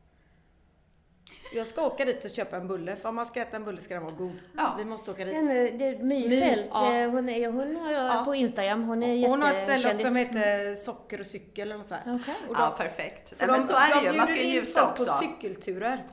Jag 1.54 1.68
ska 1.68 1.86
åka 1.86 2.06
dit 2.06 2.26
och 2.26 2.32
köpa 2.32 2.58
en 2.58 2.68
bulle, 2.68 2.96
för 2.96 3.10
om 3.10 3.16
man 3.16 3.26
ska 3.26 3.42
äta 3.42 3.56
en 3.56 3.64
bulle 3.64 3.82
ska 3.82 3.94
den 3.94 4.04
vara 4.04 4.16
god. 4.16 4.32
Ja. 4.58 4.76
Vi 4.78 4.86
måste 4.86 5.12
åka 5.12 5.26
dit. 5.26 5.34
Den, 5.34 5.78
det, 5.78 6.04
My 6.04 6.30
My, 6.30 6.42
Fält, 6.42 6.70
ja. 6.74 6.96
eh, 6.96 7.10
hon, 7.10 7.30
är, 7.30 7.52
hon 7.52 7.76
har 7.76 7.92
jag 7.92 8.06
Ja. 8.06 8.22
på 8.26 8.36
Instagram, 8.36 8.84
hon 8.84 9.04
är 9.04 9.28
Hon 9.28 9.42
har 9.42 9.54
ett 9.54 9.64
ställe 9.64 9.92
också 9.94 10.06
som 10.06 10.16
heter 10.16 10.76
Socker 10.76 11.20
och 11.20 11.26
cykel 11.26 11.68
eller 11.68 11.78
något 11.78 11.88
sånt 11.88 12.02
här. 12.06 12.16
Okej. 12.16 12.36
Och 12.50 12.56
ja, 12.60 12.76
perfekt. 12.78 13.30
för 13.30 13.36
Nej, 13.40 13.48
men 13.48 13.60
de- 13.60 13.68
så 13.68 13.74
är 13.74 13.88
det 14.02 14.08
de 14.08 14.12
ju. 14.14 14.18
Man 14.18 14.28
ska 14.28 14.36
ju 14.42 14.48
njuta 14.48 14.80
folk 14.80 14.92
också. 14.92 15.06
på 15.06 15.12
cykelturer. 15.18 16.04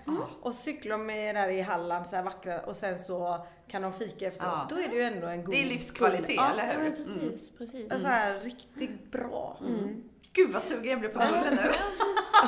Och 0.42 0.54
cyklar 0.54 0.98
med 0.98 1.34
där 1.34 1.48
i 1.48 1.60
Halland, 1.60 2.06
så 2.06 2.16
här 2.16 2.22
vackra, 2.22 2.60
och 2.60 2.76
sen 2.76 2.98
så 2.98 3.46
kan 3.68 3.82
de 3.82 3.92
fika 3.92 4.26
efteråt, 4.26 4.52
Ja. 4.52 4.66
då 4.70 4.80
är 4.80 4.88
det 4.88 4.94
ju 4.94 5.02
ändå 5.02 5.26
en 5.26 5.44
god... 5.44 5.54
Det 5.54 5.60
är 5.62 5.66
livskvalitet, 5.66 6.34
Ja, 6.36 6.50
eller 6.52 6.66
Ja, 6.66 6.72
hur? 6.72 6.82
men 6.82 6.96
precis, 6.96 7.50
precis. 7.58 8.02
Så 8.02 8.08
här 8.08 8.40
riktigt 8.40 9.10
bra. 9.12 9.56
Mm. 9.60 10.02
Gud 10.32 10.50
vad 10.50 10.62
sugen 10.62 10.90
jag 10.90 11.00
blir 11.00 11.10
på 11.10 11.18
bulle 11.18 11.50
nu. 11.50 11.72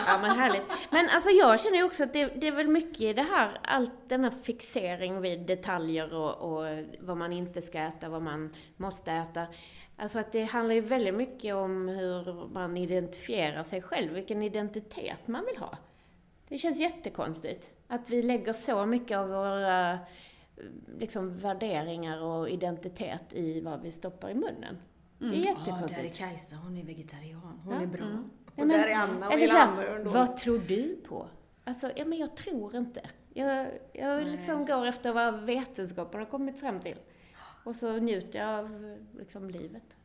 Ja 0.07 0.19
men 0.23 0.39
härligt. 0.39 0.63
Men 0.91 1.09
alltså 1.09 1.31
jag 1.31 1.61
känner 1.61 1.77
ju 1.77 1.85
också 1.85 2.03
att 2.03 2.13
det, 2.13 2.27
det 2.27 2.47
är 2.47 2.53
väl 2.53 2.69
mycket 2.69 3.01
i 3.01 3.13
det 3.13 3.23
här, 3.23 3.59
allt 3.63 4.09
denna 4.09 4.31
fixering 4.31 5.21
vid 5.21 5.41
detaljer 5.41 6.15
och, 6.15 6.35
och 6.35 6.85
vad 7.01 7.17
man 7.17 7.33
inte 7.33 7.63
ska 7.63 7.79
äta, 7.79 8.09
vad 8.09 8.23
man 8.23 8.55
måste 8.77 9.13
äta. 9.13 9.47
Alltså 9.97 10.19
att 10.19 10.33
det 10.33 10.45
handlar 10.45 10.75
ju 10.75 10.81
väldigt 10.81 11.15
mycket 11.15 11.55
om 11.55 11.89
hur 11.89 12.49
man 12.49 12.77
identifierar 12.77 13.65
sig 13.65 13.83
själv, 13.83 14.13
vilken 14.13 14.43
identitet 14.43 15.27
man 15.27 15.45
vill 15.45 15.59
ha. 15.59 15.79
Det 16.49 16.59
känns 16.59 16.79
jättekonstigt 16.79 17.73
att 17.89 18.11
vi 18.11 18.23
lägger 18.23 18.53
så 18.53 18.87
mycket 18.87 19.19
av 19.19 19.29
våra 19.29 19.93
eh, 19.93 19.99
liksom, 20.99 21.39
värderingar 21.39 22.23
och 22.23 22.51
identitet 22.51 23.33
i 23.33 23.61
vad 23.61 23.83
vi 23.83 23.91
stoppar 23.91 24.31
i 24.31 24.35
munnen. 24.35 24.77
Det 25.31 25.37
är 25.37 25.39
Ja, 25.39 25.43
där 25.43 25.51
är 25.53 25.59
jättekonstigt. 25.59 26.17
Kajsa, 26.19 26.57
hon 26.57 26.77
är 26.79 26.85
vegetarian. 26.85 27.61
Hon 27.65 27.75
Ja. 27.75 27.83
är 27.83 27.87
bra. 27.87 28.05
Nej, 28.07 28.19
Och 28.57 28.67
men- 28.67 28.69
där 28.69 28.87
är 28.87 28.95
Anna 28.95 29.29
här, 29.31 29.69
Ammerån 29.69 30.05
då. 30.05 30.11
vad 30.11 30.37
tror 30.37 30.59
du 30.59 30.97
på? 31.09 31.29
Alltså, 31.65 31.91
ja 31.97 32.05
men 32.05 32.19
jag 32.19 32.37
tror 32.37 32.77
inte. 32.77 33.01
Jag, 33.35 33.67
jag 33.93 34.27
liksom 34.27 34.67
går 34.67 34.87
efter 34.87 35.13
vad 35.13 35.41
vetenskapen 35.41 36.21
har 36.21 36.27
kommit 36.27 36.61
fram 36.61 36.81
till. 36.81 36.97
Och 37.65 37.77
så 37.77 37.93
njuter 37.93 38.39
jag 38.39 38.59
av 38.59 38.97
liksom, 39.19 39.51
livet. 39.51 39.97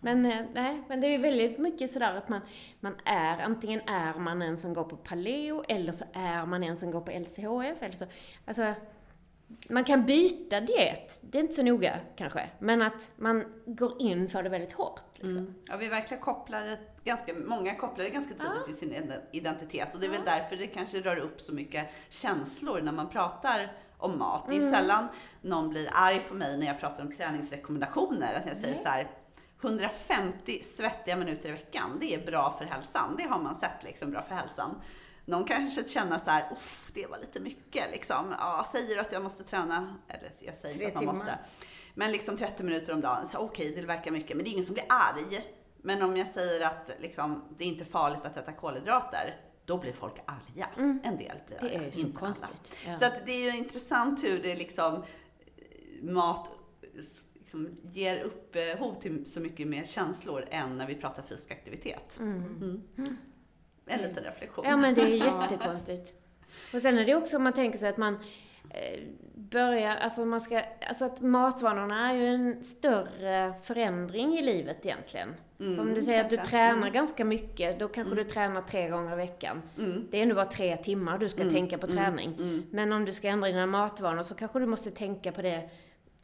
Men, 0.00 0.26
eh, 0.26 0.44
nej, 0.54 0.82
men 0.88 1.00
det 1.00 1.06
är 1.06 1.18
väldigt 1.18 1.58
mycket 1.58 1.90
sådär 1.90 2.14
att 2.14 2.28
man, 2.28 2.40
man 2.80 2.94
är, 3.04 3.38
antingen 3.38 3.80
är 3.80 4.18
man 4.18 4.42
en 4.42 4.58
som 4.58 4.74
går 4.74 4.84
på 4.84 4.96
paleo, 4.96 5.62
eller 5.68 5.92
så 5.92 6.04
är 6.12 6.46
man 6.46 6.62
en 6.64 6.76
som 6.76 6.90
går 6.90 7.00
på 7.00 7.10
LCHF, 7.10 7.82
eller 7.82 7.96
så. 7.96 8.04
Alltså, 8.44 8.74
man 9.68 9.84
kan 9.84 10.06
byta 10.06 10.60
diet, 10.60 11.18
det 11.20 11.38
är 11.38 11.42
inte 11.42 11.54
så 11.54 11.62
noga 11.62 11.98
kanske, 12.16 12.50
men 12.58 12.82
att 12.82 13.10
man 13.16 13.44
går 13.66 14.02
in 14.02 14.28
för 14.28 14.42
det 14.42 14.48
väldigt 14.48 14.72
hårt. 14.72 15.00
Liksom. 15.14 15.30
Mm. 15.30 15.54
Ja, 15.66 15.76
vi 15.76 15.88
verkligen 15.88 16.22
kopplar 16.22 16.60
det, 16.60 16.78
ganska, 17.04 17.34
många 17.34 17.74
kopplar 17.74 18.04
det 18.04 18.10
ganska 18.10 18.34
tydligt 18.34 18.64
till 18.64 18.76
sin 18.76 18.92
iden- 18.92 19.20
identitet 19.32 19.94
och 19.94 20.00
det 20.00 20.06
är 20.06 20.10
väl 20.10 20.24
därför 20.24 20.56
det 20.56 20.66
kanske 20.66 21.00
rör 21.00 21.16
upp 21.16 21.40
så 21.40 21.54
mycket 21.54 21.88
känslor 22.08 22.80
när 22.80 22.92
man 22.92 23.08
pratar 23.08 23.72
om 23.98 24.18
mat. 24.18 24.44
Det 24.48 24.54
är 24.56 24.60
ju 24.60 24.70
sällan 24.70 25.08
någon 25.42 25.68
blir 25.68 25.88
arg 25.92 26.26
på 26.28 26.34
mig 26.34 26.58
när 26.58 26.66
jag 26.66 26.80
pratar 26.80 27.02
om 27.02 27.12
träningsrekommendationer, 27.12 28.34
att 28.34 28.46
jag 28.46 28.56
säger 28.56 28.76
så 28.76 28.88
här 28.88 29.10
150 29.62 30.62
svettiga 30.64 31.16
minuter 31.16 31.48
i 31.48 31.52
veckan, 31.52 31.96
det 32.00 32.14
är 32.14 32.26
bra 32.26 32.54
för 32.58 32.64
hälsan. 32.64 33.14
Det 33.18 33.22
har 33.22 33.40
man 33.42 33.54
sett 33.54 33.82
liksom, 33.84 34.10
bra 34.10 34.22
för 34.22 34.34
hälsan. 34.34 34.74
Någon 35.24 35.44
kanske 35.44 35.88
känner 35.88 36.18
så 36.18 36.30
här, 36.30 36.52
"Uff, 36.52 36.90
det 36.94 37.06
var 37.06 37.18
lite 37.18 37.40
mycket 37.40 37.90
liksom. 37.92 38.34
Ja, 38.38 38.66
säger 38.72 38.98
att 39.00 39.12
jag 39.12 39.22
måste 39.22 39.44
träna, 39.44 39.94
eller 40.08 40.32
jag 40.40 40.54
säger 40.54 40.74
Tre 40.76 40.86
att 40.86 40.94
man 40.94 41.00
timmar. 41.00 41.14
måste. 41.14 41.38
Men 41.94 42.12
liksom 42.12 42.36
30 42.36 42.62
minuter 42.64 42.92
om 42.92 43.00
dagen, 43.00 43.26
så 43.26 43.38
okej, 43.38 43.74
det 43.74 43.82
verkar 43.82 44.10
mycket. 44.10 44.36
Men 44.36 44.44
det 44.44 44.50
är 44.50 44.52
ingen 44.52 44.64
som 44.64 44.74
blir 44.74 44.86
arg. 44.88 45.44
Men 45.82 46.02
om 46.02 46.16
jag 46.16 46.26
säger 46.26 46.66
att 46.66 46.90
liksom, 47.00 47.44
det 47.58 47.64
är 47.64 47.68
inte 47.68 47.84
farligt 47.84 48.24
att 48.24 48.36
äta 48.36 48.52
kolhydrater, 48.52 49.34
då 49.64 49.78
blir 49.78 49.92
folk 49.92 50.14
arga. 50.26 50.68
En 50.76 51.00
del 51.02 51.38
blir 51.46 51.58
Det 51.60 51.66
arga, 51.66 51.82
är 51.86 51.90
så 51.90 51.98
inte 52.00 52.18
alla. 52.18 52.26
konstigt. 52.26 52.76
Ja. 52.86 52.98
Så 52.98 53.04
att 53.04 53.26
det 53.26 53.32
är 53.32 53.52
ju 53.52 53.58
intressant 53.58 54.24
hur 54.24 54.42
det 54.42 54.54
liksom, 54.56 54.94
eh, 54.94 56.04
mat 56.12 56.50
liksom, 56.94 57.76
ger 57.92 58.18
upphov 58.22 58.94
till 59.00 59.26
så 59.32 59.40
mycket 59.40 59.66
mer 59.66 59.84
känslor 59.84 60.44
än 60.50 60.78
när 60.78 60.86
vi 60.86 60.94
pratar 60.94 61.22
fysisk 61.22 61.50
aktivitet. 61.50 62.16
Mm. 62.20 62.82
En 63.86 64.02
liten 64.02 64.24
reflektion. 64.24 64.64
Ja 64.68 64.76
men 64.76 64.94
det 64.94 65.02
är 65.02 65.08
jättekonstigt. 65.42 66.12
Och 66.74 66.80
sen 66.80 66.98
är 66.98 67.04
det 67.04 67.14
också 67.14 67.36
om 67.36 67.42
man 67.42 67.52
tänker 67.52 67.78
sig 67.78 67.88
att 67.88 67.96
man 67.96 68.14
eh, 68.70 69.00
börjar, 69.34 69.96
alltså 69.96 70.24
man 70.24 70.40
ska, 70.40 70.62
alltså 70.88 71.04
att 71.04 71.20
matvanorna 71.20 72.10
är 72.10 72.14
ju 72.14 72.26
en 72.26 72.64
större 72.64 73.54
förändring 73.62 74.38
i 74.38 74.42
livet 74.42 74.86
egentligen. 74.86 75.34
Mm, 75.60 75.80
om 75.80 75.94
du 75.94 76.02
säger 76.02 76.24
att 76.24 76.30
du 76.30 76.36
kanske. 76.36 76.50
tränar 76.50 76.90
ganska 76.90 77.24
mycket, 77.24 77.78
då 77.78 77.88
kanske 77.88 78.14
du 78.14 78.24
tränar 78.24 78.62
tre 78.62 78.88
gånger 78.88 79.12
i 79.12 79.16
veckan. 79.16 79.62
Det 80.10 80.18
är 80.18 80.22
ändå 80.22 80.34
bara 80.34 80.46
tre 80.46 80.76
timmar 80.76 81.18
du 81.18 81.28
ska 81.28 81.42
tänka 81.42 81.78
på 81.78 81.86
träning. 81.86 82.62
Men 82.70 82.92
om 82.92 83.04
du 83.04 83.12
ska 83.12 83.28
ändra 83.28 83.48
dina 83.48 83.66
matvanor 83.66 84.22
så 84.22 84.34
kanske 84.34 84.58
du 84.58 84.66
måste 84.66 84.90
tänka 84.90 85.32
på 85.32 85.42
det 85.42 85.70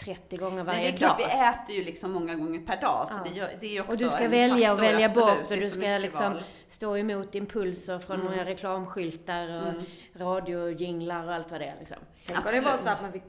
30 0.05 0.37
gånger 0.37 0.65
varje 0.65 0.81
Men 0.83 0.95
det 0.95 1.05
är 1.05 1.09
dag. 1.09 1.17
klart, 1.17 1.31
vi 1.31 1.65
äter 1.65 1.77
ju 1.77 1.85
liksom 1.85 2.13
många 2.13 2.35
gånger 2.35 2.61
per 2.61 2.81
dag. 2.81 3.09
Så 3.09 3.15
Ja. 3.15 3.31
det, 3.31 3.39
gör, 3.39 3.51
det 3.61 3.67
är 3.67 3.71
ju 3.71 3.81
också 3.81 3.93
Och 3.93 3.99
du 3.99 4.09
ska 4.09 4.29
välja 4.29 4.73
och 4.73 4.79
faktor, 4.79 4.93
välja 4.93 5.07
absolut. 5.07 5.41
bort 5.41 5.51
och 5.51 5.57
du 5.57 5.71
ska 5.71 5.99
liksom 5.99 6.33
val. 6.33 6.43
stå 6.69 6.97
emot 6.97 7.35
impulser 7.35 7.99
från 7.99 8.21
mm. 8.21 8.45
reklamskyltar 8.45 9.49
och 9.49 9.73
radiojinglar 10.21 11.27
och 11.29 11.35
allt 11.35 11.51
vad 11.51 11.61
det 11.61 11.67
är 11.67 11.77
liksom. 11.79 11.97
Tänk 12.27 12.47
om 12.47 12.53
det 12.53 12.61
var 12.61 12.77
så 12.77 12.91
att 12.91 13.03
man 13.03 13.13
fick 13.13 13.23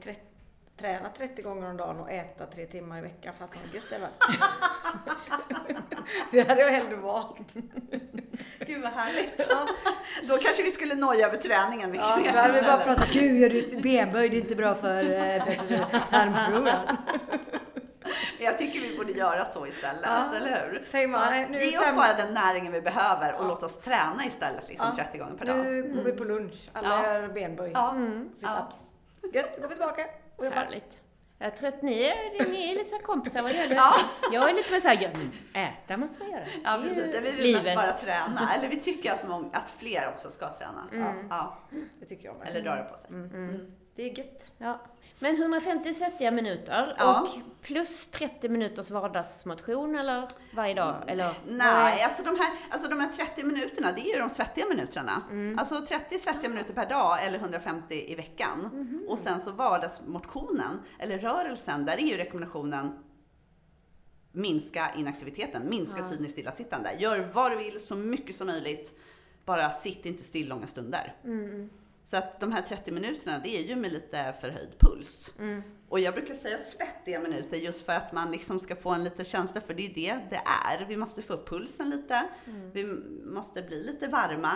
träna 0.76 1.08
30 1.08 1.42
gånger 1.42 1.70
om 1.70 1.76
dagen 1.76 2.00
och 2.00 2.10
äta 2.10 2.46
tre 2.46 2.66
timmar 2.66 2.98
i 2.98 3.00
veckan. 3.00 3.34
Fast 3.38 3.56
vad 3.56 3.74
gött 3.74 3.90
det 3.90 3.98
var. 3.98 4.10
det 6.30 6.48
hade 6.48 6.60
jag 6.60 6.70
hellre 6.70 6.96
valt. 6.96 7.54
Gud 8.66 8.82
vad 8.82 8.92
härligt. 8.92 9.48
Då 10.22 10.36
kanske 10.38 10.62
vi 10.62 10.70
skulle 10.70 10.94
noja 10.94 11.26
över 11.26 11.36
träningen 11.36 11.90
mycket 11.90 12.06
Ja, 12.08 12.16
mer. 12.16 12.32
då 12.32 12.38
hade 12.38 12.52
vi 12.52 12.62
bara 12.62 12.78
pratat, 12.78 13.08
gud 13.12 13.36
gör 13.40 13.48
du 13.48 13.80
benböj, 13.82 14.28
det 14.28 14.36
är 14.36 14.40
inte 14.40 14.54
bra 14.54 14.74
för 14.74 15.04
eh, 15.10 15.44
tarmfloran. 16.10 16.96
Jag 18.38 18.58
tycker 18.58 18.80
vi 18.80 18.96
borde 18.96 19.12
göra 19.12 19.44
så 19.44 19.66
istället, 19.66 20.00
Ja. 20.04 20.34
eller 20.36 20.82
hur? 20.92 21.06
Man, 21.08 21.42
nu 21.42 21.58
Ge 21.64 21.78
oss 21.78 21.92
bara 21.96 22.12
den 22.14 22.34
näringen 22.34 22.72
vi 22.72 22.80
behöver 22.80 23.34
och 23.34 23.46
låt 23.48 23.62
oss 23.62 23.80
träna 23.80 24.24
istället 24.26 24.68
liksom 24.68 24.94
Ja. 24.98 25.04
30 25.04 25.18
gånger 25.18 25.34
per 25.36 25.46
dag. 25.46 25.56
Nu 25.56 25.82
går 25.82 26.02
vi 26.02 26.12
på 26.12 26.24
lunch, 26.24 26.70
alla 26.72 26.88
Ja. 26.88 27.12
gör 27.20 27.28
benböj. 27.28 27.70
Ja. 27.74 27.94
Sit-ups. 28.40 28.76
Gött, 29.32 29.56
går 29.60 29.68
vi 29.68 29.74
tillbaka 29.74 30.04
och 30.36 30.44
jobbar. 30.44 30.56
Härligt. 30.56 31.01
Jag 31.42 31.56
tror 31.56 31.68
att 31.68 31.82
ni 31.82 32.02
är, 32.02 32.50
ni 32.50 32.70
är 32.70 32.74
lite 32.74 32.90
så 32.90 32.96
här 32.96 33.02
kompisar 33.02 33.42
vad 33.42 33.52
gäller 33.52 33.68
det. 33.68 33.74
Ja. 33.74 33.94
Jag 34.32 34.50
är 34.50 34.54
lite 34.54 34.72
mer 34.72 34.80
såhär, 34.80 34.98
ja, 35.02 35.08
men 35.12 35.32
äta 35.64 35.96
måste 35.96 36.18
man 36.18 36.30
göra. 36.30 36.44
Ja 36.64 36.80
precis, 36.82 37.12
det 37.12 37.20
vi 37.20 37.30
vill 37.32 37.42
livet. 37.42 37.64
mest 37.64 37.76
bara 37.76 37.92
träna. 37.92 38.54
Eller 38.54 38.68
vi 38.68 38.80
tycker 38.80 39.12
att, 39.12 39.28
många, 39.28 39.48
att 39.52 39.70
fler 39.70 40.08
också 40.14 40.30
ska 40.30 40.58
träna. 40.58 40.88
Mm. 40.92 41.26
Ja. 41.30 41.58
Det 42.00 42.06
tycker 42.06 42.28
jag 42.28 42.38
med. 42.38 42.48
Eller 42.48 42.60
röra 42.60 42.84
på 42.84 42.96
sig. 42.96 43.10
Det 43.96 44.02
är 44.10 44.18
gött. 44.18 44.52
Ja. 44.58 44.80
Men 45.22 45.36
150 45.42 45.94
svettiga 45.94 46.30
minuter 46.30 46.92
Ja. 46.98 47.20
och 47.20 47.28
plus 47.62 48.06
30 48.10 48.48
minuters 48.48 48.90
vardagsmotion 48.90 49.96
eller 49.96 50.28
varje 50.54 50.74
dag? 50.74 51.04
Eller? 51.06 51.32
Nej, 51.48 52.00
är- 52.00 52.04
alltså 52.04 52.22
de, 52.22 52.36
här, 52.38 52.52
alltså 52.70 52.88
de 52.88 53.00
här 53.00 53.08
30 53.08 53.42
minuterna, 53.42 53.92
det 53.92 54.00
är 54.00 54.14
ju 54.14 54.20
de 54.20 54.30
svettiga 54.30 54.64
minuterna. 54.68 55.22
Alltså 55.58 55.86
30 55.86 56.18
svettiga 56.18 56.50
minuter 56.50 56.74
per 56.74 56.88
dag 56.88 57.24
eller 57.26 57.38
150 57.38 58.04
i 58.12 58.14
veckan. 58.14 58.70
Och 59.08 59.18
sen 59.18 59.40
så 59.40 59.50
vardagsmotionen, 59.52 60.80
eller 60.98 61.18
rörelsen, 61.18 61.84
där 61.84 61.96
är 61.96 62.06
ju 62.06 62.16
rekommendationen 62.16 62.98
minska 64.32 64.90
inaktiviteten, 64.96 65.68
minska 65.70 66.08
tiden 66.08 66.26
i 66.26 66.28
stillasittande. 66.28 66.92
Gör 66.98 67.30
vad 67.34 67.52
du 67.52 67.56
vill, 67.56 67.80
så 67.80 67.94
mycket 67.96 68.36
som 68.36 68.46
möjligt. 68.46 68.98
Bara 69.44 69.70
sitt 69.70 70.06
inte 70.06 70.24
still 70.24 70.48
långa 70.48 70.66
stunder. 70.66 71.14
Så 72.12 72.18
att 72.18 72.40
de 72.40 72.52
här 72.52 72.62
30 72.62 72.90
minuterna, 72.90 73.38
det 73.38 73.56
är 73.56 73.62
ju 73.62 73.76
med 73.76 73.92
lite 73.92 74.34
förhöjd 74.40 74.78
puls. 74.78 75.32
Och 75.88 76.00
jag 76.00 76.14
brukar 76.14 76.34
säga 76.34 76.58
svettiga 76.58 77.20
minuter 77.20 77.56
just 77.56 77.86
för 77.86 77.92
att 77.92 78.12
man 78.12 78.30
liksom 78.30 78.60
ska 78.60 78.76
få 78.76 78.90
en 78.90 79.04
liten 79.04 79.24
känsla 79.24 79.60
för 79.60 79.74
det 79.74 79.86
är 79.86 79.94
det 79.94 80.20
det 80.30 80.42
är. 80.70 80.86
Vi 80.88 80.96
måste 80.96 81.22
få 81.22 81.32
upp 81.32 81.48
pulsen 81.48 81.90
lite, 81.90 82.28
vi 82.72 82.84
måste 83.24 83.62
bli 83.62 83.84
lite 83.84 84.06
varma. 84.06 84.50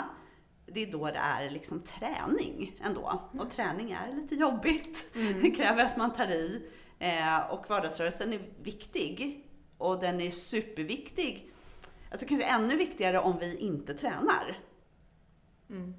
Det 0.66 0.82
är 0.82 0.92
då 0.92 1.06
det 1.06 1.18
är 1.18 1.50
liksom 1.50 1.82
träning 1.82 2.80
ändå. 2.84 3.22
Och 3.38 3.50
träning 3.50 3.90
är 3.90 4.12
lite 4.12 4.34
jobbigt. 4.34 5.04
Det 5.42 5.50
kräver 5.50 5.84
att 5.84 5.96
man 5.96 6.12
tar 6.12 6.28
i. 6.28 6.62
Eh, 6.98 7.50
och 7.50 7.70
vardagsrörelsen 7.70 8.32
är 8.32 8.40
viktig. 8.62 9.46
Och 9.78 10.00
den 10.00 10.20
är 10.20 10.30
superviktig. 10.30 11.52
Alltså 12.10 12.26
kanske 12.26 12.46
ännu 12.46 12.76
viktigare 12.76 13.18
om 13.18 13.38
vi 13.38 13.56
inte 13.56 13.94
tränar. 13.94 14.56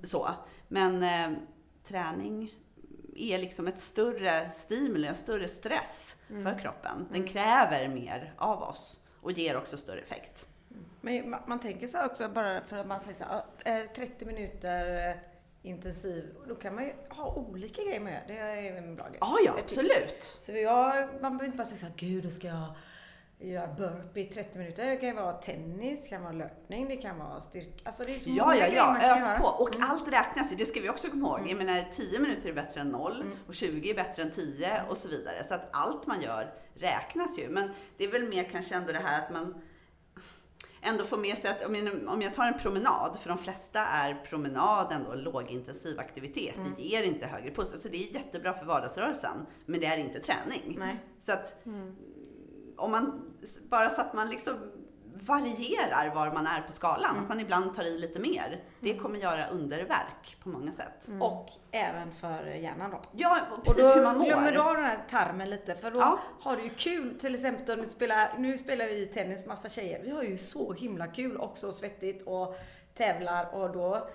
Så. 0.03 0.29
Men 0.67 1.03
eh, 1.03 1.39
träning 1.87 2.53
är 3.15 3.37
liksom 3.37 3.67
ett 3.67 3.79
större 3.79 4.49
stimuli, 4.49 5.07
en 5.07 5.15
större 5.15 5.47
stress 5.47 6.17
för 6.27 6.59
kroppen. 6.59 7.07
Den 7.11 7.27
kräver 7.27 7.87
mer 7.87 8.33
av 8.37 8.63
oss 8.63 8.99
och 9.21 9.31
ger 9.31 9.57
också 9.57 9.77
större 9.77 9.99
effekt. 9.99 10.45
Men 11.01 11.29
man, 11.29 11.39
man 11.47 11.59
tänker 11.59 11.87
så 11.87 12.05
också, 12.05 12.29
bara 12.29 12.61
för 12.61 12.77
att 12.77 12.87
man 12.87 12.99
säger 12.99 13.17
så 13.17 13.23
här, 13.63 13.81
eh, 13.81 13.87
30 13.87 14.25
minuter 14.25 15.09
eh, 15.09 15.15
intensiv, 15.61 16.35
då 16.47 16.55
kan 16.55 16.75
man 16.75 16.83
ju 16.83 16.93
ha 17.09 17.33
olika 17.33 17.81
grejer 17.81 17.99
med 17.99 18.23
det. 18.27 18.37
är 18.37 18.77
en 18.77 18.95
bra 18.95 19.07
grej. 19.07 19.17
Ja, 19.21 19.37
ja, 19.45 19.55
absolut. 19.59 20.37
Så 20.39 20.51
jag, 20.51 20.95
man 21.21 21.37
behöver 21.37 21.45
inte 21.45 21.57
bara 21.57 21.67
säga 21.67 21.79
så 21.79 21.85
här, 21.85 21.93
gud 21.97 22.23
då 22.23 22.29
ska 22.29 22.47
jag 22.47 22.75
göra 23.39 23.67
burpee 23.73 24.21
i 24.23 24.29
30 24.29 24.57
minuter. 24.59 24.85
Det 24.85 24.95
kan 24.97 25.09
ju 25.09 25.15
vara 25.15 25.33
tennis, 25.33 26.03
det 26.03 26.09
kan 26.09 26.21
vara 26.21 26.31
löpning, 26.33 26.87
det 26.87 26.97
kan 26.97 27.17
vara 27.19 27.41
styrka. 27.41 27.81
Alltså 27.83 28.03
det 28.03 28.15
är 28.15 28.19
så 28.19 28.29
Ja, 28.29 28.45
många 28.45 28.57
ja, 28.57 28.67
grejer 28.67 28.85
man 28.85 28.99
kan 28.99 29.09
ös 29.09 29.21
göra. 29.21 29.39
på. 29.39 29.47
Och 29.47 29.69
allt 29.81 30.07
räknas 30.07 30.51
ju, 30.51 30.55
det 30.55 30.65
ska 30.65 30.79
vi 30.81 30.89
också 30.89 31.09
komma 31.09 31.27
ihåg. 31.39 31.49
Jag 31.49 31.57
menar 31.57 31.85
10 31.95 32.19
minuter 32.19 32.49
är 32.49 32.53
bättre 32.53 32.81
än 32.81 32.89
0 32.89 33.23
och 33.47 33.53
20 33.53 33.89
är 33.89 33.95
bättre 33.95 34.21
än 34.23 34.31
10 34.31 34.81
och 34.89 34.97
så 34.97 35.07
vidare. 35.09 35.43
Så 35.47 35.53
att 35.53 35.69
allt 35.71 36.07
man 36.07 36.21
gör 36.21 36.53
räknas 36.75 37.39
ju. 37.39 37.49
Men 37.49 37.69
det 37.97 38.03
är 38.03 38.11
väl 38.11 38.29
mer 38.29 38.43
kanske 38.43 38.75
ändå 38.75 38.91
det 38.91 38.99
här 38.99 39.21
att 39.21 39.33
man 39.33 39.61
ändå 40.81 41.03
få 41.03 41.17
med 41.17 41.37
sig 41.37 41.51
att 41.51 41.65
om 41.65 41.75
jag, 41.75 42.07
om 42.07 42.21
jag 42.21 42.35
tar 42.35 42.45
en 42.47 42.59
promenad, 42.59 43.17
för 43.19 43.29
de 43.29 43.37
flesta 43.37 43.79
är 43.85 44.13
promenad 44.29 44.91
ändå 44.91 45.11
en 45.11 45.19
lågintensiv 45.19 45.99
aktivitet. 45.99 46.55
Mm. 46.57 46.73
Det 46.77 46.83
ger 46.83 47.03
inte 47.03 47.27
högre 47.27 47.51
puls. 47.51 47.71
Alltså 47.73 47.89
det 47.89 47.97
är 47.97 48.13
jättebra 48.13 48.53
för 48.53 48.65
vardagsrörelsen, 48.65 49.45
men 49.65 49.79
det 49.79 49.85
är 49.85 49.97
inte 49.97 50.19
träning. 50.19 50.75
Nej. 50.79 50.95
Så 51.19 51.31
att 51.31 51.55
om 52.77 52.91
man, 52.91 53.26
bara 53.69 53.89
så 53.89 54.01
att 54.01 54.13
man 54.13 54.29
liksom 54.29 54.71
varierar 55.21 56.15
var 56.15 56.31
man 56.31 56.47
är 56.47 56.61
på 56.61 56.71
skalan, 56.73 57.09
Mm. 57.11 57.23
att 57.23 57.29
man 57.29 57.39
ibland 57.39 57.75
tar 57.75 57.83
i 57.83 57.97
lite 57.97 58.19
mer. 58.19 58.63
Det 58.79 58.97
kommer 58.97 59.19
göra 59.19 59.47
underverk 59.47 60.37
på 60.43 60.49
många 60.49 60.71
sätt. 60.71 61.07
Och 61.21 61.49
även 61.71 62.11
för 62.11 62.45
hjärnan 62.45 62.91
då. 62.91 63.01
Ja, 63.11 63.39
och 63.51 63.57
Och 63.57 63.65
precis 63.65 63.81
då 63.83 63.93
hur 63.93 64.03
man 64.03 64.17
mår. 64.17 64.25
glömmer 64.25 64.51
du 64.51 64.59
av 64.59 64.73
den 64.75 64.83
här 64.85 64.99
tarmen 65.09 65.49
lite 65.49 65.75
för 65.75 65.91
då 65.91 65.99
Ja. 65.99 66.19
har 66.41 66.55
du 66.57 66.63
ju 66.63 66.69
kul. 66.69 67.19
Till 67.19 67.35
exempel 67.35 67.79
om 67.79 67.83
du 67.85 67.89
spelar, 67.89 68.33
nu 68.37 68.57
spelar 68.57 68.85
vi 68.85 69.05
tennis 69.05 69.45
massa 69.45 69.69
tjejer. 69.69 70.03
Vi 70.03 70.09
har 70.11 70.23
ju 70.23 70.37
så 70.37 70.73
himla 70.73 71.07
kul 71.07 71.37
också, 71.37 71.71
svettigt 71.71 72.23
och 72.27 72.55
tävlar 72.93 73.55
och 73.55 73.71
då 73.71 74.07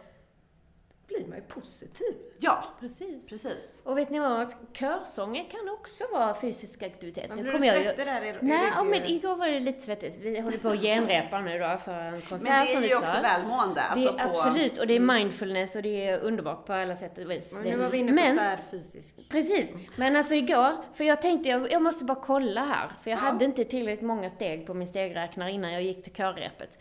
blir 1.19 1.27
man 1.29 1.37
ju 1.39 1.43
positiv. 1.45 2.15
Ja, 2.39 2.65
Precis. 2.81 3.29
precis. 3.31 3.81
Och 3.85 3.99
vet 3.99 4.11
ni 4.11 4.19
vad? 4.19 4.53
Körsånger 4.73 5.45
kan 5.51 5.69
också 5.69 6.05
vara 6.13 6.35
fysisk 6.41 6.83
aktivitet. 6.83 7.25
Men 7.29 7.43
blir 7.43 7.53
du 7.53 7.59
svettig 7.59 8.07
där 8.07 8.23
i, 8.25 8.29
i 8.29 8.35
Nej, 8.41 8.71
ja, 8.77 8.85
men 8.85 9.05
igår 9.05 9.37
var 9.37 9.47
det 9.49 9.61
lite 9.61 9.81
svettigt. 9.81 10.19
Vi 10.19 10.41
håller 10.41 10.59
på 10.59 10.69
att 10.69 10.81
genrepa 10.83 11.41
nu 11.41 11.59
då 11.59 11.79
för 11.85 11.93
en 11.93 12.21
konsert 12.21 12.49
Men 12.49 12.67
det 12.67 12.73
som 12.73 12.77
är 12.77 12.81
vi 12.81 12.87
ju 12.89 12.91
ska 12.95 12.99
också 13.01 13.23
välmående. 13.23 13.75
Det 13.75 13.83
Alltså 13.83 14.09
är 14.09 14.13
på, 14.13 14.19
Mm. 14.19 14.31
absolut, 14.37 14.79
och 14.79 14.87
det 14.87 14.95
är 14.97 15.01
mindfulness 15.01 15.77
och 15.77 15.83
det 15.83 16.07
är 16.07 16.19
underbart 16.21 16.67
på 16.67 16.73
alla 16.73 16.97
sätt 16.97 17.19
och 17.19 17.31
vis. 17.31 17.53
Men 17.53 17.63
Det- 17.63 17.71
nu 17.71 17.77
var 17.77 17.89
vi 17.89 17.99
inne 17.99 18.09
på 18.09 18.15
men, 18.15 18.35
så 18.37 18.41
här 18.43 18.59
fysisk. 18.71 19.15
Precis, 19.31 19.73
men 19.97 20.17
alltså 20.17 20.35
igår, 20.35 20.77
för 20.95 21.05
jag 21.05 21.23
tänkte 21.23 21.49
jag, 21.49 21.73
jag 21.73 21.83
måste 21.83 22.05
bara 22.05 22.21
kolla 22.21 22.65
här, 22.65 22.93
för 23.03 23.11
jag 23.11 23.17
Ja. 23.19 23.21
hade 23.21 23.45
inte 23.45 23.65
tillräckligt 23.65 24.07
många 24.07 24.31
steg 24.31 24.67
på 24.67 24.75
min 24.75 24.89
stegräknare 24.89 25.51
innan 25.53 25.73
jag 25.73 25.83
gick 25.83 26.05
till 26.05 26.13
körrepet. 26.13 26.79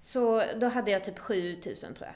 Så 0.00 0.42
då 0.56 0.66
hade 0.68 0.90
jag 0.90 1.04
typ 1.04 1.18
7000 1.18 1.94
tror 1.94 2.06
jag. 2.06 2.14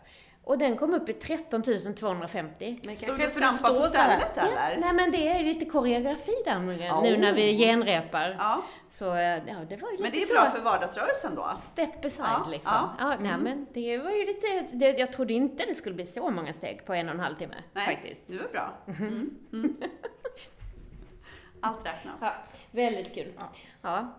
Och 0.50 0.58
den 0.58 0.76
kom 0.76 0.94
upp 0.94 1.08
i 1.08 1.12
13 1.12 1.62
250. 1.94 2.80
Men 2.86 2.96
Stod 2.96 3.18
du 3.18 3.22
för 3.22 3.42
att 3.42 3.58
trampa 3.60 3.80
på 3.80 3.82
stället 3.88 4.36
eller? 4.38 4.76
Nej 4.80 4.92
men 4.92 5.10
det 5.10 5.28
är 5.28 5.42
lite 5.44 5.64
koreografi 5.64 6.32
där 6.44 6.56
Oh. 6.56 7.02
nu 7.02 7.16
när 7.16 7.32
vi 7.32 7.58
genrepar. 7.58 8.36
Ja, 8.38 8.62
Så 8.90 9.14
eh, 9.14 9.20
ja, 9.22 9.54
det 9.68 9.76
var 9.76 9.90
ju 9.90 9.96
lite 9.96 10.02
men 10.02 10.10
det 10.12 10.22
är 10.22 10.26
så. 10.26 10.32
bra 10.34 10.50
för 10.50 10.60
vardagsrörelsen 10.60 11.34
då. 11.34 11.56
Step 11.62 12.04
aside 12.04 12.26
Ja, 12.28 12.46
liksom. 12.50 12.72
ja. 12.74 12.94
Ja, 12.98 13.16
nej 13.20 13.36
men 13.40 13.66
det 13.72 13.98
var 13.98 14.10
ju 14.10 14.26
lite, 14.26 14.66
det, 14.72 14.98
jag 14.98 15.12
trodde 15.12 15.32
inte 15.32 15.64
det 15.66 15.74
skulle 15.74 15.94
bli 15.94 16.06
så 16.06 16.30
många 16.30 16.52
steg 16.52 16.86
på 16.86 16.94
en 16.94 17.08
och 17.08 17.14
en 17.14 17.20
halv 17.20 17.34
timme 17.36 17.56
Nej, 17.72 17.86
faktiskt. 17.86 18.28
det 18.28 18.36
var 18.38 18.48
bra. 18.48 18.72
Mm. 18.86 19.30
Mm. 19.52 19.76
Allt 21.60 21.86
räknas. 21.86 22.18
Ja, 22.20 22.32
väldigt 22.70 23.14
kul. 23.14 23.32
Ja. 23.82 24.14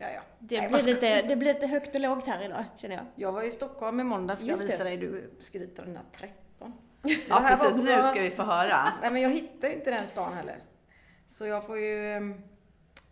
Ja, 0.00 0.06
Ja, 0.06 0.08
ja, 0.08 0.14
ja. 0.14 0.20
det, 0.38 0.60
Nej, 0.60 0.68
blir 0.68 0.78
ska- 0.78 0.90
lite, 0.90 1.22
det 1.22 1.36
blir 1.36 1.54
lite 1.54 1.66
högt 1.66 1.94
och 1.94 2.00
lågt 2.00 2.26
här 2.26 2.44
idag 2.44 2.64
känner 2.76 2.96
jag. 2.96 3.04
Jag 3.14 3.32
var 3.32 3.42
i 3.42 3.50
Stockholm 3.50 4.00
i 4.00 4.04
måndags, 4.04 4.40
ska 4.40 4.48
jag 4.48 4.56
Just 4.58 4.66
det. 4.66 4.72
visa 4.72 4.84
dig. 4.84 4.96
Du 4.96 5.30
skryter 5.38 5.82
den 5.84 5.94
där 5.94 6.02
13. 6.12 6.72
Ja, 7.28 7.40
var 7.40 7.48
precis. 7.48 7.84
Nu 7.84 7.96
också- 7.98 8.10
ska 8.10 8.20
vi 8.20 8.30
få 8.30 8.42
höra. 8.42 8.76
Nej 9.02 9.10
men 9.10 9.22
jag 9.22 9.30
hittar 9.30 9.68
inte 9.70 9.90
den 9.90 10.06
stan 10.06 10.32
heller. 10.34 10.56
Så 11.28 11.46
jag 11.46 11.66
får 11.66 11.78
ju... 11.78 12.12
ehm, 12.16 12.42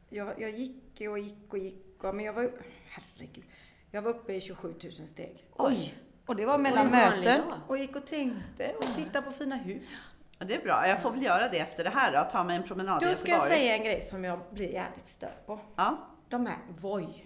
Jag, 0.09 0.41
jag 0.41 0.51
gick 0.51 1.01
och 1.11 1.18
gick 1.18 1.53
och 1.53 1.59
gick 1.59 2.05
och, 2.05 2.14
men 2.14 2.24
jag 2.24 2.32
var 2.32 2.51
Herregud. 2.89 3.45
Jag 3.91 4.03
var 4.03 4.11
uppe 4.11 4.32
i 4.32 4.41
27 4.41 4.74
000 4.99 5.09
steg. 5.09 5.45
Oj! 5.57 5.95
Och 6.26 6.36
det 6.36 6.47
var 6.47 6.59
mellan 6.59 6.91
möten 6.91 7.41
och 7.68 7.78
gick 7.78 7.97
och 7.97 8.07
tänkte 8.07 8.72
och 8.78 8.95
tittade 8.97 9.26
på 9.26 9.32
fina 9.32 9.57
hus. 9.57 10.16
Ja, 10.39 10.45
det 10.47 10.55
är 10.55 10.61
bra. 10.62 10.89
Jag 10.89 11.03
får 11.03 11.11
väl 11.11 11.22
göra 11.22 11.49
det 11.49 11.59
efter 11.59 11.84
det 11.84 11.91
här 11.91 12.12
då. 12.12 12.30
Ta 12.32 12.45
mig 12.45 12.57
en 12.57 12.62
promenad 12.62 13.03
i 13.03 13.07
Då 13.07 13.14
ska 13.14 13.30
jag 13.30 13.36
Göteborg. 13.36 13.59
säga 13.61 13.76
en 13.76 13.84
grej 13.84 14.01
som 14.01 14.24
jag 14.24 14.41
blir 14.51 14.68
jävligt 14.72 15.07
störd 15.07 15.47
på. 15.47 15.61
Ja, 15.76 15.97
De 16.28 16.46
här 16.46 16.56
Voi. 16.80 17.24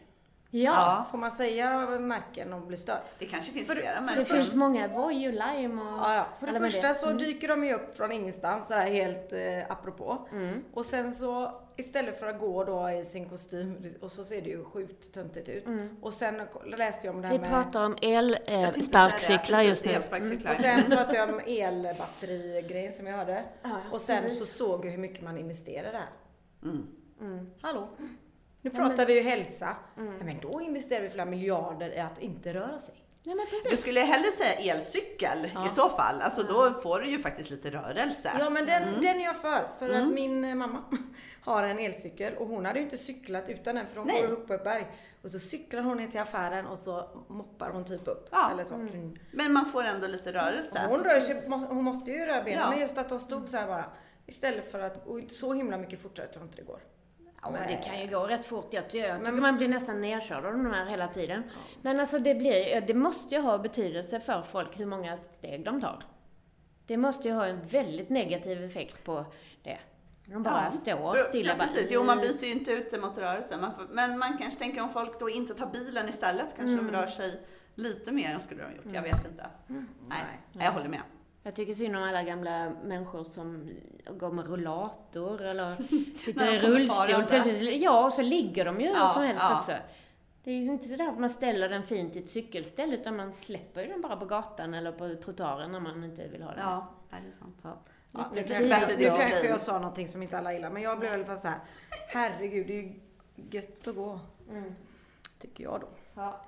Ja, 0.54 0.72
Ja. 0.72 1.06
Får 1.10 1.18
man 1.18 1.30
säga 1.30 1.86
märken 1.98 2.52
och 2.52 2.60
bli 2.60 2.76
störd? 2.76 3.00
det 3.18 3.26
kanske 3.26 3.52
finns 3.52 3.66
För- 3.68 3.74
flera 3.74 3.94
för 3.94 4.00
det 4.00 4.06
märken. 4.06 4.24
finns 4.24 4.54
många, 4.54 4.88
Voi 4.88 5.28
och 5.28 5.32
Lime 5.32 5.82
och 5.82 5.88
Ja, 5.98 6.14
ja. 6.14 6.26
För 6.40 6.46
det 6.46 6.58
första 6.58 6.88
det. 6.88 6.94
så 6.94 7.06
Mm. 7.06 7.18
dyker 7.18 7.48
de 7.48 7.64
ju 7.64 7.74
upp 7.74 7.96
från 7.96 8.12
ingenstans 8.12 8.68
sådär 8.68 8.86
helt 8.86 9.32
eh, 9.32 9.72
apropå. 9.72 10.28
Mm. 10.32 10.64
Och 10.74 10.84
sen 10.84 11.14
så 11.14 11.60
istället 11.76 12.18
för 12.20 12.26
att 12.26 12.40
gå 12.40 12.64
då 12.64 12.90
i 12.90 13.04
sin 13.04 13.28
kostym 13.28 13.94
och 14.00 14.10
så 14.12 14.24
ser 14.24 14.42
det 14.42 14.50
ju 14.50 14.64
sjukt 14.64 15.14
töntigt 15.14 15.48
ut. 15.48 15.64
Och 16.00 16.12
sen 16.12 16.42
läste 16.66 17.06
jag 17.06 17.14
om 17.16 17.22
det 17.22 17.28
här 17.28 17.34
Mm. 17.34 17.48
Vi 17.50 17.54
med... 17.54 17.62
pratar 17.64 17.86
om 17.86 17.96
elsparkcyklar 18.02 19.58
precis, 19.58 19.68
just 19.70 19.84
nu. 19.84 19.92
Elsparkcyklar. 19.92 20.50
Och 20.52 20.56
sen 20.56 20.82
pratade 20.90 21.16
jag 21.16 21.28
om 21.28 21.40
elbatterigrejen 21.46 22.92
som 22.92 23.06
jag 23.06 23.16
hörde. 23.16 23.44
Ja, 23.62 23.70
Och 23.92 24.00
sen 24.00 24.22
precis. 24.22 24.38
så 24.38 24.46
såg 24.46 24.84
jag 24.86 24.90
hur 24.90 24.98
mycket 24.98 25.22
man 25.24 25.38
investerar 25.38 25.92
där. 25.92 26.08
Mm. 26.62 26.86
Mm. 27.20 27.50
Hallå? 27.60 27.88
Nu 28.62 28.70
Ja, 28.74 28.78
pratar 28.78 28.96
men- 28.96 29.06
vi 29.06 29.14
ju 29.14 29.20
hälsa. 29.22 29.76
Mm. 29.96 30.14
Ja, 30.18 30.24
men 30.24 30.38
då 30.40 30.60
investerar 30.60 31.02
vi 31.02 31.08
flera 31.10 31.26
miljarder 31.26 31.90
i 31.96 31.98
att 32.00 32.18
inte 32.18 32.54
röra 32.54 32.78
sig. 32.78 32.94
Nej 33.24 33.34
men 33.36 33.46
Du 33.50 33.50
precis. 33.62 33.80
skulle 33.80 34.00
hellre 34.00 34.30
säga 34.30 34.74
elcykel 34.74 35.50
Ja. 35.54 35.66
i 35.66 35.68
så 35.68 35.88
fall. 35.88 36.20
Alltså 36.20 36.42
då 36.42 36.70
får 36.82 37.00
du 37.00 37.10
ju 37.10 37.18
faktiskt 37.18 37.50
lite 37.50 37.70
rörelse. 37.70 38.32
Ja 38.38 38.50
men 38.50 38.66
den, 38.66 38.82
Mm. 38.82 39.00
den 39.00 39.20
är 39.20 39.24
jag 39.24 39.36
för. 39.36 39.68
För 39.78 39.88
att 39.90 40.08
min 40.08 40.44
eh, 40.44 40.54
mamma 40.54 40.84
har 41.44 41.62
en 41.62 41.78
elcykel 41.78 42.34
och 42.36 42.46
hon 42.48 42.64
hade 42.66 42.78
ju 42.78 42.84
inte 42.84 42.96
cyklat 42.96 43.44
utan 43.48 43.74
den 43.74 43.86
för 43.86 43.96
hon 43.96 44.06
Nej. 44.06 44.22
går 44.22 44.32
upp 44.32 44.46
på 44.46 44.54
ett 44.54 44.64
berg. 44.64 44.86
Och 45.22 45.30
så 45.30 45.38
cyklar 45.38 45.82
hon 45.82 45.96
ner 45.96 46.08
till 46.08 46.20
affären 46.20 46.66
och 46.66 46.78
så 46.78 47.08
moppar 47.28 47.70
hon 47.70 47.84
typ 47.84 48.08
upp. 48.08 48.28
Ja. 48.30 48.50
Eller 48.52 48.64
så. 48.64 48.74
Mm. 48.74 49.16
Men 49.32 49.52
man 49.52 49.66
får 49.66 49.84
ändå 49.84 50.06
lite 50.06 50.32
rörelse. 50.32 50.82
Och 50.84 50.90
hon, 50.96 51.04
rör 51.04 51.20
sig, 51.20 51.42
hon 51.48 51.84
måste 51.84 52.10
ju 52.10 52.26
röra 52.26 52.42
benen 52.42 52.60
Ja. 52.60 52.70
men 52.70 52.78
just 52.80 52.98
att 52.98 53.08
de 53.08 53.18
stod 53.18 53.48
så 53.48 53.56
här 53.56 53.66
bara. 53.66 53.84
Istället 54.26 54.70
för 54.70 54.78
att 54.80 55.04
gå 55.04 55.20
så 55.28 55.52
himla 55.52 55.76
mycket 55.78 56.02
fortare 56.02 56.26
tror 56.26 56.42
jag 56.42 56.46
inte 56.48 56.56
det 56.56 56.66
går. 56.66 56.80
Ja, 57.42 57.50
men 57.50 57.68
det 57.68 57.76
kan 57.76 58.00
ju 58.00 58.06
gå 58.06 58.26
rätt 58.26 58.44
fort. 58.44 58.68
Jag 58.70 58.90
tycker, 58.90 59.08
jag 59.08 59.18
tycker 59.24 59.32
man 59.32 59.56
blir 59.56 59.68
nästan 59.68 60.00
nedkörd 60.00 60.44
av 60.44 60.52
de 60.52 60.66
här 60.66 60.86
hela 60.86 61.08
tiden. 61.08 61.42
Men 61.82 62.00
alltså 62.00 62.18
det 62.18 62.34
blir, 62.34 62.80
det 62.80 62.94
måste 62.94 63.34
ju 63.34 63.40
ha 63.40 63.58
betydelse 63.58 64.20
för 64.20 64.42
folk 64.42 64.78
hur 64.80 64.86
många 64.86 65.18
steg 65.32 65.64
de 65.64 65.80
tar. 65.80 66.02
Det 66.86 66.96
måste 66.96 67.28
ju 67.28 67.34
ha 67.34 67.46
en 67.46 67.62
väldigt 67.62 68.08
negativ 68.10 68.64
effekt 68.64 69.04
på 69.04 69.24
det. 69.62 69.78
De 70.26 70.42
bara 70.42 70.64
Ja. 70.64 70.72
står 70.72 71.16
Ja, 71.16 71.24
stilla. 71.28 71.56
bara, 71.56 71.66
precis. 71.66 71.88
Jo, 71.92 72.04
man 72.04 72.18
byter 72.18 72.44
ju 72.44 72.52
inte 72.52 72.72
ut 72.72 72.90
det 72.90 72.98
mot 72.98 73.18
rörelse. 73.18 73.56
Man 73.56 73.74
får, 73.74 73.86
men 73.90 74.18
man 74.18 74.38
kanske 74.38 74.58
tänker 74.58 74.82
om 74.82 74.90
folk 74.90 75.20
då 75.20 75.30
inte 75.30 75.54
tar 75.54 75.66
bilen 75.66 76.08
istället, 76.08 76.46
kanske 76.56 76.72
Mm. 76.72 76.86
de 76.86 76.92
rör 76.92 77.06
sig 77.06 77.40
lite 77.74 78.12
mer 78.12 78.34
än 78.34 78.40
skulle 78.40 78.62
de 78.62 78.68
ha 78.68 78.76
gjort. 78.76 78.94
Jag 78.94 79.02
vet 79.02 79.26
inte. 79.30 79.46
Mm. 79.68 79.88
Nej, 80.08 80.64
jag 80.64 80.72
håller 80.72 80.88
med. 80.88 81.00
Jag 81.42 81.54
tycker 81.54 81.74
synd 81.74 81.96
om 81.96 82.02
alla 82.02 82.22
gamla 82.22 82.72
människor 82.84 83.24
som 83.24 83.70
går 84.10 84.32
med 84.32 84.48
rullator 84.48 85.42
eller 85.42 85.76
sitter 86.18 86.54
i 86.54 86.58
rullstol. 86.58 87.24
Plötsligt, 87.28 87.82
ja, 87.82 88.04
och 88.04 88.12
så 88.12 88.22
ligger 88.22 88.64
de 88.64 88.80
ju 88.80 88.86
hur 88.86 88.94
Ja, 88.94 89.08
som 89.08 89.22
helst 89.22 89.42
ja. 89.42 89.58
också. 89.58 89.72
Det 90.44 90.50
är 90.50 90.54
ju 90.54 90.72
inte 90.72 90.88
sådär 90.88 91.08
att 91.08 91.18
man 91.18 91.30
ställer 91.30 91.68
den 91.68 91.82
fint 91.82 92.16
i 92.16 92.18
ett 92.18 92.28
cykelställ 92.28 92.94
utan 92.94 93.16
man 93.16 93.32
släpper 93.32 93.82
ju 93.82 93.88
den 93.88 94.00
bara 94.00 94.16
på 94.16 94.24
gatan 94.24 94.74
eller 94.74 94.92
på 94.92 95.14
trottoaren 95.14 95.72
när 95.72 95.80
man 95.80 96.04
inte 96.04 96.28
vill 96.28 96.42
ha 96.42 96.50
den. 96.50 96.60
Ja, 96.60 96.86
det 97.10 97.16
är 97.16 97.38
sant. 97.38 97.56
Ja. 97.62 97.76
Ja, 98.12 98.30
nu 98.34 98.42
Lite 98.42 99.06
kanske, 99.08 99.48
jag 99.48 99.60
sa 99.60 99.78
någonting 99.78 100.08
som 100.08 100.22
inte 100.22 100.38
alla 100.38 100.52
gillar 100.52 100.70
men 100.70 100.82
jag 100.82 100.98
blev 100.98 101.12
väl 101.12 101.24
fast 101.24 101.42
så 101.42 101.48
här. 101.48 101.58
Herregud, 102.08 102.66
det 102.66 102.72
är 102.78 102.82
ju 102.82 103.00
gött 103.50 103.88
att 103.88 103.94
gå. 103.96 104.20
Mm. 104.50 104.74
Tycker 105.38 105.64
jag 105.64 105.80
då. 105.80 105.88
Ja. 106.14 106.40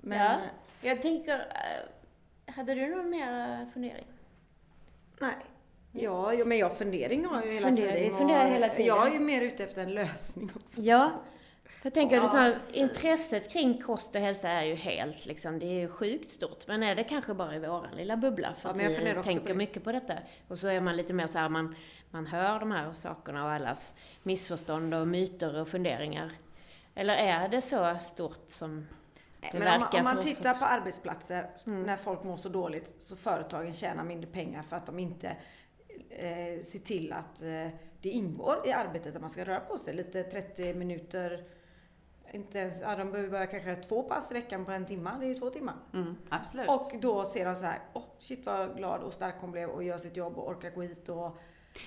Men 0.00 0.18
Ja. 0.18 0.36
Jag 0.80 1.02
tänker, 1.02 1.38
eh, 1.38 2.54
hade 2.54 2.74
du 2.74 2.96
någon 2.96 3.10
mer 3.10 3.60
eh, 3.60 3.68
fundering? 3.72 4.06
Nej. 5.20 5.34
Ja, 5.92 6.32
men 6.46 6.58
jag 6.58 6.76
fundering 6.78 7.24
har 7.26 7.42
jag 7.42 7.52
hela 7.52 7.66
Fundering, 7.66 7.94
tiden. 8.02 8.18
funderar 8.18 8.46
hela 8.46 8.68
tiden. 8.68 8.86
Jag 8.86 9.06
är 9.06 9.12
ju 9.12 9.18
mer 9.20 9.42
ute 9.42 9.64
efter 9.64 9.82
en 9.82 9.90
lösning 9.94 10.50
också. 10.56 10.80
Ja. 10.80 11.10
Jag 11.82 11.94
tänker 11.94 12.16
Ja, 12.16 12.22
att 12.22 12.32
precis. 12.54 12.74
intresset 12.74 13.52
kring 13.52 13.82
kost 13.82 14.14
och 14.14 14.20
hälsa 14.20 14.48
är 14.48 14.62
ju 14.64 14.74
helt 14.74 15.26
liksom, 15.26 15.58
det 15.58 15.66
är 15.66 15.80
ju 15.80 15.88
sjukt 15.88 16.30
stort. 16.30 16.66
Men 16.66 16.82
är 16.82 16.94
det 16.94 17.04
kanske 17.04 17.34
bara 17.34 17.56
i 17.56 17.58
våran 17.58 17.96
lilla 17.96 18.16
bubbla? 18.16 18.54
För 18.58 18.68
Ja, 18.68 18.72
att 18.72 18.98
vi 19.06 19.14
på 19.14 19.22
tänker 19.22 19.48
det. 19.48 19.54
mycket 19.54 19.84
på 19.84 19.92
detta. 19.92 20.14
Och 20.48 20.58
så 20.58 20.68
är 20.68 20.80
man 20.80 20.96
lite 20.96 21.12
mer 21.12 21.26
så 21.26 21.38
här, 21.38 21.48
man, 21.48 21.74
man 22.10 22.26
hör 22.26 22.60
de 22.60 22.70
här 22.70 22.92
sakerna 22.92 23.44
och 23.44 23.50
allas 23.50 23.94
missförstånd 24.22 24.94
och 24.94 25.08
myter 25.08 25.60
och 25.60 25.68
funderingar. 25.68 26.30
Eller 26.94 27.14
är 27.14 27.48
det 27.48 27.62
så 27.62 27.96
stort 28.12 28.44
som 28.48 28.86
det 29.40 29.58
Men 29.58 29.74
om 29.74 29.80
man, 29.80 29.98
om 29.98 30.04
man 30.04 30.22
tittar 30.24 30.54
på 30.54 30.64
arbetsplatser 30.64 31.50
Mm. 31.66 31.82
när 31.82 31.96
folk 31.96 32.24
mår 32.24 32.36
så 32.36 32.48
dåligt 32.48 32.94
så 32.98 33.16
företagen 33.16 33.72
tjänar 33.72 34.04
mindre 34.04 34.30
pengar 34.30 34.62
för 34.62 34.76
att 34.76 34.86
de 34.86 34.98
inte 34.98 35.36
eh, 36.10 36.60
ser 36.62 36.78
till 36.84 37.12
att 37.12 37.42
eh, 37.42 37.68
det 38.02 38.08
ingår 38.08 38.66
i 38.66 38.72
arbetet 38.72 39.14
att 39.14 39.20
man 39.20 39.30
ska 39.30 39.44
röra 39.44 39.60
på 39.60 39.76
sig 39.76 39.94
lite 39.94 40.22
30 40.22 40.74
minuter. 40.74 41.44
Inte 42.32 42.58
ens, 42.58 42.80
ja, 42.80 42.96
de 42.96 43.10
behöver 43.12 43.30
bara 43.30 43.46
kanske 43.46 43.76
två 43.76 44.02
pass 44.02 44.30
i 44.30 44.34
veckan 44.34 44.64
på 44.64 44.72
en 44.72 44.86
timme. 44.86 45.10
Det 45.20 45.26
är 45.26 45.28
ju 45.28 45.34
två 45.34 45.50
timmar. 45.50 45.74
Mm, 45.92 46.16
absolut. 46.28 46.68
Och 46.68 46.92
då 47.00 47.24
ser 47.24 47.44
de 47.44 47.54
så 47.56 47.64
här, 47.64 47.78
åh 47.92 48.02
shit 48.18 48.46
vad 48.46 48.76
glad 48.76 49.02
och 49.02 49.12
stark 49.12 49.34
hon 49.40 49.50
blev 49.50 49.70
och 49.70 49.84
gör 49.84 49.98
sitt 49.98 50.16
jobb 50.16 50.38
och 50.38 50.48
orkar 50.48 50.70
gå 50.70 50.82
hit 50.82 51.08
och 51.08 51.38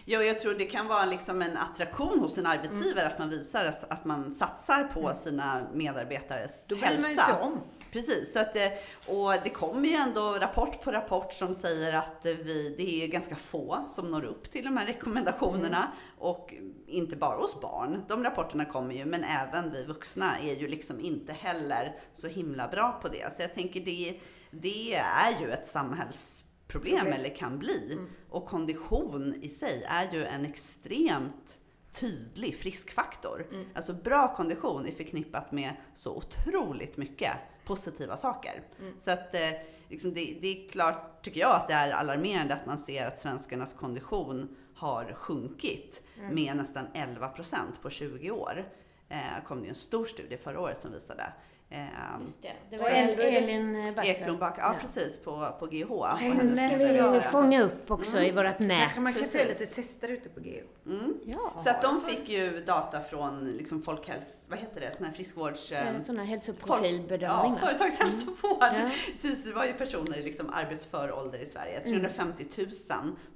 Jo, 0.05 0.21
jag 0.21 0.39
tror 0.39 0.53
det 0.53 0.65
kan 0.65 0.87
vara 0.87 1.05
liksom 1.05 1.41
en 1.41 1.57
attraktion 1.57 2.19
hos 2.19 2.37
en 2.37 2.45
arbetsgivare 2.45 3.07
att 3.07 3.19
man 3.19 3.29
visar 3.29 3.65
att, 3.65 3.91
att 3.91 4.05
man 4.05 4.31
satsar 4.31 4.83
på 4.83 5.13
sina 5.13 5.67
medarbetares 5.73 6.63
Då 6.67 6.75
bryr 6.75 6.85
man 6.85 6.97
ju 6.97 7.03
hälsa. 7.05 7.23
sig 7.23 7.41
om. 7.41 7.59
Precis, 7.91 8.33
så 8.33 8.39
att, 8.39 8.55
eh, 8.55 8.67
och 9.07 9.33
det 9.43 9.49
kommer 9.49 9.89
ju 9.89 9.95
ändå 9.95 10.33
rapport 10.39 10.83
på 10.83 10.91
rapport 10.91 11.33
som 11.33 11.55
säger 11.55 11.93
att 11.93 12.25
eh, 12.25 12.33
vi, 12.33 12.75
det 12.77 13.03
är 13.03 13.07
ganska 13.07 13.35
få 13.35 13.85
som 13.95 14.11
når 14.11 14.25
upp 14.25 14.51
till 14.51 14.65
de 14.65 14.77
här 14.77 14.85
rekommendationerna. 14.85 15.91
Och 16.17 16.53
inte 16.87 17.15
bara 17.15 17.37
hos 17.37 17.61
barn, 17.61 18.03
de 18.07 18.23
rapporterna 18.23 18.65
kommer 18.65 18.95
ju, 18.95 19.05
men 19.05 19.23
även 19.23 19.71
vi 19.71 19.83
vuxna 19.83 20.39
är 20.39 20.53
ju 20.53 20.67
liksom 20.67 20.99
inte 20.99 21.33
heller 21.33 21.95
så 22.13 22.27
himla 22.27 22.67
bra 22.67 22.99
på 23.01 23.07
det. 23.07 23.35
Så 23.35 23.41
jag 23.41 23.53
tänker 23.53 23.79
det, 23.79 24.19
det 24.51 24.95
är 24.95 25.41
ju 25.41 25.51
ett 25.51 25.67
samhällsproblem, 25.67 26.42
Problem. 26.67 27.07
eller 27.07 27.35
kan 27.35 27.59
bli. 27.59 27.97
Och 28.29 28.45
kondition 28.45 29.35
i 29.41 29.49
sig 29.49 29.83
är 29.83 30.11
ju 30.11 30.25
en 30.25 30.45
extremt 30.45 31.59
tydlig 31.91 32.55
friskfaktor. 32.55 33.45
Alltså 33.73 33.93
bra 33.93 34.35
kondition 34.35 34.85
är 34.85 34.91
förknippat 34.91 35.51
med 35.51 35.73
så 35.95 36.15
otroligt 36.15 36.97
mycket 36.97 37.31
positiva 37.65 38.17
saker. 38.17 38.61
Så 38.99 39.11
att 39.11 39.35
eh, 39.35 39.51
liksom 39.89 40.13
det, 40.13 40.37
det 40.41 40.47
är 40.47 40.69
klart, 40.69 41.21
tycker 41.23 41.39
jag, 41.41 41.55
att 41.55 41.67
det 41.67 41.73
är 41.73 41.91
alarmerande 41.91 42.53
att 42.53 42.65
man 42.65 42.77
ser 42.77 43.05
att 43.05 43.19
svenskarnas 43.19 43.73
kondition 43.73 44.55
har 44.75 45.13
sjunkit 45.13 46.01
med 46.31 46.57
nästan 46.57 46.87
11 46.93 47.27
procent 47.29 47.81
på 47.81 47.89
20 47.89 48.31
år. 48.31 48.65
Eh, 49.09 49.43
kom 49.45 49.61
det 49.61 49.69
en 49.69 49.75
stor 49.75 50.05
studie 50.05 50.37
förra 50.37 50.59
året 50.59 50.81
som 50.81 50.91
visade. 50.91 51.33
Eh, 51.73 51.85
Just 52.21 52.41
det. 52.41 52.51
Det 52.69 52.77
Så 52.77 52.83
var 52.83 52.91
Elin 52.91 53.73
Backman. 53.95 54.05
Ekblom 54.05 54.39
Back, 54.39 54.55
ja, 54.57 54.75
precis, 54.81 55.17
på, 55.17 55.55
på 55.59 55.65
GH. 55.65 56.05
Henne 56.19 56.35
hennes 56.35 56.55
ska 56.57 56.67
vi 56.67 56.73
studier. 56.75 57.21
fånga 57.21 57.61
upp 57.63 57.91
också 57.91 58.19
i 58.21 58.31
vårt 58.31 58.59
nät. 58.59 58.79
Kanske 58.81 58.99
man 58.99 59.13
kan 59.13 59.23
se 59.25 59.47
lite 59.47 59.65
tester 59.65 60.07
ute 60.07 60.29
på 60.29 60.39
GU. 60.39 60.61
Mm. 60.85 61.13
Ja. 61.25 61.61
Så 61.63 61.69
att 61.69 61.81
de 61.81 62.01
fick 62.01 62.29
ju 62.29 62.63
data 62.65 63.01
från 63.01 63.51
liksom 63.51 63.81
folkhäls... 63.83 64.45
Vad 64.49 64.59
heter 64.59 64.81
det? 64.81 64.91
Sån 64.91 65.05
här 65.05 65.13
friskvårds... 65.13 65.71
eh, 65.71 66.01
Sådana 66.03 66.23
Ja, 66.23 66.27
hälsoprofilbedömningar. 66.29 67.57
företagshälsovård. 67.59 68.57
Ja. 68.61 68.89
Precis, 69.11 69.43
det 69.45 69.51
var 69.53 69.65
ju 69.65 69.73
personer 69.73 70.17
i 70.17 70.23
liksom 70.23 70.49
arbetsför 70.53 71.11
ålder 71.11 71.39
i 71.39 71.45
Sverige. 71.45 71.79
350 71.79 72.45
000, 72.57 72.67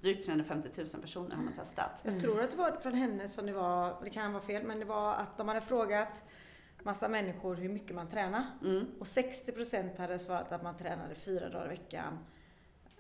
drygt 0.02 0.26
350 0.26 0.70
000 0.78 0.88
personer 1.02 1.36
har 1.36 1.44
man 1.44 1.54
testat. 1.54 1.92
Jag 2.04 2.22
tror 2.22 2.42
att 2.44 2.52
det 2.52 2.58
var 2.58 2.72
från 2.72 2.94
henne 2.94 3.28
som 3.28 3.46
det 3.46 3.54
var, 3.54 3.94
det 4.04 4.10
kan 4.10 4.34
vara 4.34 4.44
fel, 4.44 4.64
men 4.64 4.80
det 4.80 4.86
var 4.86 5.14
att 5.14 5.38
de 5.38 5.48
hade 5.48 5.62
frågat 5.62 6.24
massa 6.88 7.08
människor 7.08 7.56
hur 7.56 7.70
mycket 7.70 7.96
man 7.96 8.10
tränar. 8.10 8.46
Mm. 8.64 8.86
Och 9.00 9.06
60% 9.06 9.98
hade 9.98 10.20
svarat 10.20 10.52
att 10.52 10.64
man 10.64 10.78
tränade 10.78 11.16
fyra 11.16 11.50
dagar 11.50 11.66
i 11.66 11.70
veckan, 11.70 12.20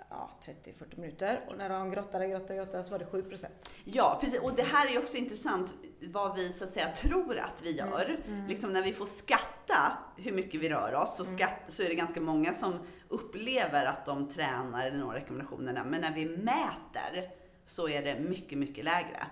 ja 0.09 0.29
30-40 0.65 0.99
minuter. 0.99 1.45
Och 1.47 1.57
när 1.57 1.69
de 1.69 1.91
grottade, 1.91 2.27
grottade, 2.27 2.55
grottade 2.55 2.83
så 2.83 2.91
var 2.91 2.99
det 2.99 3.05
7%. 3.05 3.45
Ja, 3.83 4.17
precis. 4.21 4.39
Och 4.39 4.55
det 4.55 4.63
här 4.63 4.87
är 4.87 4.91
ju 4.91 4.99
också 4.99 5.17
intressant 5.17 5.73
vad 6.01 6.35
vi 6.35 6.53
så 6.53 6.63
att 6.63 6.69
säga 6.69 6.91
tror 6.91 7.39
att 7.39 7.61
vi 7.63 7.71
gör. 7.71 8.19
Liksom 8.47 8.73
när 8.73 8.81
vi 8.81 8.93
får 8.93 9.05
skatta 9.05 9.97
hur 10.17 10.31
mycket 10.31 10.61
vi 10.61 10.69
rör 10.69 10.95
oss 10.95 11.17
så, 11.17 11.25
skatt, 11.25 11.61
så 11.67 11.83
är 11.83 11.89
det 11.89 11.95
ganska 11.95 12.21
många 12.21 12.53
som 12.53 12.79
upplever 13.09 13.85
att 13.85 14.05
de 14.05 14.29
tränar 14.29 14.87
eller 14.87 14.97
når 14.97 15.13
rekommendationerna. 15.13 15.83
Men 15.83 16.01
när 16.01 16.13
vi 16.13 16.25
mäter 16.25 17.31
så 17.67 17.89
är 17.89 18.01
det 18.01 18.19
mycket, 18.19 18.57
mycket 18.57 18.85
lägre. 18.85 19.27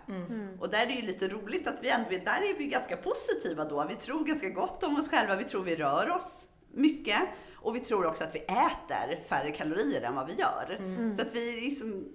Och 0.59 0.69
där 0.69 0.81
är 0.81 0.85
det 0.85 0.93
ju 0.93 1.01
lite 1.01 1.27
roligt 1.27 1.67
att 1.67 1.77
vi 1.81 1.89
ändå, 1.89 2.09
där 2.09 2.17
är 2.53 2.57
vi 2.57 2.65
ganska 2.67 2.97
positiva 2.97 3.65
då. 3.65 3.85
Vi 3.89 3.95
tror 3.95 4.23
ganska 4.25 4.49
gott 4.49 4.83
om 4.83 4.99
oss 4.99 5.09
själva. 5.09 5.35
Vi 5.35 5.43
tror 5.43 5.63
vi 5.63 5.75
rör 5.75 6.11
oss 6.15 6.45
mycket. 6.71 7.19
Och 7.55 7.75
vi 7.75 7.79
tror 7.79 8.05
också 8.05 8.23
att 8.23 8.35
vi 8.35 8.39
äter 8.39 9.23
färre 9.27 9.51
kalorier 9.51 10.01
än 10.01 10.15
vad 10.15 10.27
vi 10.27 10.33
gör. 10.33 10.77
Så 11.15 11.21
att 11.21 11.35
vi 11.35 11.61
liksom, 11.61 12.07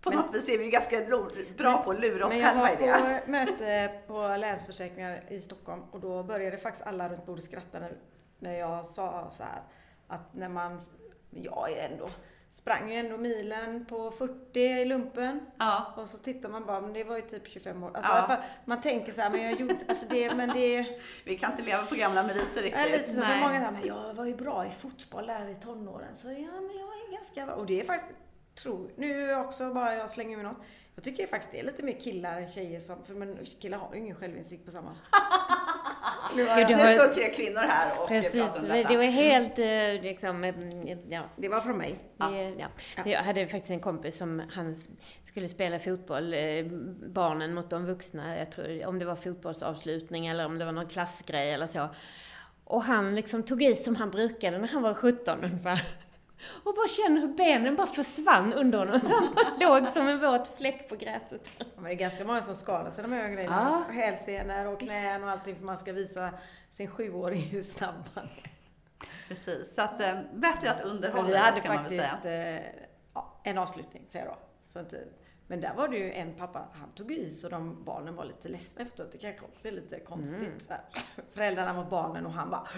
på 0.00 0.10
Men- 0.10 0.18
något 0.18 0.34
vis 0.34 0.48
är 0.48 0.58
vi 0.58 0.70
ganska 0.70 1.00
bra 1.56 1.82
på 1.82 1.90
att 1.90 2.00
lura 2.00 2.26
oss 2.26 2.32
Men 2.32 2.40
jag 2.42 2.50
själva 2.52 2.72
i 2.72 2.76
det. 2.76 2.86
var 2.92 3.20
på 3.24 3.30
möte 3.30 4.00
på 4.06 4.36
Länsförsäkringar 4.36 5.24
i 5.32 5.40
Stockholm 5.40 5.82
och 5.90 6.00
då 6.00 6.22
började 6.22 6.56
faktiskt 6.58 6.86
alla 6.86 7.08
runt 7.08 7.26
bordet 7.26 7.44
skratta 7.44 7.78
när, 7.80 7.92
när 8.38 8.58
jag 8.58 8.84
sa 8.84 9.30
så 9.36 9.42
här 9.42 9.62
att 10.06 10.34
när 10.34 10.48
man, 10.48 10.80
jag 11.30 11.72
är 11.72 11.88
ändå, 11.90 12.08
sprang 12.52 12.90
ju 12.90 12.96
ändå 12.98 13.16
milen 13.16 13.84
på 13.86 14.10
40 14.10 14.60
i 14.60 14.84
lumpen 14.84 15.40
Ja. 15.58 15.94
och 15.96 16.06
så 16.06 16.18
tittar 16.18 16.48
man 16.48 16.66
bara, 16.66 16.80
men 16.80 16.92
det 16.92 17.04
var 17.04 17.16
ju 17.16 17.22
typ 17.22 17.48
25 17.48 17.82
år. 17.82 17.90
Alltså, 17.94 18.12
Ja. 18.12 18.26
för 18.26 18.44
man 18.64 18.80
tänker 18.80 19.12
så 19.12 19.20
här, 19.20 19.30
men 19.30 19.42
jag 19.42 19.60
gjorde, 19.60 19.76
alltså 19.88 20.04
det, 20.10 20.34
men 20.34 20.48
det 20.48 20.86
Vi 21.24 21.38
kan 21.38 21.50
inte 21.50 21.62
leva 21.62 21.82
på 21.82 21.94
gamla 21.94 22.22
meriter 22.22 22.62
riktigt. 22.62 22.74
är 22.86 22.90
lite 22.98 23.14
så. 23.14 23.20
Nej. 23.20 23.40
Många 23.40 23.58
säger, 23.58 23.70
men 23.72 23.86
jag 23.86 24.14
var 24.14 24.24
ju 24.24 24.34
bra 24.34 24.66
i 24.66 24.70
fotboll 24.70 25.26
där 25.26 25.48
i 25.48 25.54
tonåren. 25.54 26.14
Så 26.14 26.28
ja, 26.28 26.34
men 26.34 26.78
jag 26.78 26.88
är 26.88 27.12
ganska 27.12 27.46
bra. 27.46 27.54
Och 27.54 27.66
det 27.66 27.80
är 27.80 27.84
faktiskt, 27.84 28.18
tror, 28.62 28.90
nu 28.96 29.34
också 29.34 29.74
bara 29.74 29.94
jag 29.94 30.10
slänger 30.10 30.36
med 30.36 30.46
något. 30.46 30.56
Jag 30.98 31.04
tycker 31.04 31.26
faktiskt 31.26 31.52
det 31.52 31.60
är 31.60 31.64
lite 31.64 31.82
mer 31.82 32.00
killar 32.00 32.40
än 32.40 32.46
tjejer 32.46 32.80
som, 32.80 33.04
för 33.04 33.14
men 33.14 33.38
killar 33.60 33.78
har 33.78 33.94
ju 33.94 34.00
ingen 34.00 34.16
självinsikt 34.16 34.64
på 34.64 34.70
samma. 34.70 34.90
Nu 36.36 36.42
jag, 36.42 36.68
du 36.68 36.74
har- 36.74 36.94
står 36.94 37.08
tre 37.08 37.34
kvinnor 37.34 37.60
här 37.60 38.00
och 38.02 38.08
Precis, 38.08 38.32
pratar 38.32 38.58
om 38.58 38.68
det, 38.68 38.74
detta. 38.74 38.88
det 38.88 38.96
var 38.96 39.04
helt 39.04 39.58
eh, 39.58 40.02
liksom, 40.02 40.44
eh, 40.44 40.54
ja. 41.08 41.22
det 41.36 41.48
var 41.48 41.60
från 41.60 41.78
mig. 41.78 41.98
Ja. 42.16 42.30
ja. 42.58 42.68
Jag 43.04 43.20
hade 43.22 43.46
faktiskt 43.46 43.70
en 43.70 43.80
kompis 43.80 44.16
som 44.16 44.42
han 44.52 44.76
skulle 45.22 45.48
spela 45.48 45.78
fotboll, 45.78 46.34
eh, 46.34 46.64
barnen 47.06 47.54
mot 47.54 47.70
de 47.70 47.86
vuxna, 47.86 48.38
jag 48.38 48.50
tror, 48.52 48.86
om 48.86 48.98
det 48.98 49.04
var 49.04 49.16
fotbollsavslutning 49.16 50.26
eller 50.26 50.46
om 50.46 50.58
det 50.58 50.64
var 50.64 50.72
någon 50.72 50.88
klassgrej 50.88 51.52
eller 51.52 51.66
så. 51.66 51.88
Och 52.64 52.82
han 52.82 53.14
liksom 53.14 53.42
tog 53.42 53.62
i 53.62 53.76
som 53.76 53.96
han 53.96 54.10
brukade 54.10 54.58
när 54.58 54.68
han 54.68 54.82
var 54.82 54.94
17 54.94 55.44
ungefär. 55.44 55.82
Och 56.64 56.74
bara 56.74 56.88
känner 56.88 57.20
hur 57.20 57.28
benen 57.28 57.76
bara 57.76 57.86
försvann 57.86 58.52
under 58.52 58.78
honom. 58.78 59.00
Så 59.00 59.14
han 59.14 59.34
bara 59.34 59.78
låg 59.80 59.88
som 59.88 60.08
en 60.08 60.20
våt 60.20 60.56
fläck 60.56 60.88
på 60.88 60.96
gräset. 60.96 61.42
Men 61.74 61.84
det 61.84 61.90
är 61.90 61.94
ganska 61.94 62.24
många 62.24 62.42
som 62.42 62.54
skadar 62.54 62.90
sig 62.90 63.02
de 63.02 63.12
här 63.12 63.28
grejerna. 63.28 63.84
Ja. 63.88 63.94
Hälsenor 63.94 64.66
och 64.72 64.80
knän 64.80 65.24
och 65.24 65.30
allting 65.30 65.56
för 65.56 65.64
man 65.64 65.78
ska 65.78 65.92
visa 65.92 66.30
sin 66.70 66.90
sjuåring 66.90 67.40
hur 67.42 67.62
snabb 67.62 68.04
han 68.14 68.24
är. 68.24 68.50
Precis, 69.28 69.74
så 69.74 69.82
att, 69.82 70.00
eh, 70.00 70.20
bättre 70.34 70.70
att 70.70 70.78
Men 70.78 70.86
underhålla 70.90 71.28
vi 71.28 71.36
hade 71.36 71.56
det, 71.56 71.60
ska 71.62 71.72
man 71.74 71.84
väl 71.84 72.00
faktiskt 72.00 72.24
eh, 72.24 72.82
ja, 73.14 73.40
en 73.42 73.58
avslutning, 73.58 74.04
säger 74.08 74.24
jag 74.24 74.34
då. 74.34 74.38
Så 74.68 74.80
inte, 74.80 75.04
men 75.50 75.60
där 75.60 75.74
var 75.74 75.88
det 75.88 75.96
ju 75.96 76.12
en 76.12 76.34
pappa, 76.34 76.68
han 76.72 76.90
tog 76.90 77.12
i 77.12 77.30
så 77.30 77.48
de 77.48 77.84
barnen 77.84 78.14
var 78.14 78.24
lite 78.24 78.48
ledsna 78.48 78.82
efteråt. 78.82 79.12
Det 79.12 79.18
kanske 79.18 79.44
också 79.44 79.68
är 79.68 79.72
lite 79.72 80.00
konstigt. 80.00 80.42
Mm. 80.48 80.60
Så 80.60 80.72
här. 80.72 80.80
Föräldrarna 81.34 81.72
mot 81.72 81.90
barnen 81.90 82.26
och 82.26 82.32
han 82.32 82.50
bara 82.50 82.68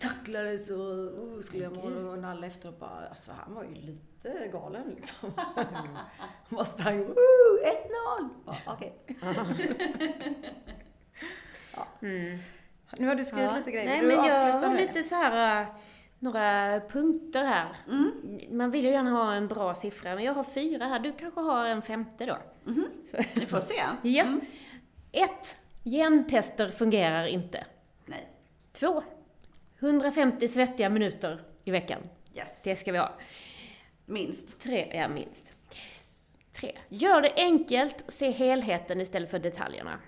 tacklades 0.00 0.70
och 0.70 0.78
oh, 0.78 1.40
skulle 1.40 1.62
jag 1.62 1.72
må 1.76 2.10
och 2.10 2.18
nalla 2.18 2.46
efteråt. 2.46 2.80
Bara, 2.80 3.08
alltså, 3.08 3.30
han 3.44 3.54
var 3.54 3.64
ju 3.64 3.74
lite 3.74 4.48
galen 4.52 4.90
liksom. 4.96 5.32
Mm. 5.56 5.96
Han 6.16 6.26
bara 6.56 6.64
sprang 6.64 7.00
oh, 7.00 7.06
1-0! 8.20 8.28
Ja, 8.46 8.56
Okej. 8.66 8.98
ja. 11.76 11.86
Nu 12.98 13.06
har 13.06 13.14
du 13.14 13.24
skrivit 13.24 13.50
Ja. 13.50 13.56
lite 13.58 13.70
grejer. 13.70 13.86
Nej 13.86 14.02
men 14.02 14.26
jag 14.26 14.52
har 14.52 14.76
lite 14.76 15.02
så 15.02 15.14
här 15.14 15.62
eh, 15.62 15.68
några 16.24 16.80
punkter 16.80 17.44
här. 17.44 17.76
Man 18.50 18.70
vill 18.70 18.84
ju 18.84 18.90
gärna 18.90 19.10
ha 19.10 19.34
en 19.34 19.48
bra 19.48 19.74
siffra, 19.74 20.14
men 20.14 20.24
jag 20.24 20.34
har 20.34 20.44
fyra 20.44 20.86
här. 20.86 20.98
Du 20.98 21.12
kanske 21.12 21.40
har 21.40 21.66
en 21.66 21.82
femte 21.82 22.26
då? 22.26 22.38
Så, 23.10 23.16
Vi 23.34 23.46
får 23.46 23.60
se. 23.60 23.82
ja. 24.08 24.24
Ett, 25.12 25.60
Gentester 25.84 26.68
fungerar 26.68 27.26
inte. 27.26 27.64
Nej. 28.06 28.28
Två, 28.72 29.02
150 29.78 30.48
svettiga 30.48 30.88
minuter 30.88 31.40
i 31.64 31.70
veckan. 31.70 32.00
Yes. 32.34 32.62
Det 32.62 32.76
ska 32.76 32.92
vi 32.92 32.98
ha. 32.98 33.12
Minst. 34.06 34.60
Tre, 34.60 34.98
ja 34.98 35.08
minst. 35.08 35.52
Tre, 36.52 36.78
gör 36.88 37.22
det 37.22 37.32
enkelt, 37.36 38.04
se 38.08 38.30
helheten 38.30 39.00
istället 39.00 39.30
för 39.30 39.38
detaljerna. 39.38 39.98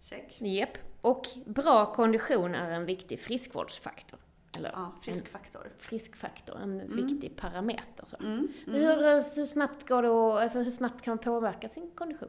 Check. 0.00 0.36
Japp. 0.38 0.78
Och 1.00 1.26
bra 1.44 1.94
kondition 1.94 2.54
är 2.54 2.70
en 2.70 2.84
viktig 2.84 3.20
friskvårdsfaktor. 3.20 4.18
Eller 4.56 4.70
Ja, 4.74 4.92
en 4.96 5.02
frisk 5.02 5.28
faktor. 5.28 5.62
frisk 5.76 6.16
faktor, 6.16 6.58
en 6.58 6.96
viktig 6.96 7.36
parameter. 7.36 8.04
Så. 8.06 8.16
Mm. 8.20 8.48
Hur, 8.66 9.02
eh, 9.02 9.22
hur 9.36 9.44
snabbt 9.44 9.88
går 9.88 10.02
det 10.02 10.08
att, 10.08 10.42
alltså 10.42 10.58
hur 10.58 10.70
snabbt 10.70 11.02
kan 11.02 11.10
man 11.10 11.18
påverka 11.18 11.68
sin 11.68 11.90
kondition? 11.94 12.28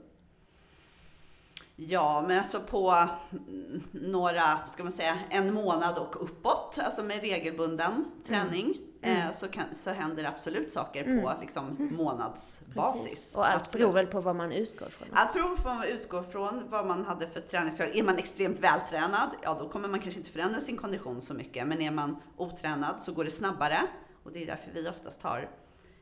Ja, 1.80 2.24
men 2.28 2.38
alltså 2.38 2.60
på 2.60 3.08
mm, 3.32 3.84
några, 3.92 4.68
ska 4.68 4.84
man 4.84 4.92
säga, 4.92 5.18
en 5.30 5.54
månad 5.54 5.98
och 5.98 6.24
uppåt, 6.24 6.80
alltså 6.82 7.04
med 7.04 7.22
regelbunden 7.22 8.06
träning, 8.28 8.78
Eh, 9.02 9.32
så, 9.32 9.48
kan, 9.48 9.76
så 9.76 9.92
händer 9.92 10.24
absolut 10.24 10.72
saker 10.72 11.22
på 11.22 11.34
liksom, 11.42 11.96
månadsbasis. 11.98 13.36
Och 13.36 13.50
allt 13.50 13.62
Absolut. 13.62 13.82
beror 13.82 13.94
väl 13.94 14.08
på 14.08 14.22
vad 14.22 14.36
man 14.36 14.52
utgår 14.52 14.90
från. 14.90 15.08
Allt 15.12 15.34
beror 15.34 15.56
på 15.56 15.64
vad 15.64 15.76
man 15.76 15.88
utgår 15.88 16.24
från, 16.24 16.70
vad 16.70 16.88
man 16.88 17.06
hade 17.06 17.28
för 17.28 17.42
träningsgrad. 17.42 17.90
Är 17.94 18.04
man 18.04 18.18
extremt 18.18 18.60
vältränad, 18.60 19.30
ja 19.44 19.58
då 19.60 19.70
kommer 19.70 19.88
man 19.88 20.00
kanske 20.00 20.20
inte 20.20 20.32
förändra 20.32 20.60
sin 20.60 20.78
kondition 20.78 21.22
så 21.22 21.34
mycket. 21.34 21.68
Men 21.68 21.82
är 21.82 21.92
man 21.92 22.18
otränad 22.38 23.02
så 23.02 23.12
går 23.12 23.24
det 23.24 23.32
snabbare. 23.32 23.82
Och 24.24 24.32
det 24.32 24.44
är 24.44 24.46
därför 24.46 24.72
vi 24.74 24.90
oftast 24.90 25.22
har 25.22 25.50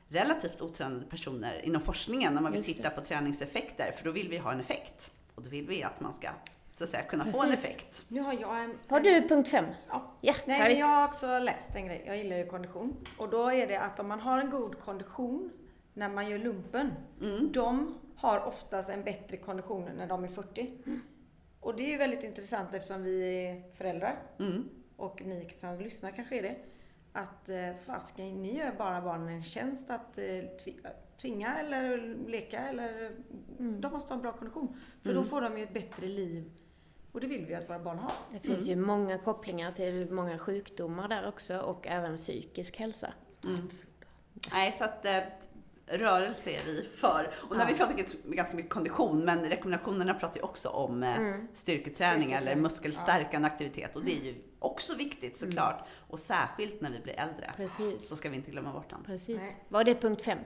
relativt 0.07 0.61
otränade 0.61 1.05
personer 1.05 1.65
inom 1.65 1.81
forskningen 1.81 2.33
när 2.33 2.41
man 2.41 2.51
vill 2.51 2.63
titta 2.63 2.89
på 2.89 3.01
träningseffekter. 3.01 3.91
För 3.91 4.05
då 4.05 4.11
vill 4.11 4.29
vi 4.29 4.37
ha 4.37 4.51
en 4.51 4.59
effekt. 4.59 5.11
Och 5.35 5.43
då 5.43 5.49
vill 5.49 5.67
vi 5.67 5.83
att 5.83 5.99
man 5.99 6.13
ska 6.13 6.29
så 6.77 6.83
att 6.83 6.89
säga, 6.89 7.03
kunna 7.03 7.25
få 7.25 7.43
en 7.43 7.49
Precis. 7.49 7.65
effekt. 7.65 8.05
Nu 8.07 8.19
har 8.21 8.33
jag 8.33 8.63
en... 8.63 8.77
Har 8.87 8.99
du 8.99 9.27
punkt 9.27 9.49
fem? 9.49 9.65
Ja. 9.89 10.11
Ja, 10.21 10.33
Nej, 10.45 10.57
härligt. 10.57 10.77
men 10.77 10.79
jag 10.89 10.95
har 10.95 11.05
också 11.07 11.39
läst 11.39 11.75
en 11.75 11.85
grej. 11.87 12.03
Jag 12.05 12.17
gillar 12.17 12.37
ju 12.37 12.45
kondition. 12.45 12.95
Och 13.17 13.29
då 13.29 13.49
är 13.51 13.67
det 13.67 13.75
att 13.79 13.99
om 13.99 14.07
man 14.07 14.19
har 14.19 14.39
en 14.39 14.49
god 14.49 14.79
kondition 14.79 15.51
när 15.93 16.09
man 16.09 16.29
gör 16.29 16.37
lumpen, 16.39 16.91
Mm. 17.21 17.51
de 17.51 17.97
har 18.15 18.45
oftast 18.45 18.89
en 18.89 19.03
bättre 19.03 19.37
kondition 19.37 19.89
när 19.97 20.07
de 20.07 20.23
är 20.23 20.27
40. 20.27 20.71
Och 21.59 21.75
det 21.75 21.83
är 21.83 21.89
ju 21.89 21.97
väldigt 21.97 22.23
intressant 22.23 22.73
eftersom 22.73 23.03
vi 23.03 23.45
är 23.47 23.73
föräldrar 23.75 24.15
Mm. 24.39 24.69
och 24.97 25.21
ni 25.25 25.49
som 25.59 25.79
lyssnar 25.79 26.11
kanske 26.11 26.37
är 26.37 26.41
det. 26.43 26.55
Att 27.17 27.49
eh, 27.49 27.69
fasken, 27.85 28.41
ni 28.41 28.57
gör 28.57 28.71
bara 28.77 29.01
barnen 29.01 29.27
en 29.29 29.43
tjänst 29.43 29.89
att 29.89 30.17
eh, 30.17 30.23
tvi- 30.23 30.87
tvinga 31.21 31.57
eller 31.59 31.97
leka 32.27 32.59
eller 32.59 33.11
de 33.57 33.91
måste 33.93 34.09
ha 34.13 34.15
en 34.15 34.21
bra 34.21 34.31
kondition. 34.33 34.77
För 35.03 35.13
då 35.13 35.23
får 35.23 35.41
de 35.41 35.57
ju 35.57 35.63
ett 35.63 35.73
bättre 35.73 36.07
liv. 36.07 36.51
Och 37.11 37.19
det 37.21 37.27
vill 37.27 37.45
vi 37.45 37.55
att 37.55 37.69
våra 37.69 37.79
barn 37.79 37.97
har. 37.99 38.11
Det 38.33 38.39
finns 38.39 38.67
ju 38.67 38.75
många 38.75 39.17
kopplingar 39.17 39.71
till 39.71 40.11
många 40.11 40.37
sjukdomar 40.39 41.07
där 41.07 41.27
också 41.27 41.57
och 41.57 41.87
även 41.87 42.17
psykisk 42.17 42.77
hälsa. 42.77 43.13
Mm. 43.43 43.69
Nej, 44.51 44.71
så 44.71 44.83
att 44.83 45.05
eh, 45.05 45.19
rörelse 45.87 46.49
är 46.51 46.63
vi 46.65 46.89
för. 46.95 47.31
Och 47.49 47.57
när 47.57 47.65
vi 47.67 47.73
pratar 47.73 47.93
gans- 47.93 48.15
ganska 48.25 48.55
mycket 48.55 48.71
kondition, 48.71 49.25
men 49.25 49.49
rekommendationerna 49.49 50.13
pratar 50.13 50.35
ju 50.35 50.41
också 50.43 50.69
om 50.69 51.03
eh, 51.03 51.17
Mm. 51.17 51.47
styrketräning 51.53 52.31
eller 52.31 52.55
muskelstärkande 52.55 53.47
aktivitet. 53.47 53.95
Och 53.95 54.03
det 54.05 54.11
är 54.11 54.23
ju 54.23 54.35
också 54.59 54.95
viktigt 54.95 55.37
såklart. 55.37 55.87
Och 56.07 56.19
särskilt 56.19 56.81
när 56.81 56.91
vi 56.91 56.99
blir 56.99 57.13
äldre. 57.19 57.53
Precis. 57.57 58.09
Så 58.09 58.15
ska 58.15 58.29
vi 58.29 58.35
inte 58.35 58.51
glömma 58.51 58.73
bort 58.73 58.89
den. 58.89 59.03
Precis. 59.03 59.37
Nej. 59.37 59.65
Var 59.69 59.83
det 59.83 59.95
punkt 59.95 60.21
fem? 60.21 60.39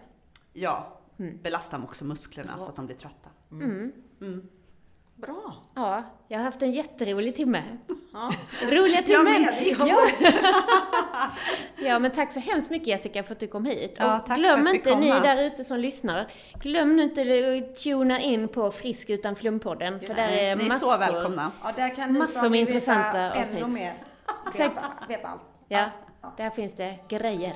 Ja, 0.54 0.96
Mm. 1.20 1.42
belasta 1.42 1.78
också 1.84 2.06
musklerna 2.06 2.56
Bra. 2.56 2.64
så 2.66 2.70
att 2.70 2.76
de 2.76 2.86
blir 2.86 2.96
trötta. 2.96 3.30
Mm. 3.52 3.92
Bra! 5.22 5.54
Ja, 5.76 6.04
jag 6.28 6.38
har 6.38 6.46
haft 6.46 6.62
en 6.62 6.72
jätterolig 6.72 7.36
timme. 7.36 7.64
Ja. 8.14 8.32
Roliga 8.72 8.96
Jag 8.96 9.06
timmen! 9.06 9.26
med, 9.42 9.76
ja. 9.88 10.00
ja, 11.88 12.00
men 12.00 12.12
tack 12.12 12.32
så 12.32 12.40
hemskt 12.40 12.70
mycket 12.70 12.88
Jessica 12.88 13.24
för 13.24 13.32
att 13.34 13.40
du 13.40 13.48
kom 13.48 13.66
hit. 13.66 13.96
Ja, 14.00 14.20
och 14.20 14.36
glöm 14.36 14.68
inte, 14.68 14.96
ni 14.96 15.10
där 15.10 15.42
ute 15.42 15.64
som 15.64 15.78
lyssnar, 15.80 16.28
glöm 16.62 16.96
nu 16.96 17.04
inte 17.04 17.22
att 17.70 17.84
tuna 17.84 18.20
in 18.20 18.48
på 18.48 18.72
Frisk 18.72 19.10
utan 19.10 19.36
flumpodden. 19.36 20.00
För 20.00 20.14
där 20.14 20.30
är 20.30 20.56
Ni 20.56 20.66
är 20.66 20.70
massor. 20.70 20.92
så 20.92 20.98
välkomna. 20.98 21.52
Ja, 21.64 21.72
där 21.76 21.96
kan 21.96 22.14
ni 22.14 22.20
Massor 22.20 22.50
med 22.50 22.60
intressanta 22.60 23.32
avsnitt. 23.40 23.64
ännu 23.64 23.74
mer 23.74 23.94
veta, 24.58 24.84
veta 25.08 25.28
allt. 25.28 25.42
Ja, 25.68 25.86
Ja. 26.22 26.34
där 26.38 26.50
finns 26.50 26.74
det 26.74 26.96
grejer. 27.10 27.54